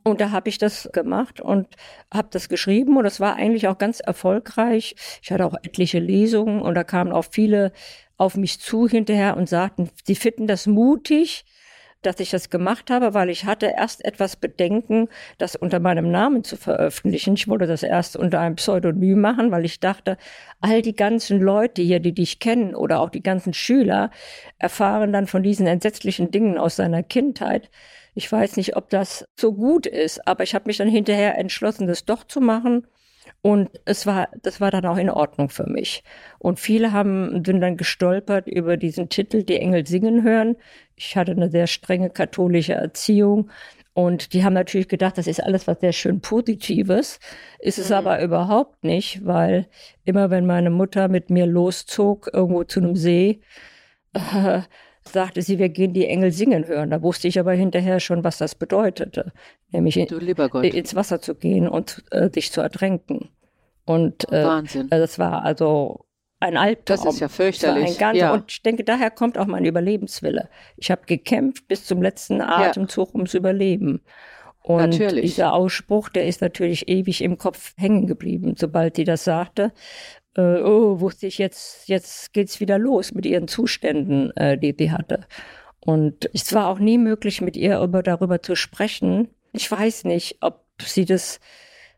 Und 0.03 0.19
da 0.19 0.31
habe 0.31 0.49
ich 0.49 0.57
das 0.57 0.89
gemacht 0.93 1.41
und 1.41 1.67
habe 2.11 2.29
das 2.31 2.49
geschrieben 2.49 2.97
und 2.97 3.03
das 3.03 3.19
war 3.19 3.35
eigentlich 3.35 3.67
auch 3.67 3.77
ganz 3.77 3.99
erfolgreich. 3.99 4.95
Ich 5.21 5.31
hatte 5.31 5.45
auch 5.45 5.53
etliche 5.61 5.99
Lesungen 5.99 6.61
und 6.61 6.73
da 6.73 6.83
kamen 6.83 7.11
auch 7.11 7.25
viele 7.29 7.71
auf 8.17 8.35
mich 8.35 8.59
zu 8.59 8.87
hinterher 8.87 9.37
und 9.37 9.47
sagten, 9.47 9.89
sie 10.03 10.15
finden 10.15 10.47
das 10.47 10.65
mutig, 10.65 11.45
dass 12.01 12.19
ich 12.19 12.31
das 12.31 12.49
gemacht 12.49 12.89
habe, 12.89 13.13
weil 13.13 13.29
ich 13.29 13.45
hatte 13.45 13.73
erst 13.77 14.03
etwas 14.03 14.35
Bedenken, 14.35 15.07
das 15.37 15.55
unter 15.55 15.79
meinem 15.79 16.11
Namen 16.11 16.43
zu 16.43 16.57
veröffentlichen. 16.57 17.35
Ich 17.35 17.47
wollte 17.47 17.67
das 17.67 17.83
erst 17.83 18.15
unter 18.15 18.39
einem 18.39 18.55
Pseudonym 18.55 19.21
machen, 19.21 19.51
weil 19.51 19.65
ich 19.65 19.79
dachte, 19.79 20.17
all 20.59 20.81
die 20.81 20.95
ganzen 20.95 21.39
Leute 21.39 21.81
hier, 21.81 21.99
die 21.99 22.13
dich 22.13 22.39
kennen 22.39 22.75
oder 22.75 22.99
auch 22.99 23.09
die 23.09 23.23
ganzen 23.23 23.53
Schüler, 23.53 24.11
erfahren 24.57 25.13
dann 25.13 25.27
von 25.27 25.43
diesen 25.43 25.67
entsetzlichen 25.67 26.31
Dingen 26.31 26.57
aus 26.57 26.75
seiner 26.75 27.03
Kindheit. 27.03 27.69
Ich 28.13 28.31
weiß 28.31 28.57
nicht, 28.57 28.75
ob 28.75 28.89
das 28.89 29.25
so 29.39 29.53
gut 29.53 29.85
ist, 29.85 30.27
aber 30.27 30.43
ich 30.43 30.55
habe 30.55 30.65
mich 30.67 30.77
dann 30.77 30.89
hinterher 30.89 31.37
entschlossen, 31.37 31.87
das 31.87 32.05
doch 32.05 32.23
zu 32.23 32.41
machen 32.41 32.87
und 33.41 33.69
es 33.85 34.05
war, 34.05 34.29
das 34.43 34.61
war 34.61 34.69
dann 34.69 34.85
auch 34.85 34.97
in 34.97 35.09
Ordnung 35.09 35.49
für 35.49 35.67
mich. 35.67 36.03
Und 36.37 36.59
viele 36.59 36.91
haben, 36.91 37.43
sind 37.43 37.59
dann 37.61 37.75
gestolpert 37.75 38.47
über 38.47 38.77
diesen 38.77 39.09
Titel, 39.09 39.43
die 39.43 39.57
Engel 39.57 39.87
singen 39.87 40.23
hören. 40.23 40.57
Ich 40.95 41.17
hatte 41.17 41.31
eine 41.31 41.49
sehr 41.49 41.65
strenge 41.65 42.11
katholische 42.11 42.73
Erziehung. 42.73 43.49
Und 43.93 44.33
die 44.33 44.43
haben 44.43 44.53
natürlich 44.53 44.87
gedacht, 44.87 45.17
das 45.17 45.27
ist 45.27 45.43
alles 45.43 45.67
was 45.67 45.79
sehr 45.81 45.91
schön 45.91 46.21
Positives. 46.21 47.19
Ist 47.59 47.79
es 47.79 47.89
mhm. 47.89 47.95
aber 47.95 48.21
überhaupt 48.21 48.83
nicht, 48.83 49.25
weil 49.25 49.67
immer 50.05 50.29
wenn 50.29 50.45
meine 50.45 50.69
Mutter 50.69 51.07
mit 51.07 51.29
mir 51.31 51.47
loszog, 51.47 52.29
irgendwo 52.31 52.63
zu 52.63 52.79
einem 52.79 52.95
See, 52.95 53.41
äh, 54.13 54.61
sagte 55.11 55.41
sie, 55.41 55.59
wir 55.59 55.69
gehen 55.69 55.93
die 55.93 56.07
Engel 56.07 56.31
singen 56.31 56.67
hören. 56.67 56.89
Da 56.89 57.01
wusste 57.01 57.27
ich 57.27 57.39
aber 57.39 57.53
hinterher 57.53 57.99
schon, 57.99 58.23
was 58.23 58.37
das 58.37 58.55
bedeutete. 58.55 59.31
Nämlich 59.71 59.97
in, 59.97 60.07
ins 60.07 60.95
Wasser 60.95 61.21
zu 61.21 61.35
gehen 61.35 61.67
und 61.67 62.03
äh, 62.11 62.29
dich 62.29 62.51
zu 62.51 62.61
ertränken. 62.61 63.29
Und 63.85 64.31
äh, 64.31 64.45
Wahnsinn. 64.45 64.89
Äh, 64.91 64.99
das 64.99 65.19
war 65.19 65.43
also 65.43 66.05
ein 66.39 66.57
Albtraum. 66.57 66.97
Das 67.03 67.13
ist 67.13 67.19
ja 67.19 67.29
fürchterlich. 67.29 67.99
Ja. 67.99 68.33
Und 68.33 68.51
ich 68.51 68.61
denke, 68.63 68.83
daher 68.83 69.11
kommt 69.11 69.37
auch 69.37 69.45
mein 69.45 69.65
Überlebenswille. 69.65 70.49
Ich 70.77 70.91
habe 70.91 71.01
gekämpft 71.05 71.67
bis 71.67 71.85
zum 71.85 72.01
letzten 72.01 72.41
Atemzug 72.41 73.09
ja. 73.09 73.15
ums 73.15 73.33
Überleben. 73.33 74.01
Und 74.63 74.91
natürlich. 74.91 75.21
dieser 75.21 75.53
Ausspruch, 75.53 76.09
der 76.09 76.27
ist 76.27 76.41
natürlich 76.41 76.87
ewig 76.87 77.23
im 77.23 77.37
Kopf 77.37 77.73
hängen 77.77 78.05
geblieben, 78.05 78.55
sobald 78.57 78.95
sie 78.95 79.05
das 79.05 79.23
sagte 79.23 79.71
äh, 80.35 80.61
oh, 80.61 80.99
wusste 80.99 81.27
ich 81.27 81.37
jetzt, 81.37 81.87
jetzt 81.87 82.33
geht's 82.33 82.59
wieder 82.59 82.77
los 82.77 83.13
mit 83.13 83.25
ihren 83.25 83.47
Zuständen, 83.47 84.35
äh, 84.37 84.57
die 84.57 84.75
sie 84.77 84.91
hatte. 84.91 85.25
Und 85.79 86.29
es 86.33 86.53
war 86.53 86.67
auch 86.67 86.79
nie 86.79 86.97
möglich, 86.97 87.41
mit 87.41 87.57
ihr 87.57 87.79
über, 87.81 88.03
darüber 88.03 88.41
zu 88.41 88.55
sprechen. 88.55 89.29
Ich 89.51 89.69
weiß 89.69 90.05
nicht, 90.05 90.37
ob 90.41 90.63
sie 90.79 91.05
das 91.05 91.39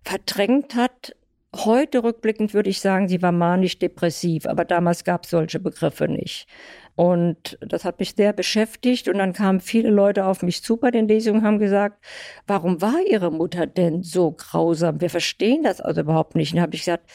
verdrängt 0.04 0.76
hat. 0.76 1.16
Heute 1.56 2.04
rückblickend 2.04 2.54
würde 2.54 2.70
ich 2.70 2.82
sagen, 2.82 3.08
sie 3.08 3.22
war 3.22 3.32
manisch-depressiv, 3.32 4.48
aber 4.48 4.66
damals 4.66 5.04
gab 5.04 5.26
es 5.26 5.30
solche 5.30 5.60
Begriffe 5.60 6.08
nicht. 6.08 6.48
Und 6.96 7.58
das 7.62 7.86
hat 7.86 8.00
mich 8.00 8.16
sehr 8.16 8.34
beschäftigt. 8.34 9.08
Und 9.08 9.18
dann 9.18 9.34
kamen 9.34 9.60
viele 9.60 9.90
Leute 9.90 10.26
auf 10.26 10.42
mich 10.42 10.64
zu 10.64 10.78
bei 10.78 10.90
den 10.90 11.08
Lesungen, 11.08 11.44
haben 11.44 11.60
gesagt, 11.60 12.04
warum 12.48 12.82
war 12.82 13.00
ihre 13.08 13.32
Mutter 13.32 13.68
denn 13.68 14.02
so 14.02 14.32
grausam? 14.32 15.02
Wir 15.02 15.10
verstehen 15.10 15.64
das 15.64 15.82
also 15.82 16.02
überhaupt 16.02 16.36
nicht. 16.36 16.54
Und 16.54 16.58
dann 16.58 16.64
habe 16.64 16.76
ich 16.76 16.82
gesagt, 16.82 17.10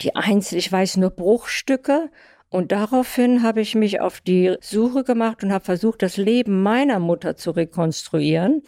die 0.00 0.14
Einzel, 0.14 0.58
ich 0.58 0.70
weiß 0.70 0.98
nur 0.98 1.10
Bruchstücke. 1.10 2.10
Und 2.48 2.70
daraufhin 2.70 3.42
habe 3.42 3.60
ich 3.60 3.74
mich 3.74 4.00
auf 4.00 4.20
die 4.20 4.56
Suche 4.60 5.02
gemacht 5.02 5.42
und 5.42 5.52
habe 5.52 5.64
versucht, 5.64 6.00
das 6.02 6.16
Leben 6.16 6.62
meiner 6.62 7.00
Mutter 7.00 7.36
zu 7.36 7.50
rekonstruieren, 7.50 8.62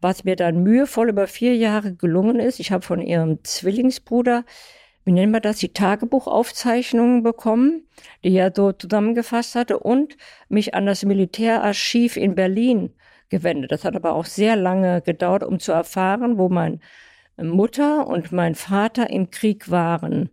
was 0.00 0.22
mir 0.22 0.36
dann 0.36 0.62
mühevoll 0.62 1.08
über 1.08 1.26
vier 1.26 1.56
Jahre 1.56 1.94
gelungen 1.94 2.38
ist. 2.38 2.60
Ich 2.60 2.70
habe 2.70 2.84
von 2.84 3.00
ihrem 3.02 3.42
Zwillingsbruder, 3.42 4.44
wie 5.04 5.12
nennen 5.12 5.32
wir 5.32 5.40
das, 5.40 5.58
die 5.58 5.72
Tagebuchaufzeichnungen 5.72 7.24
bekommen, 7.24 7.88
die 8.22 8.36
er 8.36 8.52
so 8.54 8.72
zusammengefasst 8.72 9.56
hatte 9.56 9.80
und 9.80 10.16
mich 10.48 10.74
an 10.74 10.86
das 10.86 11.04
Militärarchiv 11.04 12.16
in 12.16 12.36
Berlin 12.36 12.94
gewendet. 13.30 13.72
Das 13.72 13.84
hat 13.84 13.96
aber 13.96 14.14
auch 14.14 14.26
sehr 14.26 14.54
lange 14.54 15.02
gedauert, 15.02 15.42
um 15.42 15.58
zu 15.58 15.72
erfahren, 15.72 16.38
wo 16.38 16.48
meine 16.48 16.78
Mutter 17.36 18.06
und 18.06 18.30
mein 18.30 18.54
Vater 18.54 19.10
im 19.10 19.30
Krieg 19.30 19.70
waren. 19.70 20.30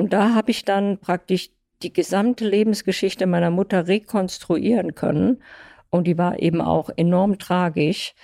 Und 0.00 0.14
da 0.14 0.34
habe 0.34 0.50
ich 0.50 0.64
dann 0.64 0.98
praktisch 0.98 1.50
die 1.82 1.92
gesamte 1.92 2.48
Lebensgeschichte 2.48 3.26
meiner 3.26 3.50
Mutter 3.50 3.86
rekonstruieren 3.86 4.94
können. 4.94 5.42
Und 5.90 6.06
die 6.06 6.16
war 6.16 6.38
eben 6.40 6.62
auch 6.62 6.88
enorm 6.96 7.38
tragisch. 7.38 8.14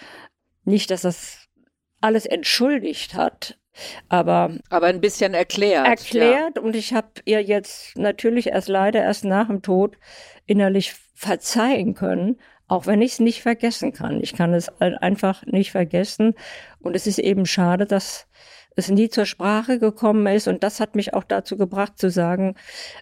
Nicht, 0.64 0.90
dass 0.90 1.02
das 1.02 1.48
alles 2.00 2.24
entschuldigt 2.24 3.14
hat, 3.14 3.58
aber 4.08 4.52
aber 4.70 4.86
ein 4.86 5.02
bisschen 5.02 5.34
erklärt. 5.34 5.86
Erklärt 5.86 6.56
ja. 6.56 6.62
und 6.62 6.74
ich 6.74 6.94
habe 6.94 7.08
ihr 7.24 7.42
jetzt 7.42 7.96
natürlich 7.98 8.48
erst 8.48 8.68
leider 8.68 9.02
erst 9.02 9.24
nach 9.24 9.48
dem 9.48 9.60
Tod 9.60 9.98
innerlich 10.46 10.94
verzeihen 11.14 11.94
können, 11.94 12.38
auch 12.68 12.86
wenn 12.86 13.02
ich 13.02 13.12
es 13.12 13.20
nicht 13.20 13.42
vergessen 13.42 13.92
kann. 13.92 14.22
Ich 14.22 14.34
kann 14.34 14.54
es 14.54 14.68
einfach 14.80 15.44
nicht 15.44 15.72
vergessen 15.72 16.34
und 16.80 16.96
es 16.96 17.06
ist 17.06 17.18
eben 17.18 17.44
schade, 17.44 17.84
dass 17.84 18.26
es 18.76 18.90
nie 18.90 19.08
zur 19.08 19.26
Sprache 19.26 19.78
gekommen 19.78 20.26
ist. 20.26 20.46
Und 20.46 20.62
das 20.62 20.80
hat 20.80 20.94
mich 20.94 21.14
auch 21.14 21.24
dazu 21.24 21.56
gebracht 21.56 21.98
zu 21.98 22.10
sagen, 22.10 22.54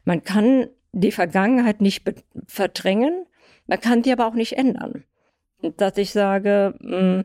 man 0.05 0.22
kann 0.22 0.68
die 0.93 1.12
Vergangenheit 1.12 1.81
nicht 1.81 2.03
verdrängen, 2.47 3.27
man 3.66 3.81
kann 3.81 4.03
die 4.03 4.12
aber 4.12 4.27
auch 4.27 4.35
nicht 4.35 4.55
ändern. 4.55 5.05
Dass 5.77 5.99
ich 5.99 6.12
sage, 6.12 6.75
mh, 6.81 6.99
hm, 6.99 7.25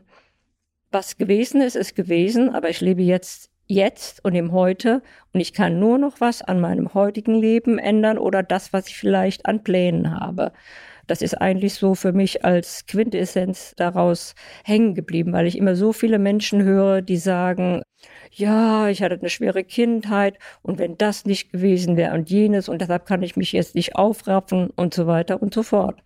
was 0.90 1.16
gewesen 1.16 1.60
ist, 1.60 1.76
ist 1.76 1.94
gewesen, 1.94 2.52
aber 2.52 2.68
ich 2.68 2.80
lebe 2.80 3.02
jetzt 3.02 3.50
jetzt 3.70 4.24
und 4.24 4.34
im 4.34 4.50
Heute 4.50 5.02
und 5.32 5.38
ich 5.40 5.52
kann 5.52 5.78
nur 5.78 5.96
noch 5.98 6.20
was 6.20 6.42
an 6.42 6.60
meinem 6.60 6.92
heutigen 6.92 7.36
Leben 7.36 7.78
ändern 7.78 8.18
oder 8.18 8.42
das, 8.42 8.72
was 8.72 8.88
ich 8.88 8.98
vielleicht 8.98 9.46
an 9.46 9.62
Plänen 9.62 10.18
habe. 10.18 10.52
Das 11.06 11.22
ist 11.22 11.34
eigentlich 11.34 11.74
so 11.74 11.94
für 11.94 12.12
mich 12.12 12.44
als 12.44 12.86
Quintessenz 12.86 13.74
daraus 13.76 14.34
hängen 14.64 14.94
geblieben, 14.94 15.32
weil 15.32 15.46
ich 15.46 15.56
immer 15.56 15.76
so 15.76 15.92
viele 15.92 16.18
Menschen 16.18 16.62
höre, 16.62 17.02
die 17.02 17.16
sagen, 17.16 17.82
ja, 18.30 18.88
ich 18.88 19.02
hatte 19.02 19.16
eine 19.18 19.30
schwere 19.30 19.64
Kindheit 19.64 20.38
und 20.62 20.78
wenn 20.78 20.96
das 20.96 21.24
nicht 21.24 21.50
gewesen 21.52 21.96
wäre 21.96 22.14
und 22.14 22.30
jenes 22.30 22.68
und 22.68 22.80
deshalb 22.80 23.06
kann 23.06 23.22
ich 23.22 23.36
mich 23.36 23.52
jetzt 23.52 23.74
nicht 23.74 23.96
aufraffen 23.96 24.70
und 24.70 24.94
so 24.94 25.06
weiter 25.06 25.42
und 25.42 25.52
so 25.52 25.62
fort. 25.62 26.02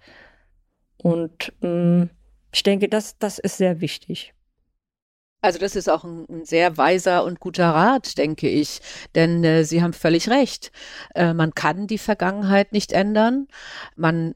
Und 0.99 1.53
ähm, 1.63 2.11
ich 2.53 2.63
denke, 2.63 2.89
das, 2.89 3.19
das 3.19 3.39
ist 3.39 3.59
sehr 3.59 3.81
wichtig. 3.81 4.33
Also 5.43 5.59
das 5.59 5.77
ist 5.77 5.91
auch 5.91 6.05
ein, 6.05 6.25
ein, 6.31 6.45
sehr 6.47 6.79
weiser 6.79 7.23
und 7.25 7.39
guter 7.39 7.69
Rat, 7.69 8.17
denke 8.17 8.49
ich. 8.49 8.81
Denn 9.15 9.45
äh, 9.45 9.65
Sie 9.65 9.83
haben 9.83 9.93
völlig 9.93 10.31
recht. 10.31 10.73
Äh, 11.15 11.35
man 11.35 11.55
kann 11.55 11.87
die 11.87 11.99
Vergangenheit 11.99 12.73
nicht 12.73 12.93
ändern. 12.93 13.49
Man 13.95 14.35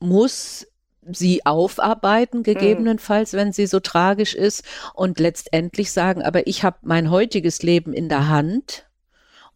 muss 0.00 0.66
sie 1.10 1.44
aufarbeiten, 1.44 2.38
hm. 2.38 2.42
gegebenenfalls, 2.44 3.32
wenn 3.32 3.52
sie 3.52 3.66
so 3.66 3.80
tragisch 3.80 4.34
ist, 4.34 4.64
und 4.94 5.18
letztendlich 5.18 5.92
sagen, 5.92 6.22
aber 6.22 6.46
ich 6.46 6.64
habe 6.64 6.78
mein 6.82 7.10
heutiges 7.10 7.62
Leben 7.62 7.92
in 7.92 8.08
der 8.08 8.28
Hand 8.28 8.86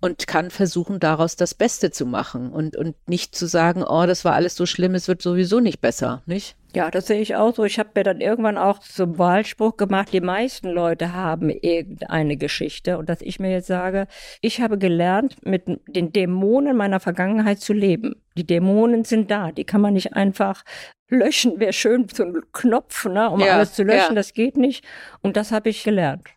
und 0.07 0.27
kann 0.27 0.51
versuchen, 0.51 1.01
daraus 1.01 1.37
das 1.37 1.55
Beste 1.55 1.91
zu 1.91 2.07
machen 2.07 2.51
und, 2.51 2.77
und 2.77 2.97
nicht 3.09 3.35
zu 3.35 3.47
sagen, 3.47 3.83
oh, 3.83 4.07
das 4.07 4.25
war 4.25 4.35
alles 4.35 4.55
so 4.55 4.65
schlimm, 4.65 4.95
es 4.95 5.09
wird 5.09 5.21
sowieso 5.21 5.61
nicht 5.61 5.81
besser, 5.81 6.23
nicht? 6.27 6.57
Ja, 6.75 6.91
das 6.91 7.07
sehe 7.07 7.21
ich 7.21 7.37
auch 7.37 7.55
so. 7.55 7.65
Ich 7.65 7.79
habe 7.79 7.91
mir 7.95 8.03
dann 8.05 8.21
irgendwann 8.21 8.59
auch 8.59 8.81
zum 8.81 9.19
Wahlspruch 9.19 9.79
gemacht, 9.79 10.13
die 10.13 10.21
meisten 10.21 10.69
Leute 10.69 11.15
haben 11.15 11.49
irgendeine 11.49 12.37
Geschichte 12.37 12.99
und 12.99 13.09
dass 13.09 13.23
ich 13.23 13.41
mir 13.41 13.51
jetzt 13.51 13.67
sage, 13.67 14.07
ich 14.43 14.61
habe 14.61 14.77
gelernt, 14.77 15.37
mit 15.45 15.63
den 15.89 16.13
Dämonen 16.13 16.77
meiner 16.77 17.01
Vergangenheit 17.01 17.61
zu 17.61 17.73
leben. 17.73 18.17
Die 18.37 18.47
Dämonen 18.47 19.05
sind 19.05 19.31
da, 19.31 19.53
die 19.53 19.65
kann 19.65 19.81
man 19.81 19.95
nicht 19.95 20.13
einfach 20.13 20.65
löschen. 21.09 21.59
Wäre 21.59 21.73
schön, 21.73 22.09
so 22.13 22.25
ein 22.25 22.43
Knopf, 22.53 23.07
ne, 23.07 23.31
um 23.31 23.41
ja, 23.41 23.55
alles 23.55 23.73
zu 23.73 23.83
löschen, 23.83 24.11
ja. 24.11 24.15
das 24.15 24.35
geht 24.35 24.59
nicht. 24.59 24.85
Und 25.23 25.37
das 25.39 25.53
habe 25.53 25.71
ich 25.71 25.83
gelernt. 25.83 26.29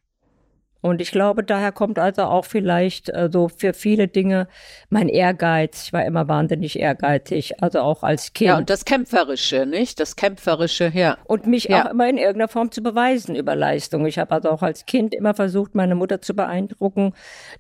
Und 0.81 1.01
ich 1.01 1.11
glaube, 1.11 1.43
daher 1.43 1.71
kommt 1.71 1.99
also 1.99 2.23
auch 2.23 2.45
vielleicht 2.45 3.09
äh, 3.09 3.29
so 3.31 3.49
für 3.49 3.73
viele 3.73 4.07
Dinge 4.07 4.47
mein 4.89 5.09
Ehrgeiz. 5.09 5.83
Ich 5.85 5.93
war 5.93 6.05
immer 6.05 6.27
wahnsinnig 6.27 6.79
ehrgeizig, 6.79 7.61
also 7.61 7.79
auch 7.79 8.03
als 8.03 8.33
Kind. 8.33 8.47
Ja, 8.47 8.57
und 8.57 8.69
das 8.69 8.85
Kämpferische, 8.85 9.65
nicht? 9.65 9.99
Das 9.99 10.15
Kämpferische, 10.15 10.91
ja. 10.93 11.17
Und 11.25 11.47
mich 11.47 11.65
ja. 11.65 11.85
auch 11.85 11.91
immer 11.91 12.07
in 12.07 12.17
irgendeiner 12.17 12.47
Form 12.47 12.71
zu 12.71 12.81
beweisen 12.81 13.35
über 13.35 13.55
Leistung. 13.55 14.05
Ich 14.05 14.17
habe 14.17 14.31
also 14.31 14.49
auch 14.49 14.61
als 14.61 14.85
Kind 14.85 15.13
immer 15.13 15.33
versucht, 15.33 15.75
meine 15.75 15.95
Mutter 15.95 16.21
zu 16.21 16.33
beeindrucken 16.33 17.13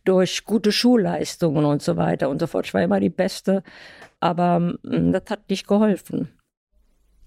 durch 0.05 0.45
gute 0.45 0.71
Schulleistungen 0.71 1.65
und 1.65 1.81
so 1.81 1.97
weiter 1.97 2.29
und 2.29 2.39
so 2.39 2.47
fort. 2.47 2.67
Ich 2.67 2.73
war 2.73 2.81
immer 2.81 3.01
die 3.01 3.09
Beste, 3.09 3.63
aber 4.21 4.59
mh, 4.59 4.77
mm, 4.83 5.11
das 5.11 5.23
hat 5.29 5.49
nicht 5.49 5.67
geholfen. 5.67 6.29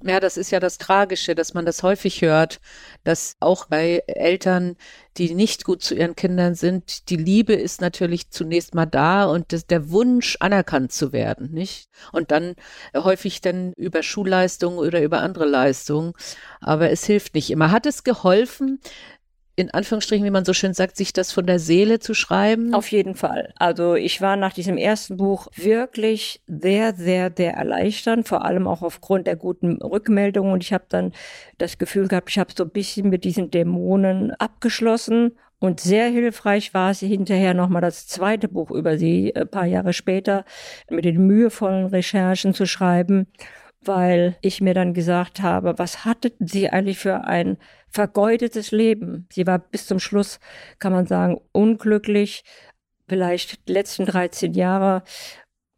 Ja, 0.05 0.19
das 0.19 0.37
ist 0.37 0.51
ja 0.51 0.59
das 0.59 0.79
Tragische, 0.79 1.37
dass 1.37 1.55
man 1.55 1.65
das 1.65 1.85
häufig 1.85 2.23
hört, 2.23 2.61
dass 3.05 3.37
auch 3.39 3.67
bei 3.67 4.03
Eltern, 4.09 4.77
die 5.17 5.33
nicht 5.33 5.65
gut 5.65 5.83
zu 5.83 5.95
ihren 5.95 6.17
Kindern 6.17 6.57
sind, 6.57 7.09
die 7.09 7.17
Liebe 7.17 7.53
ist 7.55 7.81
natürlich 7.81 8.31
zunächst 8.31 8.75
mal 8.75 8.87
da 8.87 9.25
und 9.27 9.53
das, 9.53 9.67
der 9.67 9.91
Wunsch, 9.91 10.37
anerkannt 10.41 10.91
zu 10.91 11.13
werden, 11.13 11.53
nicht? 11.53 11.89
Und 12.11 12.33
dann 12.33 12.57
häufig 12.97 13.43
dann 13.43 13.75
über 13.75 14.03
Schulleistungen 14.03 14.79
oder 14.79 15.03
über 15.03 15.21
andere 15.21 15.47
Leistungen. 15.47 16.15
Aber 16.61 16.91
es 16.91 17.05
hilft 17.05 17.35
nicht 17.37 17.51
immer. 17.51 17.71
Hat 17.71 17.87
es 17.87 18.03
geholfen, 18.03 18.81
in 19.55 19.71
Anführungsstrichen, 19.71 20.25
wie 20.25 20.31
man 20.31 20.45
so 20.45 20.55
schön 20.55 20.73
sagt, 20.73 20.97
sich 20.97 21.13
das 21.13 21.31
von 21.31 21.47
der 21.47 21.59
Seele 21.59 21.99
zu 21.99 22.15
schreiben? 22.15 22.75
Auf 22.75 22.89
jeden 22.89 23.15
Fall. 23.15 23.53
Also 23.57 23.95
ich 23.95 24.21
war 24.21 24.37
nach 24.37 24.55
diesem 24.55 24.79
ersten 24.79 25.19
Buch 25.19 25.49
wirklich 25.55 26.41
sehr, 26.47 26.95
sehr, 26.95 27.31
sehr 27.37 27.55
erleichtert, 27.55 28.27
vor 28.27 28.45
allem 28.45 28.67
auch 28.67 28.83
aufgrund 28.83 29.27
der 29.27 29.37
guten 29.37 29.83
Rückmeldungen. 29.83 30.53
Und 30.53 30.63
ich 30.63 30.73
habe 30.73 30.85
dann 30.89 31.13
das 31.59 31.77
Gefühl 31.77 32.09
gehabt, 32.09 32.31
ich 32.31 32.39
habe 32.39 32.53
so 32.57 32.65
ein 32.65 32.71
bisschen 32.71 33.11
mit 33.11 33.25
diesen 33.25 33.51
Dämonen 33.51 34.33
abgeschlossen. 34.33 35.37
Und 35.59 35.81
sehr 35.81 36.09
hilfreich 36.09 36.75
war 36.75 36.91
es 36.91 37.01
hinterher 37.01 37.55
nochmal 37.55 37.83
das 37.83 38.09
zweite 38.09 38.49
Buch 38.49 38.71
über 38.71 38.99
sie, 38.99 39.37
ein 39.37 39.49
paar 39.49 39.67
Jahre 39.67 39.93
später, 39.93 40.45
mit 40.91 41.05
den 41.05 41.25
mühevollen 41.27 41.87
Recherchen 41.87 42.53
zu 42.53 42.67
schreiben 42.67 43.29
weil 43.85 44.37
ich 44.41 44.61
mir 44.61 44.75
dann 44.75 44.95
gesagt 44.95 45.43
habe, 45.43 45.79
was 45.79 46.05
hatte 46.05 46.33
sie 46.39 46.71
eigentlich 46.71 46.99
für 46.99 47.25
ein 47.25 47.59
vergeudetes 47.91 48.71
Leben? 48.71 49.27
Sie 49.33 49.47
war 49.47 49.59
bis 49.59 49.87
zum 49.87 49.99
Schluss, 49.99 50.41
kann 50.79 50.93
man 50.93 51.07
sagen, 51.07 51.41
unglücklich. 51.53 52.45
Vielleicht 53.09 53.69
die 53.69 53.73
letzten 53.73 54.07
13 54.07 54.55
Jahre, 54.55 55.03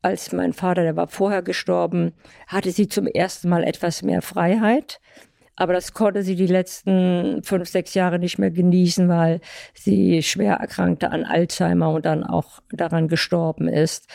als 0.02 0.32
mein 0.32 0.52
Vater, 0.52 0.82
der 0.82 0.96
war 0.96 1.08
vorher 1.08 1.42
gestorben, 1.42 2.12
hatte 2.46 2.70
sie 2.70 2.88
zum 2.88 3.06
ersten 3.06 3.48
Mal 3.48 3.64
etwas 3.64 4.02
mehr 4.02 4.22
Freiheit. 4.22 5.00
Aber 5.56 5.72
das 5.72 5.92
konnte 5.94 6.22
sie 6.22 6.34
die 6.34 6.48
letzten 6.48 7.42
fünf, 7.44 7.68
sechs 7.68 7.94
Jahre 7.94 8.18
nicht 8.18 8.38
mehr 8.38 8.50
genießen, 8.50 9.08
weil 9.08 9.40
sie 9.72 10.22
schwer 10.22 10.54
erkrankte 10.56 11.10
an 11.10 11.24
Alzheimer 11.24 11.90
und 11.90 12.04
dann 12.06 12.24
auch 12.24 12.60
daran 12.70 13.08
gestorben 13.08 13.68
ist. 13.68 14.08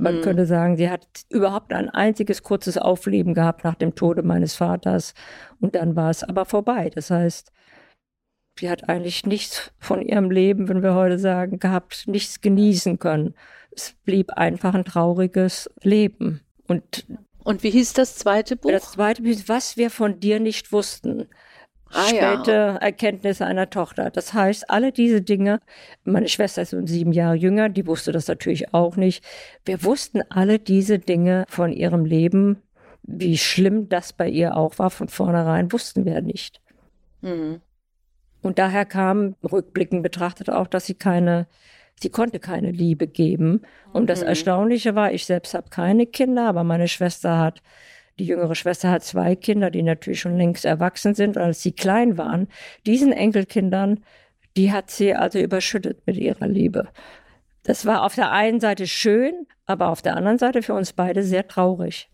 Man 0.00 0.16
mhm. 0.16 0.22
könnte 0.22 0.46
sagen, 0.46 0.76
sie 0.78 0.88
hat 0.88 1.06
überhaupt 1.28 1.72
ein 1.74 1.90
einziges 1.90 2.42
kurzes 2.42 2.78
Aufleben 2.78 3.34
gehabt 3.34 3.64
nach 3.64 3.74
dem 3.74 3.94
Tode 3.94 4.22
meines 4.22 4.54
Vaters 4.54 5.14
und 5.60 5.74
dann 5.74 5.94
war 5.94 6.10
es 6.10 6.24
aber 6.24 6.46
vorbei. 6.46 6.90
Das 6.94 7.10
heißt, 7.10 7.52
sie 8.58 8.70
hat 8.70 8.88
eigentlich 8.88 9.26
nichts 9.26 9.72
von 9.78 10.00
ihrem 10.00 10.30
Leben, 10.30 10.68
wenn 10.68 10.82
wir 10.82 10.94
heute 10.94 11.18
sagen, 11.18 11.58
gehabt, 11.58 12.04
nichts 12.06 12.40
genießen 12.40 12.98
können. 12.98 13.34
Es 13.76 13.94
blieb 14.04 14.32
einfach 14.32 14.74
ein 14.74 14.86
trauriges 14.86 15.70
Leben. 15.82 16.40
Und 16.66 17.06
und 17.42 17.62
wie 17.62 17.70
hieß 17.70 17.94
das 17.94 18.16
zweite 18.16 18.56
Buch? 18.56 18.70
Das 18.70 18.92
zweite 18.92 19.22
Buch, 19.22 19.36
was 19.46 19.76
wir 19.76 19.90
von 19.90 20.20
dir 20.20 20.40
nicht 20.40 20.72
wussten 20.72 21.26
ah, 21.92 22.04
späte 22.04 22.52
ja. 22.52 22.76
Erkenntnisse 22.76 23.46
einer 23.46 23.70
Tochter. 23.70 24.10
Das 24.10 24.32
heißt, 24.32 24.70
alle 24.70 24.92
diese 24.92 25.22
Dinge, 25.22 25.60
meine 26.04 26.28
Schwester 26.28 26.62
ist 26.62 26.74
sieben 26.86 27.12
Jahre 27.12 27.36
jünger, 27.36 27.68
die 27.68 27.86
wusste 27.86 28.12
das 28.12 28.28
natürlich 28.28 28.74
auch 28.74 28.96
nicht. 28.96 29.24
Wir 29.64 29.82
wussten 29.84 30.22
alle 30.28 30.58
diese 30.58 30.98
Dinge 30.98 31.44
von 31.48 31.72
ihrem 31.72 32.04
Leben, 32.04 32.62
wie 33.02 33.38
schlimm 33.38 33.88
das 33.88 34.12
bei 34.12 34.28
ihr 34.28 34.56
auch 34.56 34.78
war, 34.78 34.90
von 34.90 35.08
vornherein 35.08 35.72
wussten 35.72 36.04
wir 36.04 36.20
nicht. 36.22 36.60
Mhm. 37.22 37.60
Und 38.42 38.58
daher 38.58 38.86
kam 38.86 39.36
rückblickend 39.42 40.02
betrachtet 40.02 40.50
auch, 40.50 40.66
dass 40.66 40.86
sie 40.86 40.94
keine, 40.94 41.46
sie 42.00 42.10
konnte 42.10 42.38
keine 42.38 42.70
Liebe 42.70 43.06
geben. 43.06 43.62
Und 43.92 44.08
das 44.08 44.22
mhm. 44.22 44.28
Erstaunliche 44.28 44.94
war, 44.94 45.12
ich 45.12 45.26
selbst 45.26 45.54
habe 45.54 45.68
keine 45.70 46.06
Kinder, 46.06 46.48
aber 46.48 46.64
meine 46.64 46.88
Schwester 46.88 47.38
hat 47.38 47.62
die 48.20 48.26
jüngere 48.26 48.54
Schwester 48.54 48.90
hat 48.90 49.02
zwei 49.02 49.34
Kinder, 49.34 49.70
die 49.70 49.82
natürlich 49.82 50.20
schon 50.20 50.36
längst 50.36 50.66
erwachsen 50.66 51.14
sind. 51.14 51.38
Und 51.38 51.42
als 51.42 51.62
sie 51.62 51.72
klein 51.72 52.18
waren, 52.18 52.48
diesen 52.84 53.12
Enkelkindern, 53.12 54.04
die 54.58 54.72
hat 54.72 54.90
sie 54.90 55.14
also 55.14 55.38
überschüttet 55.38 56.06
mit 56.06 56.16
ihrer 56.16 56.46
Liebe. 56.46 56.88
Das 57.62 57.86
war 57.86 58.04
auf 58.04 58.14
der 58.14 58.30
einen 58.30 58.60
Seite 58.60 58.86
schön, 58.86 59.46
aber 59.64 59.88
auf 59.88 60.02
der 60.02 60.16
anderen 60.16 60.36
Seite 60.36 60.60
für 60.62 60.74
uns 60.74 60.92
beide 60.92 61.22
sehr 61.22 61.48
traurig. 61.48 62.10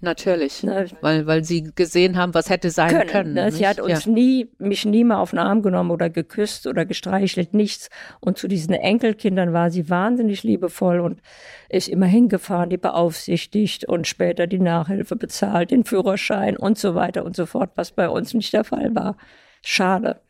Natürlich, 0.00 0.62
ne? 0.62 0.86
weil, 1.00 1.26
weil 1.26 1.42
sie 1.42 1.70
gesehen 1.74 2.16
haben, 2.18 2.34
was 2.34 2.50
hätte 2.50 2.70
sein 2.70 2.90
können. 2.90 3.08
können 3.08 3.34
ne? 3.34 3.50
Sie 3.50 3.66
hat 3.66 3.80
uns 3.80 4.04
ja. 4.04 4.12
nie, 4.12 4.50
mich 4.58 4.84
nie 4.84 5.04
mal 5.04 5.16
auf 5.16 5.30
den 5.30 5.38
Arm 5.38 5.62
genommen 5.62 5.90
oder 5.90 6.10
geküsst 6.10 6.66
oder 6.66 6.84
gestreichelt, 6.84 7.54
nichts. 7.54 7.88
Und 8.20 8.36
zu 8.36 8.46
diesen 8.46 8.74
Enkelkindern 8.74 9.54
war 9.54 9.70
sie 9.70 9.88
wahnsinnig 9.88 10.42
liebevoll 10.42 11.00
und 11.00 11.22
ist 11.70 11.88
immer 11.88 12.06
hingefahren, 12.06 12.68
die 12.68 12.76
beaufsichtigt 12.76 13.86
und 13.86 14.06
später 14.06 14.46
die 14.46 14.58
Nachhilfe 14.58 15.16
bezahlt, 15.16 15.70
den 15.70 15.84
Führerschein 15.84 16.56
und 16.56 16.78
so 16.78 16.94
weiter 16.94 17.24
und 17.24 17.34
so 17.34 17.46
fort, 17.46 17.70
was 17.76 17.90
bei 17.92 18.08
uns 18.08 18.34
nicht 18.34 18.52
der 18.52 18.64
Fall 18.64 18.94
war. 18.94 19.16
Schade. 19.62 20.20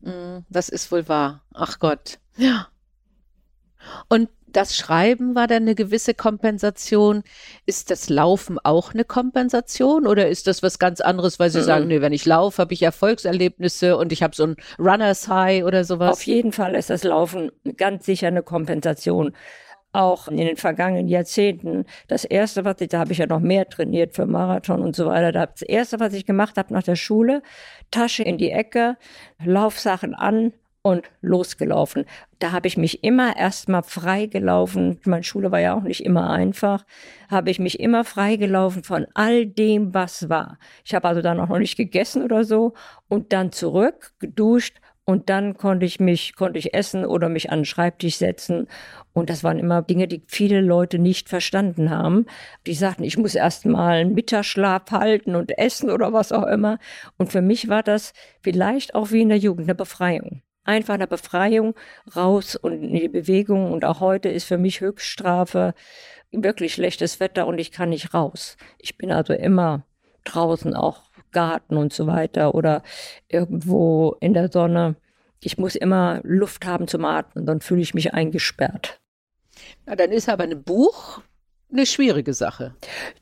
Mm, 0.00 0.38
das 0.50 0.68
ist 0.68 0.90
wohl 0.90 1.08
wahr. 1.08 1.42
Ach 1.54 1.78
Gott. 1.78 2.18
Ja. 2.36 2.66
Und 4.08 4.28
das 4.52 4.76
Schreiben 4.76 5.34
war 5.34 5.46
dann 5.46 5.62
eine 5.62 5.74
gewisse 5.74 6.14
Kompensation. 6.14 7.22
Ist 7.66 7.90
das 7.90 8.08
Laufen 8.08 8.58
auch 8.62 8.94
eine 8.94 9.04
Kompensation 9.04 10.06
oder 10.06 10.28
ist 10.28 10.46
das 10.46 10.62
was 10.62 10.78
ganz 10.78 11.00
anderes, 11.00 11.38
weil 11.38 11.50
Sie 11.50 11.60
mhm. 11.60 11.64
sagen, 11.64 11.86
nee, 11.88 12.00
wenn 12.00 12.12
ich 12.12 12.26
laufe, 12.26 12.62
habe 12.62 12.74
ich 12.74 12.82
Erfolgserlebnisse 12.82 13.96
und 13.96 14.12
ich 14.12 14.22
habe 14.22 14.34
so 14.34 14.44
ein 14.44 14.56
Runners 14.78 15.28
High 15.28 15.64
oder 15.64 15.84
sowas? 15.84 16.12
Auf 16.12 16.26
jeden 16.26 16.52
Fall 16.52 16.74
ist 16.74 16.90
das 16.90 17.04
Laufen 17.04 17.50
ganz 17.76 18.06
sicher 18.06 18.28
eine 18.28 18.42
Kompensation. 18.42 19.34
Auch 19.94 20.28
in 20.28 20.38
den 20.38 20.56
vergangenen 20.56 21.06
Jahrzehnten. 21.06 21.84
Das 22.08 22.24
erste, 22.24 22.64
was 22.64 22.80
ich, 22.80 22.88
da 22.88 23.00
habe 23.00 23.12
ich 23.12 23.18
ja 23.18 23.26
noch 23.26 23.40
mehr 23.40 23.68
trainiert 23.68 24.14
für 24.14 24.24
Marathon 24.24 24.80
und 24.80 24.96
so 24.96 25.04
weiter. 25.04 25.32
Das 25.32 25.60
erste, 25.60 26.00
was 26.00 26.14
ich 26.14 26.24
gemacht 26.24 26.56
habe 26.56 26.72
nach 26.72 26.82
der 26.82 26.96
Schule, 26.96 27.42
Tasche 27.90 28.22
in 28.22 28.38
die 28.38 28.50
Ecke, 28.50 28.96
Laufsachen 29.44 30.14
an, 30.14 30.54
und 30.82 31.08
losgelaufen. 31.20 32.04
Da 32.40 32.50
habe 32.52 32.66
ich 32.66 32.76
mich 32.76 33.04
immer 33.04 33.36
erstmal 33.36 33.84
freigelaufen. 33.84 35.00
Meine 35.04 35.22
Schule 35.22 35.52
war 35.52 35.60
ja 35.60 35.74
auch 35.74 35.82
nicht 35.82 36.04
immer 36.04 36.30
einfach. 36.30 36.84
Habe 37.30 37.50
ich 37.50 37.60
mich 37.60 37.78
immer 37.78 38.04
freigelaufen 38.04 38.82
von 38.82 39.06
all 39.14 39.46
dem, 39.46 39.94
was 39.94 40.28
war. 40.28 40.58
Ich 40.84 40.94
habe 40.94 41.08
also 41.08 41.22
dann 41.22 41.38
auch 41.38 41.48
noch 41.48 41.58
nicht 41.58 41.76
gegessen 41.76 42.22
oder 42.24 42.44
so 42.44 42.74
und 43.08 43.32
dann 43.32 43.52
zurück, 43.52 44.12
geduscht 44.18 44.80
und 45.04 45.30
dann 45.30 45.56
konnte 45.56 45.86
ich 45.86 46.00
mich, 46.00 46.34
konnte 46.34 46.58
ich 46.58 46.74
essen 46.74 47.04
oder 47.04 47.28
mich 47.28 47.50
an 47.50 47.60
den 47.60 47.64
Schreibtisch 47.64 48.16
setzen. 48.16 48.68
Und 49.12 49.30
das 49.30 49.44
waren 49.44 49.58
immer 49.58 49.82
Dinge, 49.82 50.08
die 50.08 50.22
viele 50.26 50.60
Leute 50.60 50.98
nicht 50.98 51.28
verstanden 51.28 51.90
haben. 51.90 52.26
Die 52.66 52.74
sagten, 52.74 53.04
ich 53.04 53.18
muss 53.18 53.34
erst 53.34 53.66
mal 53.66 53.98
einen 53.98 54.14
Mittagsschlaf 54.14 54.90
halten 54.90 55.36
und 55.36 55.58
essen 55.58 55.90
oder 55.90 56.12
was 56.12 56.32
auch 56.32 56.46
immer. 56.46 56.78
Und 57.18 57.30
für 57.30 57.42
mich 57.42 57.68
war 57.68 57.82
das 57.82 58.12
vielleicht 58.42 58.94
auch 58.94 59.10
wie 59.12 59.22
in 59.22 59.28
der 59.28 59.38
Jugend 59.38 59.66
eine 59.66 59.74
Befreiung 59.74 60.42
einfach 60.64 60.94
eine 60.94 61.06
Befreiung 61.06 61.74
raus 62.14 62.56
und 62.56 62.82
in 62.82 62.94
die 62.94 63.08
Bewegung. 63.08 63.72
Und 63.72 63.84
auch 63.84 64.00
heute 64.00 64.28
ist 64.28 64.44
für 64.44 64.58
mich 64.58 64.80
Höchststrafe 64.80 65.74
wirklich 66.30 66.74
schlechtes 66.74 67.20
Wetter 67.20 67.46
und 67.46 67.58
ich 67.58 67.72
kann 67.72 67.90
nicht 67.90 68.14
raus. 68.14 68.56
Ich 68.78 68.96
bin 68.96 69.12
also 69.12 69.32
immer 69.32 69.84
draußen, 70.24 70.74
auch 70.74 71.10
Garten 71.32 71.76
und 71.76 71.92
so 71.92 72.06
weiter 72.06 72.54
oder 72.54 72.82
irgendwo 73.28 74.16
in 74.20 74.34
der 74.34 74.50
Sonne. 74.50 74.96
Ich 75.40 75.58
muss 75.58 75.74
immer 75.74 76.20
Luft 76.22 76.64
haben 76.66 76.86
zum 76.88 77.04
Atmen, 77.04 77.46
dann 77.46 77.60
fühle 77.60 77.82
ich 77.82 77.94
mich 77.94 78.14
eingesperrt. 78.14 79.00
Na, 79.86 79.96
dann 79.96 80.12
ist 80.12 80.28
aber 80.28 80.44
ein 80.44 80.62
Buch 80.62 81.20
eine 81.72 81.86
schwierige 81.86 82.34
Sache. 82.34 82.74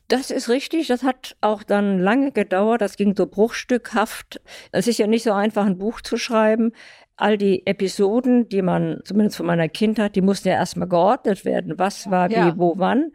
Das 0.07 0.29
ist 0.31 0.49
richtig. 0.49 0.87
Das 0.87 1.03
hat 1.03 1.35
auch 1.41 1.63
dann 1.63 1.99
lange 1.99 2.31
gedauert. 2.31 2.81
Das 2.81 2.97
ging 2.97 3.15
so 3.15 3.25
bruchstückhaft. 3.25 4.41
Es 4.71 4.87
ist 4.87 4.99
ja 4.99 5.07
nicht 5.07 5.23
so 5.23 5.31
einfach, 5.31 5.65
ein 5.65 5.77
Buch 5.77 6.01
zu 6.01 6.17
schreiben. 6.17 6.73
all 7.21 7.37
die 7.37 7.67
Episoden, 7.67 8.49
die 8.49 8.63
man, 8.63 9.01
zumindest 9.03 9.37
von 9.37 9.45
meiner 9.45 9.69
Kindheit, 9.69 10.15
die 10.15 10.21
mussten 10.21 10.47
ja 10.47 10.55
erstmal 10.55 10.87
geordnet 10.87 11.45
werden. 11.45 11.77
Was 11.77 12.09
war 12.09 12.29
wie, 12.29 12.33
ja. 12.33 12.57
wo, 12.57 12.73
wann. 12.77 13.11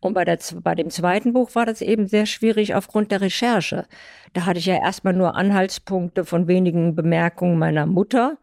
Und 0.00 0.12
bei, 0.12 0.24
der, 0.24 0.38
bei 0.62 0.74
dem 0.74 0.90
zweiten 0.90 1.32
Buch 1.32 1.54
war 1.54 1.64
das 1.64 1.80
eben 1.80 2.06
sehr 2.06 2.26
schwierig 2.26 2.74
aufgrund 2.74 3.12
der 3.12 3.22
Recherche. 3.22 3.86
Da 4.34 4.44
hatte 4.44 4.58
ich 4.58 4.66
ja 4.66 4.76
erstmal 4.76 5.14
nur 5.14 5.36
Anhaltspunkte 5.36 6.24
von 6.26 6.48
wenigen 6.48 6.94
Bemerkungen 6.94 7.58
meiner 7.58 7.86
Mutter. 7.86 8.36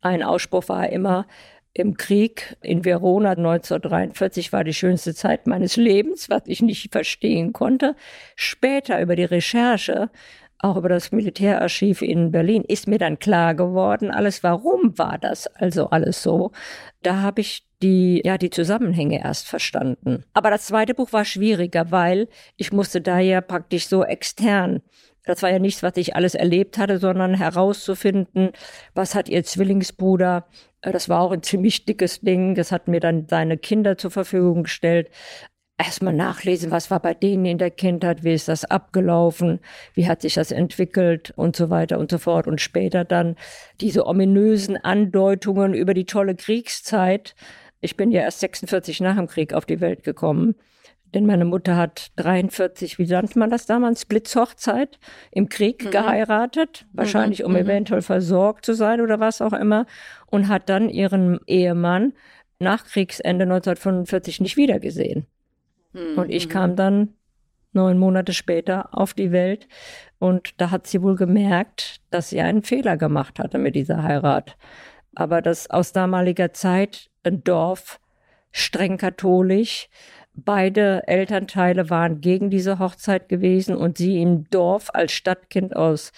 Ein 0.00 0.22
Ausspruch 0.22 0.68
war 0.68 0.88
immer, 0.88 1.26
im 1.74 1.96
Krieg 1.96 2.56
in 2.62 2.84
Verona 2.84 3.30
1943 3.30 4.52
war 4.52 4.64
die 4.64 4.72
schönste 4.72 5.14
Zeit 5.14 5.46
meines 5.46 5.76
Lebens, 5.76 6.30
was 6.30 6.42
ich 6.46 6.62
nicht 6.62 6.92
verstehen 6.92 7.52
konnte. 7.52 7.96
Später 8.36 9.00
über 9.00 9.16
die 9.16 9.24
Recherche, 9.24 10.08
auch 10.58 10.76
über 10.76 10.88
das 10.88 11.12
Militärarchiv 11.12 12.00
in 12.00 12.30
Berlin, 12.30 12.62
ist 12.66 12.86
mir 12.86 12.98
dann 12.98 13.18
klar 13.18 13.54
geworden, 13.54 14.10
alles, 14.10 14.42
warum 14.42 14.96
war 14.96 15.18
das 15.18 15.46
also 15.48 15.90
alles 15.90 16.22
so? 16.22 16.52
Da 17.02 17.20
habe 17.20 17.42
ich 17.42 17.66
die, 17.82 18.22
ja, 18.24 18.38
die 18.38 18.50
Zusammenhänge 18.50 19.22
erst 19.22 19.46
verstanden. 19.46 20.24
Aber 20.32 20.50
das 20.50 20.66
zweite 20.66 20.94
Buch 20.94 21.12
war 21.12 21.24
schwieriger, 21.24 21.90
weil 21.90 22.28
ich 22.56 22.72
musste 22.72 23.02
da 23.02 23.18
ja 23.18 23.40
praktisch 23.42 23.88
so 23.88 24.04
extern 24.04 24.80
das 25.24 25.42
war 25.42 25.50
ja 25.50 25.58
nichts, 25.58 25.82
was 25.82 25.96
ich 25.96 26.16
alles 26.16 26.34
erlebt 26.34 26.78
hatte, 26.78 26.98
sondern 26.98 27.34
herauszufinden, 27.34 28.50
was 28.94 29.14
hat 29.14 29.28
ihr 29.28 29.44
Zwillingsbruder 29.44 30.46
äh, 30.84 30.92
das 30.92 31.08
war 31.08 31.20
auch 31.20 31.32
ein 31.32 31.42
ziemlich 31.42 31.84
dickes 31.84 32.20
Ding. 32.20 32.54
Das 32.54 32.72
hat 32.72 32.88
mir 32.88 33.00
dann 33.00 33.26
seine 33.28 33.58
Kinder 33.58 33.98
zur 33.98 34.10
Verfügung 34.10 34.64
gestellt. 34.64 35.10
Erstmal 35.76 36.14
nachlesen, 36.14 36.70
was 36.70 36.90
war 36.92 37.00
bei 37.00 37.14
denen 37.14 37.46
in 37.46 37.58
der 37.58 37.72
Kindheit, 37.72 38.22
wie 38.22 38.32
ist 38.32 38.46
das 38.46 38.64
abgelaufen, 38.64 39.58
wie 39.94 40.06
hat 40.06 40.22
sich 40.22 40.34
das 40.34 40.52
entwickelt 40.52 41.32
und 41.34 41.56
so 41.56 41.68
weiter 41.68 41.98
und 41.98 42.12
so 42.12 42.18
fort. 42.18 42.46
Und 42.46 42.60
später 42.60 43.04
dann 43.04 43.36
diese 43.80 44.06
ominösen 44.06 44.76
Andeutungen 44.76 45.74
über 45.74 45.92
die 45.94 46.06
tolle 46.06 46.36
Kriegszeit. 46.36 47.34
Ich 47.80 47.96
bin 47.96 48.12
ja 48.12 48.22
erst 48.22 48.40
46 48.40 49.00
nach 49.00 49.16
dem 49.16 49.26
Krieg 49.26 49.52
auf 49.52 49.66
die 49.66 49.80
Welt 49.80 50.04
gekommen. 50.04 50.54
Denn 51.14 51.26
meine 51.26 51.44
Mutter 51.44 51.76
hat 51.76 52.10
43, 52.16 52.98
wie 52.98 53.06
nannte 53.06 53.38
man 53.38 53.48
das 53.48 53.66
damals, 53.66 54.04
Blitzhochzeit 54.04 54.98
im 55.30 55.48
Krieg 55.48 55.84
mhm. 55.84 55.90
geheiratet, 55.90 56.86
wahrscheinlich 56.92 57.40
mhm. 57.40 57.46
um 57.46 57.52
mhm. 57.52 57.58
eventuell 57.58 58.02
versorgt 58.02 58.66
zu 58.66 58.74
sein 58.74 59.00
oder 59.00 59.20
was 59.20 59.40
auch 59.40 59.52
immer, 59.52 59.86
und 60.26 60.48
hat 60.48 60.68
dann 60.68 60.88
ihren 60.88 61.38
Ehemann 61.46 62.14
nach 62.58 62.84
Kriegsende 62.84 63.44
1945 63.44 64.40
nicht 64.40 64.56
wiedergesehen. 64.56 65.26
Mhm. 65.92 66.18
Und 66.18 66.30
ich 66.30 66.48
kam 66.48 66.74
dann 66.74 67.14
neun 67.72 67.98
Monate 67.98 68.32
später 68.32 68.88
auf 68.92 69.14
die 69.14 69.32
Welt 69.32 69.68
und 70.18 70.60
da 70.60 70.70
hat 70.70 70.86
sie 70.86 71.02
wohl 71.02 71.16
gemerkt, 71.16 72.00
dass 72.10 72.30
sie 72.30 72.40
einen 72.40 72.62
Fehler 72.62 72.96
gemacht 72.96 73.38
hatte 73.38 73.58
mit 73.58 73.74
dieser 73.74 74.02
Heirat. 74.02 74.56
Aber 75.14 75.42
das 75.42 75.70
aus 75.70 75.92
damaliger 75.92 76.52
Zeit 76.52 77.10
ein 77.24 77.44
Dorf, 77.44 78.00
streng 78.52 78.96
katholisch, 78.96 79.88
Beide 80.36 81.06
Elternteile 81.06 81.90
waren 81.90 82.20
gegen 82.20 82.50
diese 82.50 82.80
Hochzeit 82.80 83.28
gewesen 83.28 83.76
und 83.76 83.98
sie 83.98 84.20
im 84.20 84.50
Dorf 84.50 84.90
als 84.92 85.12
Stadtkind 85.12 85.76
aus 85.76 86.12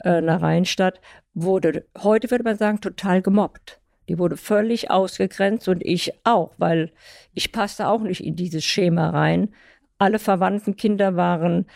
äh, 0.00 0.08
einer 0.08 0.40
Rheinstadt 0.40 1.00
wurde, 1.34 1.84
heute 1.98 2.30
würde 2.30 2.44
man 2.44 2.56
sagen, 2.56 2.80
total 2.80 3.20
gemobbt. 3.20 3.80
Die 4.08 4.18
wurde 4.18 4.38
völlig 4.38 4.90
ausgegrenzt 4.90 5.68
und 5.68 5.84
ich 5.84 6.14
auch, 6.24 6.52
weil 6.56 6.92
ich 7.34 7.52
passte 7.52 7.88
auch 7.88 8.00
nicht 8.00 8.24
in 8.24 8.36
dieses 8.36 8.64
Schema 8.64 9.10
rein. 9.10 9.50
Alle 9.98 10.18
verwandten 10.18 10.76
Kinder 10.76 11.16
waren 11.16 11.66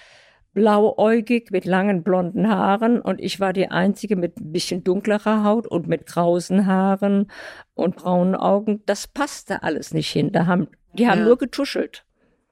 blauäugig 0.54 1.50
mit 1.50 1.64
langen 1.64 2.02
blonden 2.02 2.48
Haaren 2.48 3.00
und 3.00 3.20
ich 3.20 3.40
war 3.40 3.52
die 3.52 3.70
einzige 3.70 4.16
mit 4.16 4.38
ein 4.38 4.52
bisschen 4.52 4.84
dunklerer 4.84 5.44
Haut 5.44 5.66
und 5.66 5.86
mit 5.86 6.06
krausen 6.06 6.66
Haaren 6.66 7.30
und 7.74 7.96
braunen 7.96 8.34
Augen. 8.34 8.82
Das 8.86 9.06
passte 9.06 9.62
alles 9.62 9.94
nicht 9.94 10.10
hin. 10.10 10.32
Da 10.32 10.46
haben 10.46 10.68
die 10.94 11.08
haben 11.08 11.20
ja. 11.20 11.24
nur 11.24 11.38
getuschelt. 11.38 12.04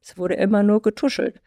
Es 0.02 0.16
wurde 0.16 0.34
immer 0.34 0.62
nur 0.62 0.80
getuschelt. 0.80 1.40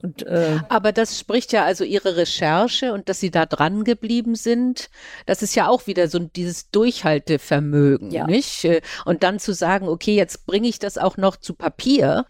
Und, 0.00 0.24
äh, 0.26 0.58
Aber 0.68 0.92
das 0.92 1.18
spricht 1.18 1.52
ja 1.52 1.64
also 1.64 1.82
Ihre 1.82 2.16
Recherche 2.16 2.92
und 2.92 3.08
dass 3.08 3.18
Sie 3.18 3.32
da 3.32 3.46
dran 3.46 3.82
geblieben 3.82 4.36
sind. 4.36 4.90
Das 5.26 5.42
ist 5.42 5.56
ja 5.56 5.66
auch 5.66 5.88
wieder 5.88 6.06
so 6.06 6.20
dieses 6.20 6.70
Durchhaltevermögen, 6.70 8.12
ja. 8.12 8.26
nicht? 8.26 8.68
Und 9.04 9.24
dann 9.24 9.40
zu 9.40 9.52
sagen, 9.52 9.88
okay, 9.88 10.14
jetzt 10.14 10.46
bringe 10.46 10.68
ich 10.68 10.78
das 10.78 10.98
auch 10.98 11.16
noch 11.16 11.36
zu 11.36 11.54
Papier 11.54 12.26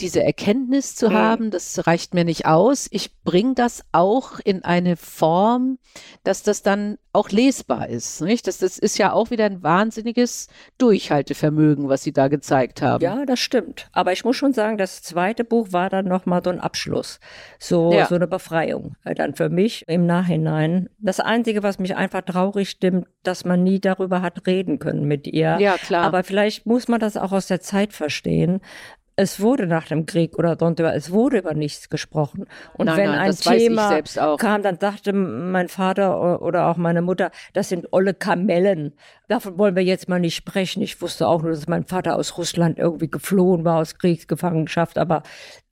diese 0.00 0.22
Erkenntnis 0.22 0.96
zu 0.96 1.10
mhm. 1.10 1.14
haben, 1.14 1.50
das 1.50 1.86
reicht 1.86 2.14
mir 2.14 2.24
nicht 2.24 2.46
aus. 2.46 2.88
Ich 2.90 3.16
bringe 3.22 3.54
das 3.54 3.84
auch 3.92 4.40
in 4.44 4.64
eine 4.64 4.96
Form, 4.96 5.78
dass 6.24 6.42
das 6.42 6.62
dann 6.62 6.98
auch 7.12 7.30
lesbar 7.30 7.88
ist. 7.88 8.20
Nicht? 8.20 8.48
Das, 8.48 8.58
das 8.58 8.76
ist 8.76 8.98
ja 8.98 9.12
auch 9.12 9.30
wieder 9.30 9.44
ein 9.44 9.62
wahnsinniges 9.62 10.48
Durchhaltevermögen, 10.78 11.88
was 11.88 12.02
Sie 12.02 12.12
da 12.12 12.26
gezeigt 12.26 12.82
haben. 12.82 13.04
Ja, 13.04 13.24
das 13.24 13.38
stimmt. 13.38 13.88
Aber 13.92 14.12
ich 14.12 14.24
muss 14.24 14.36
schon 14.36 14.52
sagen, 14.52 14.78
das 14.78 15.02
zweite 15.02 15.44
Buch 15.44 15.68
war 15.70 15.90
dann 15.90 16.06
nochmal 16.06 16.42
so 16.42 16.50
ein 16.50 16.58
Abschluss. 16.58 17.20
So, 17.60 17.92
ja. 17.92 18.06
so 18.06 18.16
eine 18.16 18.26
Befreiung. 18.26 18.96
Dann 19.04 19.34
für 19.34 19.48
mich 19.48 19.86
im 19.86 20.06
Nachhinein. 20.06 20.88
Das 20.98 21.20
Einzige, 21.20 21.62
was 21.62 21.78
mich 21.78 21.94
einfach 21.94 22.22
traurig 22.22 22.68
stimmt, 22.68 23.06
dass 23.22 23.44
man 23.44 23.62
nie 23.62 23.80
darüber 23.80 24.22
hat 24.22 24.46
reden 24.48 24.80
können 24.80 25.04
mit 25.04 25.28
ihr. 25.28 25.56
Ja, 25.60 25.76
klar. 25.76 26.04
Aber 26.04 26.24
vielleicht 26.24 26.66
muss 26.66 26.88
man 26.88 26.98
das 26.98 27.16
auch 27.16 27.30
aus 27.30 27.46
der 27.46 27.60
Zeit 27.60 27.92
verstehen 27.92 28.60
es 29.16 29.40
wurde 29.40 29.66
nach 29.66 29.86
dem 29.86 30.06
Krieg 30.06 30.38
oder 30.38 30.56
sonst 30.58 30.80
über, 30.80 30.94
es 30.94 31.10
wurde 31.12 31.38
über 31.38 31.54
nichts 31.54 31.88
gesprochen. 31.88 32.46
Und 32.76 32.86
nein, 32.86 32.96
wenn 32.96 33.10
nein, 33.10 33.30
ein 33.30 33.36
Thema 33.36 34.02
kam, 34.36 34.62
dann 34.62 34.78
dachte 34.78 35.12
mein 35.12 35.68
Vater 35.68 36.42
oder 36.42 36.66
auch 36.66 36.76
meine 36.76 37.02
Mutter, 37.02 37.30
das 37.52 37.68
sind 37.68 37.92
olle 37.92 38.14
Kamellen. 38.14 38.94
Davon 39.28 39.56
wollen 39.56 39.76
wir 39.76 39.84
jetzt 39.84 40.08
mal 40.08 40.20
nicht 40.20 40.34
sprechen. 40.34 40.82
Ich 40.82 41.00
wusste 41.00 41.28
auch 41.28 41.42
nur, 41.42 41.52
dass 41.52 41.68
mein 41.68 41.84
Vater 41.84 42.16
aus 42.16 42.36
Russland 42.36 42.78
irgendwie 42.78 43.10
geflohen 43.10 43.64
war 43.64 43.78
aus 43.78 43.98
Kriegsgefangenschaft, 43.98 44.98
aber 44.98 45.22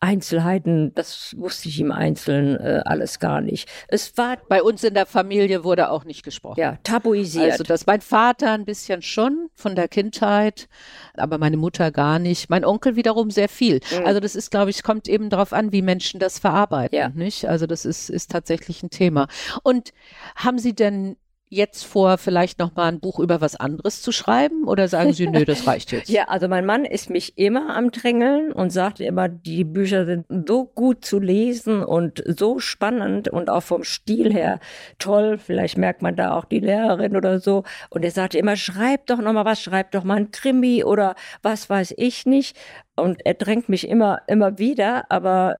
Einzelheiten, 0.02 0.92
das 0.96 1.32
wusste 1.38 1.68
ich 1.68 1.78
im 1.78 1.92
Einzelnen 1.92 2.56
äh, 2.56 2.82
alles 2.84 3.20
gar 3.20 3.40
nicht. 3.40 3.68
Es 3.86 4.16
war 4.18 4.36
bei 4.48 4.60
uns 4.60 4.82
in 4.82 4.94
der 4.94 5.06
Familie 5.06 5.62
wurde 5.62 5.90
auch 5.90 6.04
nicht 6.04 6.24
gesprochen. 6.24 6.58
Ja, 6.58 6.78
tabuisiert. 6.82 7.52
Also 7.52 7.62
das 7.62 7.86
mein 7.86 8.00
Vater 8.00 8.50
ein 8.50 8.64
bisschen 8.64 9.00
schon 9.02 9.48
von 9.54 9.76
der 9.76 9.86
Kindheit, 9.86 10.68
aber 11.14 11.38
meine 11.38 11.56
Mutter 11.56 11.92
gar 11.92 12.18
nicht. 12.18 12.50
Mein 12.50 12.64
Onkel 12.64 12.96
wiederum 12.96 13.30
sehr 13.30 13.48
viel. 13.48 13.76
Mhm. 13.92 14.04
Also 14.04 14.18
das 14.18 14.34
ist, 14.34 14.50
glaube 14.50 14.70
ich, 14.70 14.82
kommt 14.82 15.06
eben 15.06 15.30
darauf 15.30 15.52
an, 15.52 15.70
wie 15.70 15.82
Menschen 15.82 16.18
das 16.18 16.40
verarbeiten, 16.40 16.98
ja. 16.98 17.08
nicht? 17.10 17.48
Also 17.48 17.66
das 17.66 17.84
ist 17.84 18.10
ist 18.10 18.32
tatsächlich 18.32 18.82
ein 18.82 18.90
Thema. 18.90 19.28
Und 19.62 19.92
haben 20.34 20.58
Sie 20.58 20.74
denn 20.74 21.16
jetzt 21.52 21.84
vor, 21.84 22.16
vielleicht 22.16 22.58
noch 22.58 22.74
mal 22.74 22.88
ein 22.88 22.98
Buch 22.98 23.20
über 23.20 23.42
was 23.42 23.56
anderes 23.56 24.00
zu 24.00 24.10
schreiben? 24.10 24.64
Oder 24.64 24.88
sagen 24.88 25.12
Sie, 25.12 25.26
nö, 25.28 25.44
das 25.44 25.66
reicht 25.66 25.92
jetzt? 25.92 26.08
ja, 26.08 26.24
also 26.28 26.48
mein 26.48 26.64
Mann 26.64 26.84
ist 26.86 27.10
mich 27.10 27.36
immer 27.36 27.76
am 27.76 27.90
Drängeln 27.90 28.52
und 28.52 28.70
sagt 28.70 29.00
immer, 29.00 29.28
die 29.28 29.64
Bücher 29.64 30.06
sind 30.06 30.26
so 30.48 30.64
gut 30.64 31.04
zu 31.04 31.18
lesen 31.18 31.84
und 31.84 32.24
so 32.26 32.58
spannend 32.58 33.28
und 33.28 33.50
auch 33.50 33.62
vom 33.62 33.84
Stil 33.84 34.32
her 34.32 34.60
toll. 34.98 35.36
Vielleicht 35.36 35.76
merkt 35.76 36.00
man 36.00 36.16
da 36.16 36.34
auch 36.34 36.46
die 36.46 36.60
Lehrerin 36.60 37.16
oder 37.16 37.38
so. 37.38 37.64
Und 37.90 38.02
er 38.02 38.10
sagte 38.10 38.38
immer, 38.38 38.56
schreib 38.56 39.06
doch 39.06 39.18
noch 39.18 39.32
mal 39.34 39.44
was, 39.44 39.60
schreib 39.60 39.90
doch 39.92 40.04
mal 40.04 40.16
ein 40.16 40.30
Krimi 40.30 40.84
oder 40.84 41.14
was 41.42 41.68
weiß 41.68 41.94
ich 41.98 42.24
nicht. 42.24 42.56
Und 42.96 43.24
er 43.26 43.34
drängt 43.34 43.68
mich 43.68 43.86
immer, 43.86 44.22
immer 44.26 44.58
wieder, 44.58 45.04
aber 45.10 45.56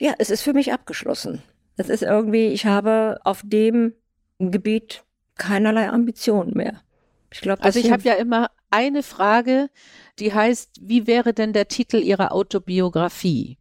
ja, 0.00 0.14
es 0.18 0.30
ist 0.30 0.42
für 0.42 0.54
mich 0.54 0.72
abgeschlossen. 0.72 1.42
Es 1.76 1.88
ist 1.88 2.02
irgendwie, 2.02 2.48
ich 2.48 2.66
habe 2.66 3.18
auf 3.24 3.42
dem 3.44 3.94
Gebiet 4.40 5.04
keinerlei 5.36 5.88
Ambitionen 5.88 6.52
mehr. 6.54 6.80
Ich 7.32 7.40
glaube, 7.40 7.62
also 7.62 7.78
ich 7.78 7.92
habe 7.92 8.02
ja 8.02 8.14
immer 8.14 8.50
eine 8.70 9.02
Frage, 9.02 9.70
die 10.18 10.32
heißt, 10.32 10.80
wie 10.80 11.06
wäre 11.06 11.32
denn 11.32 11.52
der 11.52 11.68
Titel 11.68 11.96
Ihrer 11.96 12.32
Autobiografie? 12.32 13.58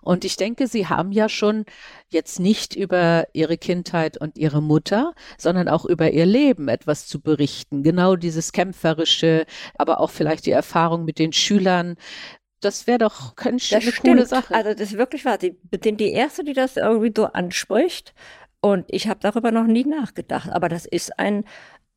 Und 0.00 0.24
ich 0.24 0.36
denke, 0.36 0.66
Sie 0.66 0.86
haben 0.86 1.12
ja 1.12 1.28
schon 1.28 1.64
jetzt 2.08 2.40
nicht 2.40 2.74
über 2.74 3.26
Ihre 3.32 3.58
Kindheit 3.58 4.16
und 4.18 4.38
Ihre 4.38 4.62
Mutter, 4.62 5.14
sondern 5.36 5.68
auch 5.68 5.84
über 5.84 6.10
Ihr 6.10 6.26
Leben 6.26 6.68
etwas 6.68 7.06
zu 7.06 7.20
berichten. 7.20 7.82
Genau 7.82 8.16
dieses 8.16 8.52
kämpferische, 8.52 9.46
aber 9.74 10.00
auch 10.00 10.10
vielleicht 10.10 10.46
die 10.46 10.52
Erfahrung 10.52 11.04
mit 11.04 11.18
den 11.18 11.32
Schülern. 11.32 11.96
Das 12.60 12.86
wäre 12.86 12.98
doch 12.98 13.36
eine 13.36 13.60
stimmt. 13.60 14.00
coole 14.02 14.26
Sache. 14.26 14.54
Also 14.54 14.70
das 14.72 14.92
ist 14.92 14.98
wirklich 14.98 15.24
wahr. 15.24 15.38
Sind 15.40 16.00
die 16.00 16.12
Erste, 16.12 16.44
die 16.44 16.54
das 16.54 16.76
irgendwie 16.76 17.12
so 17.14 17.26
anspricht. 17.26 18.14
Und 18.60 18.86
ich 18.88 19.08
habe 19.08 19.20
darüber 19.20 19.52
noch 19.52 19.66
nie 19.66 19.84
nachgedacht. 19.84 20.50
Aber 20.50 20.68
das 20.68 20.86
ist 20.86 21.18
ein, 21.18 21.44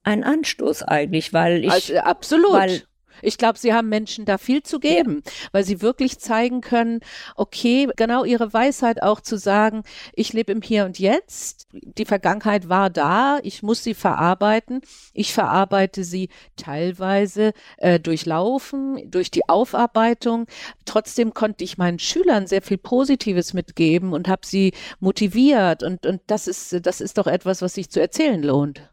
ein 0.04 0.24
Anstoß 0.24 0.84
eigentlich, 0.84 1.34
weil 1.34 1.66
ich. 1.66 1.72
Also, 1.72 1.98
absolut. 1.98 2.54
Weil 2.54 2.84
ich 3.22 3.38
glaube, 3.38 3.60
sie 3.60 3.74
haben 3.74 3.90
Menschen 3.90 4.26
da 4.26 4.38
viel 4.38 4.64
zu 4.64 4.80
geben, 4.80 5.24
weil 5.52 5.64
sie 5.64 5.82
wirklich 5.82 6.20
zeigen 6.20 6.62
können, 6.62 7.00
okay, 7.36 7.88
genau 7.96 8.24
ihre 8.24 8.54
Weisheit 8.54 9.02
auch 9.02 9.22
zu 9.22 9.38
sagen, 9.38 9.84
ich 10.14 10.34
lebe 10.34 10.52
im 10.52 10.62
Hier 10.62 10.86
und 10.86 11.00
Jetzt, 11.00 11.68
die 11.72 12.06
Vergangenheit 12.06 12.70
war 12.70 12.90
da, 12.90 13.40
ich 13.44 13.64
muss 13.64 13.84
sie 13.84 13.94
verarbeiten, 13.94 14.82
ich 15.14 15.34
verarbeite 15.34 16.04
sie 16.04 16.30
teilweise 16.56 17.54
äh, 17.78 18.00
durchlaufen, 18.00 19.10
durch 19.10 19.32
die 19.32 19.48
Aufarbeitung. 19.50 20.48
Trotzdem 20.86 21.34
konnte 21.34 21.64
ich 21.64 21.78
meinen 21.78 22.00
Schülern 22.00 22.48
sehr 22.48 22.62
viel 22.62 22.78
Positives 22.78 23.54
mitgeben 23.54 24.14
und 24.14 24.28
habe 24.28 24.46
sie 24.46 24.74
motiviert 25.00 25.84
und, 25.84 26.06
und 26.06 26.22
das 26.28 26.48
ist, 26.48 26.86
das 26.86 27.02
ist 27.02 27.18
doch 27.18 27.28
etwas, 27.28 27.62
was 27.62 27.74
sich 27.74 27.90
zu 27.90 28.00
erzählen 28.02 28.42
lohnt. 28.42 28.91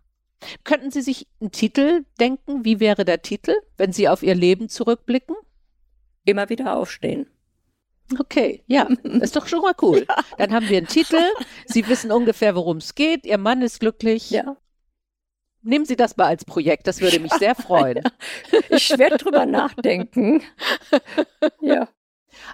Könnten 0.64 0.90
Sie 0.90 1.02
sich 1.02 1.26
einen 1.40 1.50
Titel 1.50 2.04
denken? 2.20 2.64
Wie 2.64 2.80
wäre 2.80 3.04
der 3.04 3.22
Titel, 3.22 3.54
wenn 3.76 3.92
Sie 3.92 4.08
auf 4.08 4.22
Ihr 4.22 4.34
Leben 4.34 4.68
zurückblicken? 4.68 5.36
Immer 6.24 6.48
wieder 6.48 6.76
aufstehen. 6.76 7.26
Okay, 8.18 8.62
ja, 8.66 8.84
ist 9.02 9.36
doch 9.36 9.46
schon 9.46 9.60
mal 9.60 9.74
cool. 9.82 10.06
Ja. 10.08 10.16
Dann 10.38 10.52
haben 10.52 10.68
wir 10.68 10.78
einen 10.78 10.86
Titel. 10.86 11.20
Sie 11.66 11.86
wissen 11.88 12.10
ungefähr, 12.12 12.54
worum 12.54 12.78
es 12.78 12.94
geht. 12.94 13.26
Ihr 13.26 13.38
Mann 13.38 13.62
ist 13.62 13.80
glücklich. 13.80 14.30
Ja. 14.30 14.56
Nehmen 15.62 15.84
Sie 15.84 15.96
das 15.96 16.16
mal 16.16 16.26
als 16.26 16.44
Projekt, 16.44 16.86
das 16.86 17.00
würde 17.00 17.18
mich 17.20 17.32
sehr 17.34 17.54
freuen. 17.56 18.02
Ja. 18.52 18.60
Ich 18.70 18.96
werde 18.96 19.18
drüber 19.18 19.46
nachdenken. 19.46 20.42
Ja. 21.60 21.88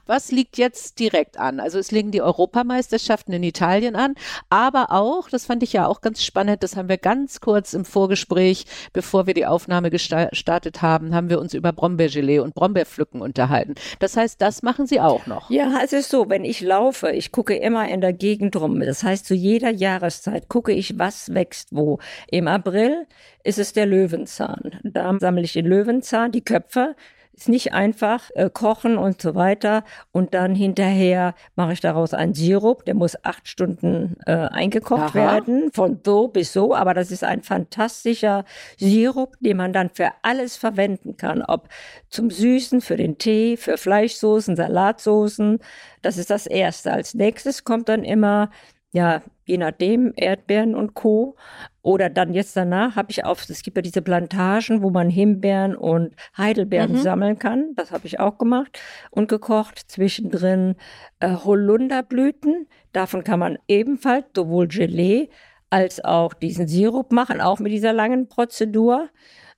Was 0.06 0.30
liegt 0.30 0.58
jetzt 0.58 0.98
direkt 0.98 1.38
an? 1.38 1.60
Also 1.60 1.78
es 1.78 1.90
liegen 1.90 2.10
die 2.10 2.22
Europameisterschaften 2.22 3.32
in 3.32 3.42
Italien 3.42 3.96
an, 3.96 4.14
aber 4.50 4.90
auch, 4.90 5.28
das 5.28 5.46
fand 5.46 5.62
ich 5.62 5.72
ja 5.72 5.86
auch 5.86 6.00
ganz 6.00 6.22
spannend, 6.22 6.62
das 6.62 6.76
haben 6.76 6.88
wir 6.88 6.98
ganz 6.98 7.40
kurz 7.40 7.74
im 7.74 7.84
Vorgespräch, 7.84 8.66
bevor 8.92 9.26
wir 9.26 9.34
die 9.34 9.46
Aufnahme 9.46 9.90
gestartet 9.90 10.82
haben, 10.82 11.14
haben 11.14 11.30
wir 11.30 11.40
uns 11.40 11.54
über 11.54 11.72
Brombeergelee 11.72 12.38
und 12.38 12.54
Brombeerpflücken 12.54 13.20
unterhalten. 13.20 13.74
Das 13.98 14.16
heißt, 14.16 14.40
das 14.40 14.62
machen 14.62 14.86
Sie 14.86 15.00
auch 15.00 15.26
noch? 15.26 15.50
Ja, 15.50 15.80
es 15.82 15.92
ist 15.92 16.10
so, 16.10 16.28
wenn 16.28 16.44
ich 16.44 16.60
laufe, 16.60 17.10
ich 17.10 17.32
gucke 17.32 17.56
immer 17.56 17.88
in 17.88 18.00
der 18.00 18.12
Gegend 18.12 18.56
rum. 18.56 18.80
Das 18.80 19.02
heißt, 19.02 19.26
zu 19.26 19.34
jeder 19.34 19.70
Jahreszeit 19.70 20.48
gucke 20.48 20.72
ich, 20.72 20.98
was 20.98 21.34
wächst 21.34 21.68
wo. 21.70 21.98
Im 22.30 22.48
April 22.48 23.06
ist 23.42 23.58
es 23.58 23.72
der 23.72 23.86
Löwenzahn. 23.86 24.80
Da 24.82 25.16
sammle 25.18 25.42
ich 25.42 25.52
den 25.52 25.66
Löwenzahn, 25.66 26.32
die 26.32 26.44
Köpfe, 26.44 26.96
ist 27.36 27.48
nicht 27.48 27.72
einfach, 27.72 28.30
äh, 28.34 28.48
kochen 28.52 28.96
und 28.96 29.20
so 29.20 29.34
weiter. 29.34 29.84
Und 30.12 30.34
dann 30.34 30.54
hinterher 30.54 31.34
mache 31.56 31.72
ich 31.72 31.80
daraus 31.80 32.14
einen 32.14 32.34
Sirup, 32.34 32.84
der 32.84 32.94
muss 32.94 33.16
acht 33.24 33.48
Stunden 33.48 34.16
äh, 34.26 34.32
eingekocht 34.32 35.02
Aha. 35.02 35.14
werden, 35.14 35.70
von 35.72 36.00
so 36.04 36.28
bis 36.28 36.52
so. 36.52 36.74
Aber 36.74 36.94
das 36.94 37.10
ist 37.10 37.24
ein 37.24 37.42
fantastischer 37.42 38.44
Sirup, 38.78 39.36
den 39.40 39.56
man 39.56 39.72
dann 39.72 39.90
für 39.90 40.10
alles 40.22 40.56
verwenden 40.56 41.16
kann. 41.16 41.42
Ob 41.42 41.68
zum 42.08 42.30
Süßen, 42.30 42.80
für 42.80 42.96
den 42.96 43.18
Tee, 43.18 43.56
für 43.56 43.76
Fleischsoßen, 43.76 44.56
Salatsoßen. 44.56 45.58
Das 46.02 46.16
ist 46.18 46.30
das 46.30 46.46
Erste. 46.46 46.92
Als 46.92 47.14
nächstes 47.14 47.64
kommt 47.64 47.88
dann 47.88 48.04
immer 48.04 48.50
ja, 48.94 49.22
je 49.44 49.58
nachdem, 49.58 50.12
Erdbeeren 50.14 50.76
und 50.76 50.94
Co. 50.94 51.34
Oder 51.82 52.08
dann 52.08 52.32
jetzt 52.32 52.56
danach 52.56 52.94
habe 52.94 53.10
ich 53.10 53.24
auf, 53.24 53.44
es 53.48 53.62
gibt 53.62 53.76
ja 53.76 53.82
diese 53.82 54.02
Plantagen, 54.02 54.82
wo 54.82 54.90
man 54.90 55.10
Himbeeren 55.10 55.74
und 55.74 56.14
Heidelbeeren 56.38 56.92
mhm. 56.92 56.98
sammeln 56.98 57.38
kann. 57.40 57.74
Das 57.74 57.90
habe 57.90 58.06
ich 58.06 58.20
auch 58.20 58.38
gemacht 58.38 58.78
und 59.10 59.28
gekocht. 59.28 59.80
Zwischendrin 59.90 60.76
äh, 61.18 61.34
Holunderblüten. 61.34 62.68
Davon 62.92 63.24
kann 63.24 63.40
man 63.40 63.58
ebenfalls 63.66 64.26
sowohl 64.32 64.68
Gelee 64.68 65.28
als 65.70 66.04
auch 66.04 66.32
diesen 66.32 66.68
Sirup 66.68 67.10
machen, 67.10 67.40
auch 67.40 67.58
mit 67.58 67.72
dieser 67.72 67.92
langen 67.92 68.28
Prozedur. 68.28 69.08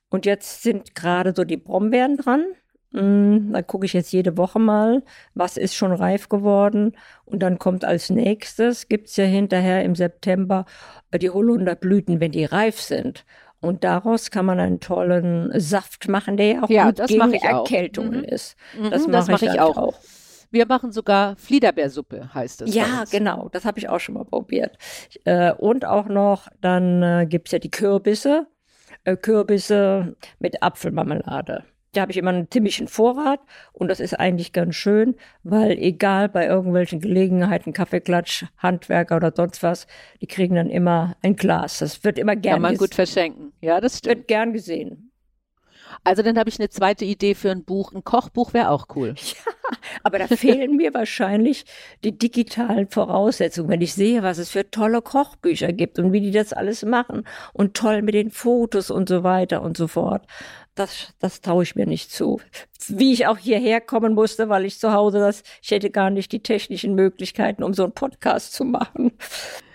Und 0.09 0.25
jetzt 0.25 0.63
sind 0.63 0.95
gerade 0.95 1.33
so 1.35 1.43
die 1.43 1.57
Brombeeren 1.57 2.17
dran. 2.17 2.43
Mm, 2.97 3.53
da 3.53 3.61
gucke 3.61 3.85
ich 3.85 3.93
jetzt 3.93 4.11
jede 4.11 4.37
Woche 4.37 4.59
mal, 4.59 5.03
was 5.35 5.55
ist 5.57 5.75
schon 5.75 5.91
reif 5.91 6.29
geworden. 6.29 6.97
Und 7.25 7.39
dann 7.43 7.59
kommt 7.59 7.85
als 7.85 8.09
nächstes, 8.09 8.87
gibt 8.87 9.07
es 9.07 9.15
ja 9.17 9.25
hinterher 9.25 9.83
im 9.83 9.95
September 9.95 10.65
äh, 11.11 11.19
die 11.19 11.29
Holunderblüten, 11.29 12.19
wenn 12.19 12.31
die 12.31 12.45
reif 12.45 12.81
sind. 12.81 13.25
Und 13.59 13.83
daraus 13.83 14.31
kann 14.31 14.45
man 14.45 14.59
einen 14.59 14.79
tollen 14.79 15.51
Saft 15.59 16.07
machen, 16.07 16.37
der 16.37 16.47
ja 16.47 16.63
auch 16.63 16.69
ja, 16.69 16.85
gut 16.85 17.07
gegen 17.07 17.33
Erkältungen 17.33 18.21
mhm. 18.21 18.25
ist. 18.25 18.55
Mhm, 18.79 18.89
das 18.91 19.07
mache 19.07 19.31
mach 19.31 19.41
ich, 19.41 19.49
ich 19.49 19.59
auch. 19.59 19.77
auch. 19.77 19.99
Wir 20.49 20.65
machen 20.65 20.91
sogar 20.91 21.35
Fliederbeersuppe, 21.35 22.33
heißt 22.33 22.61
es. 22.61 22.73
Ja, 22.73 23.03
genau. 23.11 23.49
Das 23.51 23.65
habe 23.65 23.79
ich 23.79 23.89
auch 23.89 23.99
schon 23.99 24.15
mal 24.15 24.23
probiert. 24.25 24.77
Äh, 25.25 25.51
und 25.53 25.85
auch 25.85 26.07
noch, 26.07 26.47
dann 26.61 27.03
äh, 27.03 27.25
gibt 27.27 27.49
es 27.49 27.51
ja 27.51 27.59
die 27.59 27.71
Kürbisse. 27.71 28.47
Kürbisse 29.21 30.17
mit 30.39 30.61
Apfelmarmelade. 30.61 31.63
Da 31.93 32.01
habe 32.01 32.11
ich 32.11 32.17
immer 32.17 32.29
einen 32.29 32.51
ziemlichen 32.51 32.87
Vorrat 32.87 33.39
und 33.73 33.87
das 33.87 33.99
ist 33.99 34.13
eigentlich 34.13 34.53
ganz 34.53 34.75
schön, 34.75 35.15
weil 35.43 35.71
egal 35.71 36.29
bei 36.29 36.45
irgendwelchen 36.45 36.99
Gelegenheiten, 36.99 37.73
Kaffeeklatsch, 37.73 38.45
Handwerker 38.57 39.15
oder 39.15 39.33
sonst 39.35 39.63
was, 39.63 39.87
die 40.21 40.27
kriegen 40.27 40.55
dann 40.55 40.69
immer 40.69 41.15
ein 41.21 41.35
Glas. 41.35 41.79
Das 41.79 42.03
wird 42.03 42.19
immer 42.19 42.35
gern 42.35 42.55
Kann 42.55 42.61
man 42.61 42.77
gut 42.77 42.93
verschenken. 42.93 43.53
Ja, 43.61 43.81
das 43.81 43.99
stimmt. 43.99 44.17
Wird 44.17 44.27
gern 44.27 44.53
gesehen. 44.53 45.06
Also 46.03 46.21
dann 46.21 46.37
habe 46.37 46.49
ich 46.49 46.59
eine 46.59 46.69
zweite 46.69 47.05
Idee 47.05 47.35
für 47.35 47.51
ein 47.51 47.63
Buch. 47.63 47.91
Ein 47.93 48.03
Kochbuch 48.03 48.53
wäre 48.53 48.69
auch 48.69 48.87
cool. 48.95 49.15
Ja, 49.69 49.77
aber 50.03 50.19
da 50.19 50.27
fehlen 50.27 50.77
mir 50.77 50.93
wahrscheinlich 50.93 51.65
die 52.05 52.17
digitalen 52.17 52.87
Voraussetzungen. 52.87 53.69
Wenn 53.69 53.81
ich 53.81 53.93
sehe, 53.93 54.23
was 54.23 54.37
es 54.37 54.49
für 54.49 54.71
tolle 54.71 55.01
Kochbücher 55.01 55.73
gibt 55.73 55.99
und 55.99 56.13
wie 56.13 56.21
die 56.21 56.31
das 56.31 56.53
alles 56.53 56.85
machen 56.85 57.25
und 57.51 57.73
toll 57.73 58.01
mit 58.01 58.13
den 58.13 58.31
Fotos 58.31 58.89
und 58.89 59.09
so 59.09 59.23
weiter 59.23 59.61
und 59.61 59.75
so 59.75 59.87
fort. 59.87 60.25
Das, 60.75 61.13
das 61.19 61.41
traue 61.41 61.63
ich 61.63 61.75
mir 61.75 61.85
nicht 61.85 62.11
zu. 62.11 62.39
Wie 62.87 63.11
ich 63.11 63.27
auch 63.27 63.37
hierher 63.37 63.81
kommen 63.81 64.13
musste, 64.13 64.47
weil 64.47 64.63
ich 64.63 64.79
zu 64.79 64.93
Hause 64.93 65.19
das, 65.19 65.43
ich 65.61 65.71
hätte 65.71 65.89
gar 65.89 66.11
nicht 66.11 66.31
die 66.31 66.43
technischen 66.43 66.95
Möglichkeiten, 66.95 67.63
um 67.63 67.73
so 67.73 67.83
einen 67.83 67.93
Podcast 67.93 68.53
zu 68.53 68.63
machen. 68.63 69.11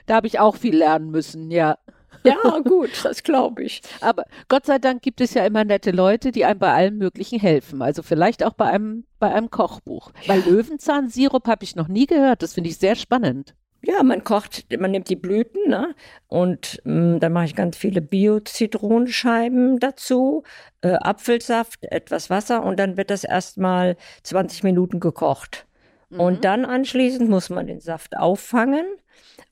Da 0.06 0.14
habe 0.14 0.26
ich 0.26 0.38
auch 0.38 0.56
viel 0.56 0.76
lernen 0.76 1.10
müssen, 1.10 1.50
ja. 1.50 1.76
Ja, 2.24 2.58
gut, 2.64 2.90
das 3.04 3.22
glaube 3.22 3.62
ich. 3.64 3.82
Aber 4.00 4.24
Gott 4.48 4.66
sei 4.66 4.78
Dank 4.78 5.02
gibt 5.02 5.20
es 5.20 5.34
ja 5.34 5.44
immer 5.44 5.64
nette 5.64 5.90
Leute, 5.90 6.32
die 6.32 6.44
einem 6.44 6.60
bei 6.60 6.72
allem 6.72 6.98
Möglichen 6.98 7.40
helfen. 7.40 7.82
Also 7.82 8.02
vielleicht 8.02 8.44
auch 8.44 8.54
bei 8.54 8.66
einem, 8.66 9.04
bei 9.18 9.32
einem 9.32 9.50
Kochbuch. 9.50 10.12
Weil 10.26 10.40
Löwenzahnsirup 10.40 11.46
habe 11.48 11.64
ich 11.64 11.76
noch 11.76 11.88
nie 11.88 12.06
gehört. 12.06 12.42
Das 12.42 12.54
finde 12.54 12.70
ich 12.70 12.78
sehr 12.78 12.94
spannend. 12.94 13.54
Ja, 13.84 14.04
man 14.04 14.22
kocht, 14.22 14.64
man 14.78 14.92
nimmt 14.92 15.08
die 15.08 15.16
Blüten 15.16 15.68
ne? 15.68 15.96
und 16.28 16.80
mh, 16.84 17.16
mm, 17.16 17.20
dann 17.20 17.32
mache 17.32 17.46
ich 17.46 17.56
ganz 17.56 17.76
viele 17.76 18.00
Bio-Zitronenscheiben 18.00 19.80
dazu, 19.80 20.44
äh, 20.82 20.92
Apfelsaft, 20.92 21.86
etwas 21.90 22.30
Wasser 22.30 22.62
und 22.62 22.78
dann 22.78 22.96
wird 22.96 23.10
das 23.10 23.24
erstmal 23.24 23.96
20 24.22 24.62
Minuten 24.62 25.00
gekocht. 25.00 25.66
Mhm. 26.10 26.20
Und 26.20 26.44
dann 26.44 26.64
anschließend 26.64 27.28
muss 27.28 27.50
man 27.50 27.66
den 27.66 27.80
Saft 27.80 28.16
auffangen 28.16 28.86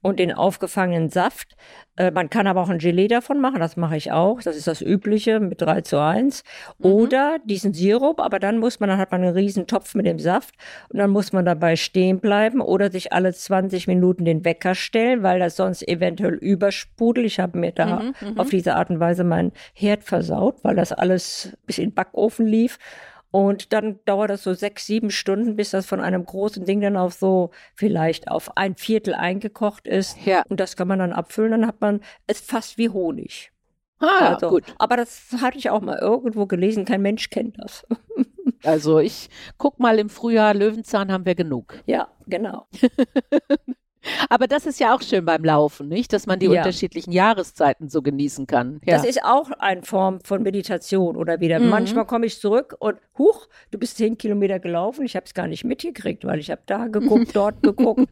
und 0.03 0.18
den 0.18 0.32
aufgefangenen 0.32 1.11
Saft. 1.11 1.57
Äh, 1.96 2.11
man 2.11 2.30
kann 2.30 2.46
aber 2.46 2.62
auch 2.62 2.70
ein 2.70 2.78
Gelee 2.78 3.09
davon 3.09 3.40
machen, 3.40 3.61
das 3.61 3.76
mache 3.76 3.96
ich 3.96 4.12
auch. 4.12 4.40
Das 4.40 4.57
ist 4.57 4.66
das 4.66 4.80
Übliche 4.80 5.40
mit 5.40 5.61
3 5.61 5.82
zu 5.82 6.01
1. 6.01 6.42
Mhm. 6.78 6.84
Oder 6.86 7.38
diesen 7.44 7.74
Sirup, 7.74 8.20
aber 8.20 8.38
dann 8.38 8.59
muss 8.59 8.80
man, 8.80 8.88
dann 8.88 8.98
hat 8.98 9.12
man 9.12 9.22
einen 9.22 9.34
riesen 9.34 9.66
Topf 9.66 9.94
mit 9.94 10.07
dem 10.07 10.18
Saft 10.18 10.55
und 10.88 10.98
dann 10.98 11.11
muss 11.11 11.32
man 11.32 11.44
dabei 11.44 11.76
stehen 11.76 12.20
bleiben 12.20 12.61
oder 12.61 12.90
sich 12.90 13.12
alle 13.12 13.32
20 13.32 13.86
Minuten 13.86 14.24
den 14.24 14.44
Wecker 14.44 14.74
stellen, 14.74 15.22
weil 15.22 15.38
das 15.38 15.57
sonst 15.57 15.86
eventuell 15.86 16.34
übersprudelt. 16.34 17.26
Ich 17.26 17.38
habe 17.38 17.59
mir 17.59 17.72
da 17.72 18.01
mhm, 18.01 18.14
mhm, 18.20 18.40
auf 18.40 18.48
diese 18.48 18.76
Art 18.76 18.90
und 18.90 19.01
Weise 19.01 19.24
meinen 19.24 19.53
Herd 19.74 20.05
versaut, 20.05 20.57
weil 20.62 20.76
das 20.76 20.92
alles 20.92 21.57
bis 21.66 21.78
in 21.78 21.90
den 21.90 21.94
Backofen 21.94 22.46
lief. 22.46 22.78
Und 23.31 23.72
dann 23.72 24.01
dauert 24.05 24.31
das 24.31 24.43
so 24.43 24.55
sechs, 24.55 24.87
sieben 24.87 25.11
Stunden, 25.11 25.57
bis 25.57 25.70
das 25.70 25.87
von 25.87 26.01
einem 26.01 26.24
großen 26.24 26.64
Ding 26.64 26.81
dann 26.81 26.97
auf 26.97 27.14
so 27.14 27.51
vielleicht 27.74 28.28
auf 28.28 28.57
ein 28.57 28.76
Viertel 28.76 29.14
eingekocht 29.14 29.87
ist. 29.87 30.16
Ja. 30.24 30.43
Und 30.49 30.59
das 30.61 30.76
kann 30.76 30.89
man 30.89 30.99
dann 30.99 31.12
abfüllen, 31.12 31.53
dann 31.53 31.66
hat 31.66 31.81
man 31.81 32.01
es 32.26 32.41
fast 32.41 32.76
wie 32.78 32.89
Honig. 32.89 33.53
Ah, 34.01 34.35
also, 34.35 34.49
gut. 34.49 34.64
Aber 34.78 34.97
das 34.97 35.28
hatte 35.41 35.59
ich 35.59 35.70
auch 35.70 35.83
mal 35.83 35.99
irgendwo 35.99 36.47
gelesen, 36.47 36.85
kein 36.85 37.03
Mensch 37.03 37.31
kennt 37.31 37.59
das. 37.59 37.87
also 38.64 38.99
ich 38.99 39.28
guck 39.59 39.78
mal 39.78 39.99
im 39.99 40.09
Frühjahr, 40.09 40.55
Löwenzahn 40.55 41.12
haben 41.12 41.26
wir 41.26 41.35
genug. 41.35 41.74
Ja, 41.87 42.09
genau. 42.26 42.66
Aber 44.28 44.46
das 44.46 44.66
ist 44.66 44.80
ja 44.80 44.94
auch 44.94 45.03
schön 45.03 45.24
beim 45.24 45.44
Laufen, 45.44 45.88
nicht? 45.88 46.12
Dass 46.12 46.26
man 46.26 46.38
die 46.38 46.46
ja. 46.46 46.61
unterschiedlichen 46.61 47.12
Jahreszeiten 47.12 47.88
so 47.88 48.03
genießen 48.03 48.46
kann. 48.46 48.80
Ja. 48.84 48.96
Das 48.96 49.05
ist 49.05 49.22
auch 49.24 49.51
eine 49.59 49.82
Form 49.82 50.20
von 50.20 50.42
Meditation 50.42 51.16
oder 51.16 51.40
wieder. 51.40 51.59
Mhm. 51.59 51.68
Manchmal 51.68 52.07
komme 52.07 52.26
ich 52.26 52.40
zurück 52.40 52.76
und 52.78 52.96
huch, 53.18 53.48
du 53.70 53.78
bist 53.78 53.96
zehn 53.96 54.16
Kilometer 54.16 54.59
gelaufen. 54.59 55.05
Ich 55.05 55.16
habe 55.16 55.26
es 55.26 55.34
gar 55.34 55.46
nicht 55.46 55.64
mitgekriegt, 55.64 56.24
weil 56.24 56.38
ich 56.38 56.51
habe 56.51 56.62
da 56.66 56.86
geguckt, 56.86 57.30
dort 57.34 57.62
geguckt 57.62 58.09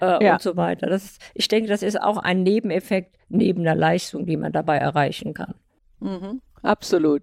äh, 0.00 0.24
ja. 0.24 0.34
und 0.34 0.42
so 0.42 0.56
weiter. 0.56 0.88
Das 0.88 1.04
ist, 1.04 1.22
ich 1.34 1.48
denke, 1.48 1.68
das 1.68 1.82
ist 1.82 2.00
auch 2.00 2.16
ein 2.16 2.42
Nebeneffekt 2.42 3.16
neben 3.28 3.62
der 3.62 3.76
Leistung, 3.76 4.26
die 4.26 4.36
man 4.36 4.52
dabei 4.52 4.78
erreichen 4.78 5.34
kann. 5.34 5.54
Mhm. 6.00 6.40
Absolut. 6.62 7.22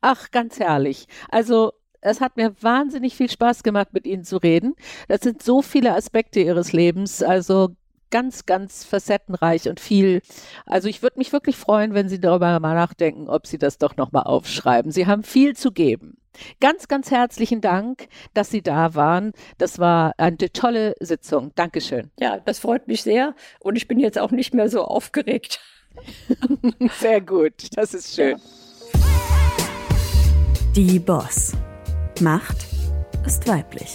Ach, 0.00 0.30
ganz 0.30 0.58
herrlich. 0.58 1.06
Also 1.30 1.72
es 2.06 2.20
hat 2.20 2.36
mir 2.36 2.54
wahnsinnig 2.60 3.16
viel 3.16 3.30
Spaß 3.30 3.62
gemacht, 3.62 3.88
mit 3.92 4.06
Ihnen 4.06 4.24
zu 4.24 4.36
reden. 4.36 4.74
Das 5.08 5.20
sind 5.20 5.42
so 5.42 5.62
viele 5.62 5.94
Aspekte 5.94 6.40
Ihres 6.40 6.72
Lebens, 6.72 7.22
also 7.22 7.70
ganz, 8.10 8.46
ganz 8.46 8.84
facettenreich 8.84 9.68
und 9.68 9.80
viel. 9.80 10.22
Also 10.64 10.88
ich 10.88 11.02
würde 11.02 11.18
mich 11.18 11.32
wirklich 11.32 11.56
freuen, 11.56 11.94
wenn 11.94 12.08
Sie 12.08 12.20
darüber 12.20 12.58
mal 12.60 12.74
nachdenken, 12.74 13.28
ob 13.28 13.46
Sie 13.46 13.58
das 13.58 13.78
doch 13.78 13.96
nochmal 13.96 14.22
aufschreiben. 14.22 14.92
Sie 14.92 15.06
haben 15.06 15.24
viel 15.24 15.56
zu 15.56 15.72
geben. 15.72 16.18
Ganz, 16.60 16.86
ganz 16.86 17.10
herzlichen 17.10 17.60
Dank, 17.60 18.08
dass 18.34 18.50
Sie 18.50 18.62
da 18.62 18.94
waren. 18.94 19.32
Das 19.58 19.78
war 19.78 20.12
eine 20.18 20.36
tolle 20.36 20.94
Sitzung. 21.00 21.52
Dankeschön. 21.56 22.10
Ja, 22.20 22.38
das 22.38 22.58
freut 22.58 22.86
mich 22.86 23.02
sehr 23.02 23.34
und 23.58 23.76
ich 23.76 23.88
bin 23.88 23.98
jetzt 23.98 24.18
auch 24.18 24.30
nicht 24.30 24.54
mehr 24.54 24.68
so 24.68 24.84
aufgeregt. 24.84 25.60
sehr 27.00 27.20
gut, 27.22 27.76
das 27.76 27.94
ist 27.94 28.14
schön. 28.14 28.40
Die 30.76 30.98
Boss. 30.98 31.52
Macht 32.20 32.66
ist 33.26 33.46
weiblich. 33.46 33.92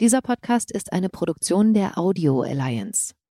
Dieser 0.00 0.20
Podcast 0.20 0.72
ist 0.72 0.92
eine 0.92 1.08
Produktion 1.08 1.72
der 1.72 1.98
Audio 1.98 2.42
Alliance. 2.42 3.14